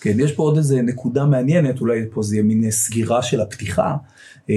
כן, 0.00 0.20
יש 0.20 0.32
פה 0.32 0.42
עוד 0.42 0.56
איזה 0.56 0.82
נקודה 0.82 1.24
מעניינת, 1.24 1.80
אולי 1.80 2.00
פה 2.10 2.22
זה 2.22 2.36
יהיה 2.36 2.42
מין 2.42 2.70
סגירה 2.70 3.22
של 3.22 3.40
הפתיחה 3.40 3.96
אה, 4.50 4.54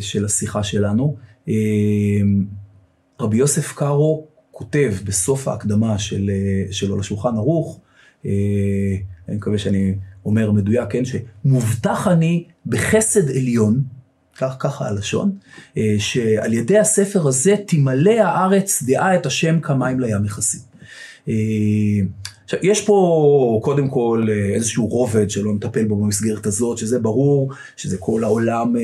של 0.00 0.24
השיחה 0.24 0.62
שלנו. 0.62 1.16
אה, 1.48 1.54
רבי 3.20 3.36
יוסף 3.36 3.72
קארו 3.72 4.26
כותב 4.50 4.92
בסוף 5.04 5.48
ההקדמה 5.48 5.98
של, 5.98 6.30
אה, 6.30 6.72
שלו 6.72 6.96
לשולחן 6.96 7.36
ערוך, 7.36 7.80
אני 8.24 9.36
מקווה 9.36 9.58
שאני 9.58 9.94
אומר 10.24 10.52
מדויק, 10.52 10.90
כן, 10.90 11.02
שמובטח 11.04 12.08
אני 12.08 12.44
בחסד 12.66 13.30
עליון, 13.30 13.82
כך 14.38 14.56
ככה 14.58 14.88
הלשון, 14.88 15.32
אה, 15.76 15.94
שעל 15.98 16.54
ידי 16.54 16.78
הספר 16.78 17.28
הזה 17.28 17.54
תמלא 17.66 18.10
הארץ 18.10 18.82
דעה 18.82 19.14
את 19.14 19.26
השם 19.26 19.60
כמים 19.60 20.00
לים 20.00 20.22
מכסים. 20.22 20.60
עכשיו, 22.48 22.60
יש 22.62 22.84
פה 22.84 23.60
קודם 23.62 23.88
כל 23.88 24.26
אה, 24.28 24.54
איזשהו 24.54 24.86
רובד 24.86 25.30
שלא 25.30 25.54
נטפל 25.54 25.84
בו 25.84 25.96
במסגרת 25.96 26.46
הזאת, 26.46 26.78
שזה 26.78 26.98
ברור 26.98 27.52
שזה 27.76 27.96
כל 27.98 28.24
העולם, 28.24 28.76
אה, 28.76 28.82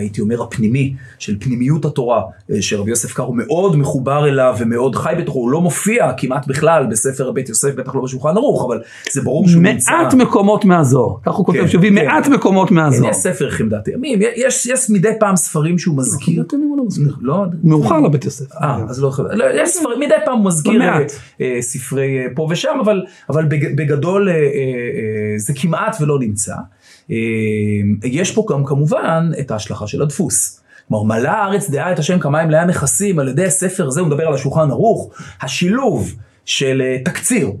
הייתי 0.00 0.20
אומר, 0.20 0.42
הפנימי, 0.42 0.94
של 1.18 1.36
פנימיות 1.40 1.84
התורה, 1.84 2.22
אה, 2.50 2.62
שרבי 2.62 2.90
יוסף 2.90 3.12
קארו 3.12 3.32
מאוד 3.34 3.76
מחובר 3.76 4.28
אליו 4.28 4.56
ומאוד 4.58 4.96
חי 4.96 5.14
בתוכו, 5.18 5.38
הוא 5.38 5.50
לא 5.50 5.60
מופיע 5.60 6.12
כמעט 6.16 6.46
בכלל 6.46 6.86
בספר 6.90 7.32
בית 7.32 7.48
יוסף, 7.48 7.74
בטח 7.74 7.94
לא 7.94 8.00
בשולחן 8.02 8.36
ערוך, 8.36 8.64
אבל 8.64 8.82
זה 9.12 9.20
ברור 9.20 9.48
שהוא 9.48 9.62
נמצא. 9.62 9.90
מעט 9.90 10.14
מקומות 10.14 10.64
מהזוהר, 10.64 11.16
כך 11.26 11.34
הוא 11.34 11.46
כותב 11.46 11.58
כן, 11.58 11.68
שהביא 11.68 11.90
כן. 11.90 11.94
מעט 11.94 12.28
מקומות 12.28 12.70
מהזוהר. 12.70 13.10
יש 13.10 13.16
ספר 13.16 13.50
חמדת 13.50 13.86
הימים, 13.86 14.18
יש, 14.36 14.66
יש 14.66 14.90
מדי 14.90 15.12
פעם 15.20 15.36
ספרים 15.36 15.78
שהוא 15.78 15.96
מזכיר. 15.96 16.36
חמדת 16.36 16.52
הימים 16.52 16.68
הוא 16.68 16.78
לא 16.78 16.84
מזכיר. 16.86 17.14
לא, 17.20 17.44
מאוחר 17.64 18.00
לבית 18.00 18.24
יוסף. 18.24 18.52
אה, 18.62 18.78
אז 18.88 19.02
לא, 19.02 19.12
לא, 19.30 19.44
יש 19.54 19.68
ספרים, 19.68 20.00
מדי 20.00 20.14
פעם 20.24 20.38
הוא 20.38 20.46
מזכיר 20.46 20.82
ספרי 21.60 22.18
פה 22.34 22.46
ושם, 22.50 22.78
אבל, 22.84 23.05
אבל 23.30 23.44
בג, 23.44 23.76
בגדול 23.76 24.28
אה, 24.28 24.34
אה, 24.34 24.38
אה, 24.38 25.38
זה 25.38 25.52
כמעט 25.56 25.96
ולא 26.00 26.18
נמצא. 26.18 26.54
יש 28.04 28.34
פה 28.34 28.46
גם 28.50 28.64
כמובן 28.64 29.30
את 29.40 29.50
ההשלכה 29.50 29.86
של 29.86 30.02
הדפוס. 30.02 30.60
כלומר, 30.88 31.02
מלאה 31.02 31.32
הארץ 31.32 31.70
דעה 31.70 31.92
את 31.92 31.98
השם 31.98 32.18
כמים 32.18 32.50
לאה 32.50 32.64
נכסים 32.64 33.18
על 33.18 33.28
ידי 33.28 33.44
הספר 33.44 33.86
הזה, 33.86 34.00
הוא 34.00 34.08
מדבר 34.08 34.26
על 34.26 34.34
השולחן 34.34 34.70
ערוך, 34.70 35.10
השילוב 35.40 36.14
של 36.44 36.82
תקציר, 37.04 37.52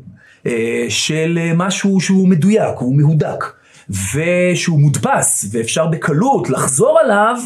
של 0.88 1.38
משהו 1.54 2.00
שהוא 2.00 2.28
מדויק, 2.28 2.78
הוא 2.78 2.96
מהודק, 2.96 3.44
ושהוא 3.90 4.80
מודפס, 4.80 5.48
ואפשר 5.52 5.86
בקלות 5.86 6.50
לחזור 6.50 6.98
עליו, 6.98 7.36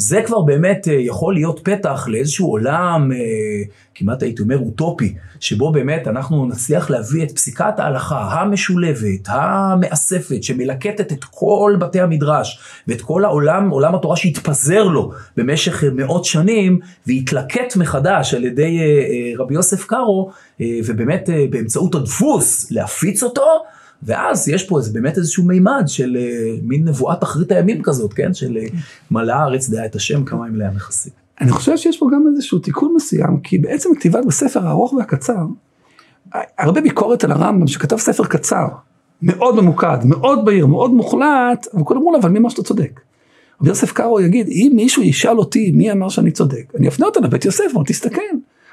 זה 0.00 0.22
כבר 0.26 0.40
באמת 0.40 0.88
אה, 0.88 0.92
יכול 0.92 1.34
להיות 1.34 1.60
פתח 1.62 2.08
לאיזשהו 2.08 2.46
עולם, 2.46 3.12
אה, 3.12 3.18
כמעט 3.94 4.22
הייתי 4.22 4.42
אומר 4.42 4.58
אוטופי, 4.58 5.14
שבו 5.40 5.72
באמת 5.72 6.08
אנחנו 6.08 6.46
נצליח 6.46 6.90
להביא 6.90 7.22
את 7.22 7.30
פסיקת 7.30 7.78
ההלכה 7.78 8.20
המשולבת, 8.20 9.26
המאספת, 9.26 10.42
שמלקטת 10.42 11.12
את 11.12 11.24
כל 11.24 11.76
בתי 11.80 12.00
המדרש, 12.00 12.60
ואת 12.88 13.00
כל 13.00 13.24
העולם, 13.24 13.70
עולם 13.70 13.94
התורה 13.94 14.16
שהתפזר 14.16 14.84
לו 14.84 15.12
במשך 15.36 15.84
אה, 15.84 15.90
מאות 15.90 16.24
שנים, 16.24 16.78
והתלקט 17.06 17.76
מחדש 17.76 18.34
על 18.34 18.44
ידי 18.44 18.78
רבי 19.38 19.54
יוסף 19.54 19.84
קארו, 19.84 20.30
ובאמת 20.86 21.28
באמצעות 21.50 21.94
הדפוס 21.94 22.70
להפיץ 22.70 23.22
אותו, 23.22 23.62
ואז 24.02 24.48
יש 24.48 24.68
פה 24.68 24.78
איזה, 24.78 24.92
באמת 24.92 25.18
איזשהו 25.18 25.44
מימד 25.44 25.82
של 25.86 26.16
אה, 26.20 26.56
מין 26.62 26.88
נבואת 26.88 27.22
אחרית 27.22 27.52
הימים 27.52 27.82
כזאת, 27.82 28.12
כן? 28.12 28.34
של 28.34 28.56
אה, 28.56 28.66
מלאה 29.10 29.36
הארץ 29.36 29.68
דעה 29.68 29.86
את 29.86 29.96
השם, 29.96 30.24
כמה 30.24 30.46
הם 30.46 30.56
לאה 30.56 30.70
מכסים. 30.70 31.12
אני 31.40 31.50
חושב 31.50 31.76
שיש 31.76 31.98
פה 31.98 32.06
גם 32.12 32.24
איזשהו 32.34 32.58
תיקון 32.58 32.92
מסוים, 32.96 33.40
כי 33.40 33.58
בעצם 33.58 33.90
כתיבת 33.94 34.24
בספר 34.24 34.66
הארוך 34.66 34.92
והקצר, 34.92 35.46
הרבה 36.58 36.80
ביקורת 36.80 37.24
על 37.24 37.32
הרמב"ם 37.32 37.66
שכתב 37.66 37.96
ספר 37.96 38.24
קצר, 38.24 38.66
מאוד 39.22 39.56
ממוקד, 39.56 39.98
מאוד 40.04 40.44
בהיר, 40.44 40.66
מאוד 40.66 40.90
מוחלט, 40.90 41.66
אבל 41.74 41.84
כולם 41.84 42.00
אמרו 42.00 42.12
לו, 42.12 42.18
אבל 42.18 42.30
מי 42.30 42.38
אמר 42.38 42.48
שאתה 42.48 42.62
צודק? 42.62 43.00
רבי 43.60 43.68
יוסף 43.68 43.92
קארו 43.92 44.20
יגיד, 44.20 44.48
אם 44.48 44.72
מישהו 44.74 45.02
ישאל 45.02 45.38
אותי 45.38 45.72
מי 45.72 45.92
אמר 45.92 46.08
שאני 46.08 46.30
צודק, 46.30 46.72
אני 46.78 46.88
אפנה 46.88 47.06
אותו 47.06 47.20
לבית 47.20 47.44
יוסף, 47.44 47.64
אבל 47.74 47.84
תסתכל. 47.84 48.20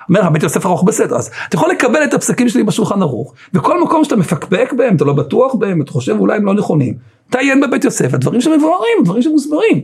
אומר, 0.10 0.26
הבית 0.26 0.44
יוסף 0.44 0.66
ארוך 0.66 0.84
בסדר, 0.84 1.16
אז 1.16 1.32
אתה 1.50 1.56
יכול 1.56 1.70
לקבל 1.70 2.04
את 2.04 2.14
הפסקים 2.14 2.50
שלי 2.50 2.64
בשולחן 2.64 3.02
ערוך, 3.02 3.34
וכל 3.54 3.84
מקום 3.84 4.04
שאתה 4.04 4.16
מפקפק 4.16 4.74
בהם, 4.78 4.96
אתה 4.96 5.06
לא 5.06 5.14
בטוח 5.14 5.56
בהם, 5.56 5.82
אתה 5.82 5.92
חושב 5.92 6.16
אולי 6.20 6.38
הם 6.38 6.46
לא 6.46 6.54
נכונים, 6.54 6.94
תעיין 7.30 7.62
בבית 7.62 7.84
יוסף, 7.84 8.14
הדברים 8.14 8.42
שמבוארים, 8.42 8.98
הדברים 9.00 9.22
שמוסברים. 9.22 9.82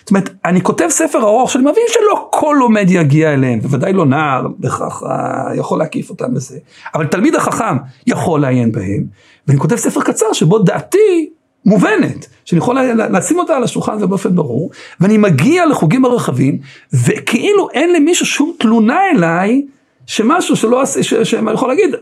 זאת 0.00 0.10
אומרת, 0.10 0.30
אני 0.44 0.60
כותב 0.60 0.86
ספר 0.90 1.22
ארוך 1.22 1.50
שאני 1.50 1.64
מבין 1.64 1.84
שלא 1.88 2.28
כל 2.32 2.56
לומד 2.58 2.86
יגיע 2.88 3.32
אליהם, 3.32 3.60
בוודאי 3.60 3.92
לא 3.92 4.06
נער 4.06 4.46
בהכרח 4.58 5.02
אה, 5.02 5.56
יכול 5.56 5.78
להקיף 5.78 6.10
אותם 6.10 6.34
בזה, 6.34 6.58
אבל 6.94 7.06
תלמיד 7.06 7.34
החכם 7.34 7.76
יכול 8.06 8.40
לעיין 8.40 8.72
בהם, 8.72 9.04
ואני 9.48 9.58
כותב 9.58 9.76
ספר 9.76 10.00
קצר 10.00 10.32
שבו 10.32 10.58
דעתי 10.58 11.30
מובנת, 11.66 12.26
שאני 12.44 12.58
יכול 12.58 12.78
לשים 13.10 13.38
אותה 13.38 13.56
על 13.56 13.64
השולחן 13.64 13.92
הזה 13.92 14.06
באופן 14.06 14.36
ברור, 14.36 14.70
ואני 15.00 15.18
מגיע 15.18 15.66
לחוגים 15.66 16.04
הרחבים, 16.04 16.58
וכאילו 16.92 17.70
אין 17.70 17.92
למישהו 17.92 18.26
שום 18.26 18.52
תלונה 18.58 19.00
אליי, 19.14 19.66
שמשהו 20.06 20.56
שלא, 20.56 20.82
שאני 21.02 21.52
יכול 21.52 21.68
להגיד, 21.68 21.94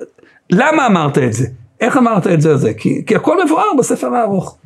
למה 0.51 0.87
אמרת 0.87 1.19
את 1.19 1.33
זה? 1.33 1.47
איך 1.81 1.97
אמרת 1.97 2.27
את 2.27 2.41
זה? 2.41 2.57
זה? 2.57 2.75
כי, 2.75 3.03
כי 3.07 3.17
הכל 3.17 3.45
מבואר 3.45 3.75
בספר 3.79 4.15
הארוך. 4.15 4.57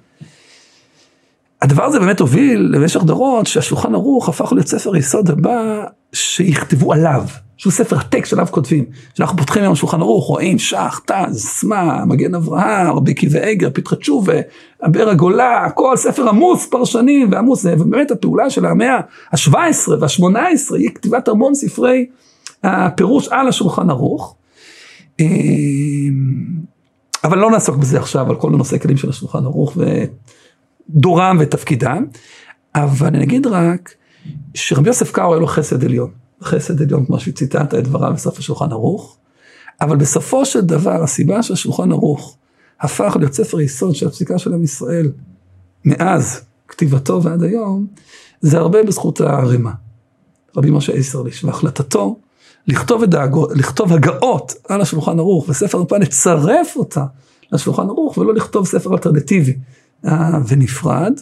הדבר 1.63 1.85
הזה 1.85 1.99
באמת 1.99 2.21
הוביל 2.21 2.69
למשך 2.73 3.03
דורות 3.03 3.47
שהשולחן 3.47 3.95
ערוך 3.95 4.29
הפך 4.29 4.53
להיות 4.53 4.67
ספר 4.67 4.97
יסוד 4.97 5.31
הבא 5.31 5.85
שיכתבו 6.13 6.93
עליו, 6.93 7.23
שהוא 7.57 7.73
ספר 7.73 7.99
הטקסט 7.99 8.31
שעליו 8.31 8.47
כותבים. 8.51 8.85
כשאנחנו 9.15 9.37
פותחים 9.37 9.63
היום 9.63 9.75
שולחן 9.75 10.01
ערוך, 10.01 10.27
רואים 10.27 10.59
שח, 10.59 11.01
טז, 11.07 11.45
סמה, 11.45 12.05
מגן 12.05 12.35
אברהם, 12.35 12.97
רבי 12.97 13.11
עקיבא 13.11 13.39
איגר, 13.39 13.71
פתחי 13.75 13.97
תשובה, 13.97 14.35
אבר 14.87 15.09
הגולה, 15.09 15.65
הכל 15.65 15.97
ספר 15.97 16.29
עמוס 16.29 16.67
פרשנים 16.67 17.33
ועמוס 17.33 17.65
ובאמת 17.65 18.11
הפעולה 18.11 18.51
של 18.51 18.67
המאה 18.67 19.01
ה-17 19.33 19.91
וה-18 20.01 20.75
היא 20.75 20.91
כתיבת 20.95 21.29
המון 21.29 21.55
ספרי 21.55 22.07
הפירוש 22.65 23.29
על 23.29 23.49
השולחן 23.49 23.91
ערוך. 23.91 24.37
אמ, 25.21 25.27
אבל 27.25 27.39
לא 27.39 27.51
נעסוק 27.51 27.77
בזה 27.77 27.99
עכשיו, 27.99 28.31
על 28.31 28.37
כל 28.37 28.55
הנושא 28.55 28.79
כלים 28.79 28.97
של 28.97 29.11
השולחן 29.11 29.45
ערוך 29.45 29.77
ודורם 30.91 31.37
ותפקידם, 31.41 32.05
אבל 32.75 33.07
אני 33.07 33.25
אגיד 33.25 33.47
רק 33.47 33.95
שרבי 34.55 34.89
יוסף 34.89 35.13
קארו 35.13 35.33
היה 35.33 35.41
לו 35.41 35.47
חסד 35.47 35.85
עליון, 35.85 36.11
חסד 36.43 36.83
עליון 36.83 37.07
כמו 37.07 37.21
שציטטת 37.21 37.75
את 37.75 37.85
דבריו 37.85 38.13
בסוף 38.15 38.39
השולחן 38.39 38.73
ערוך, 38.73 39.17
אבל 39.81 39.97
בסופו 39.97 40.47
של 40.47 40.61
דבר 40.61 41.03
הסיבה 41.03 41.43
שהשולחן 41.43 41.93
ערוך 41.93 42.37
הפך 42.81 43.17
להיות 43.19 43.33
ספר 43.33 43.61
יסוד 43.61 43.95
של 43.95 44.07
הפסיקה 44.07 44.39
של 44.39 44.55
עם 44.55 44.65
ישראל 44.65 45.13
מאז 45.85 46.41
כתיבתו 46.69 47.23
ועד 47.23 47.43
היום, 47.43 47.87
זה 48.41 48.59
הרבה 48.59 48.83
בזכות 48.83 49.21
הרמ"א, 49.21 49.71
רבי 50.57 50.71
משה 50.71 50.93
איסרליש, 50.93 51.45
והחלטתו 51.45 52.19
לכתוב, 52.67 53.05
דאגו, 53.05 53.47
לכתוב 53.55 53.93
הגאות 53.93 54.55
על 54.69 54.81
השולחן 54.81 55.19
ערוך, 55.19 55.49
וספר 55.49 55.81
הפעם 55.81 56.03
לצרף 56.03 56.77
אותה 56.77 57.05
לשולחן 57.53 57.83
ערוך, 57.83 58.19
ולא 58.19 58.35
לכתוב 58.35 58.67
ספר 58.67 58.93
אלטרנטיבי 58.93 59.57
אה, 60.07 60.39
ונפרד. 60.49 61.13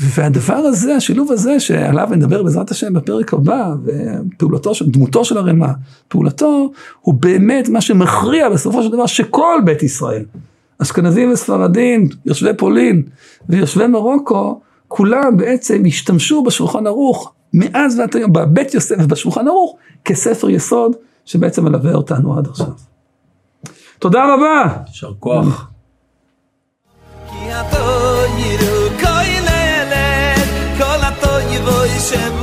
והדבר 0.00 0.54
הזה, 0.54 0.94
השילוב 0.96 1.32
הזה, 1.32 1.60
שעליו 1.60 2.08
נדבר 2.10 2.42
בעזרת 2.42 2.70
השם 2.70 2.94
בפרק 2.94 3.34
הבא, 3.34 3.74
ופעולתו 3.84 4.72
דמותו 4.86 5.24
של 5.24 5.38
הרמ"א, 5.38 5.68
פעולתו, 6.08 6.70
הוא 7.00 7.14
באמת 7.14 7.68
מה 7.68 7.80
שמכריע 7.80 8.48
בסופו 8.48 8.82
של 8.82 8.90
דבר 8.92 9.06
שכל 9.06 9.60
בית 9.64 9.82
ישראל, 9.82 10.24
אשכנזים 10.82 11.32
וספרדים, 11.32 12.08
יושבי 12.26 12.50
פולין 12.56 13.02
ויושבי 13.48 13.86
מרוקו, 13.86 14.60
כולם 14.88 15.36
בעצם 15.36 15.82
השתמשו 15.86 16.42
בשולחן 16.42 16.86
ערוך 16.86 17.32
מאז 17.54 17.98
ועד 17.98 18.16
היום, 18.16 18.32
בבית 18.32 18.74
יוסף 18.74 18.96
ובשולחן 18.98 19.48
ערוך, 19.48 19.76
כספר 20.04 20.50
יסוד 20.50 20.96
שבעצם 21.24 21.64
מלווה 21.64 21.94
אותנו 21.94 22.38
עד 22.38 22.46
עכשיו. 22.46 22.66
תודה 23.98 24.34
רבה. 24.34 24.76
יישר 24.88 25.12
כוח. 25.18 25.70
Hashem 32.10 32.39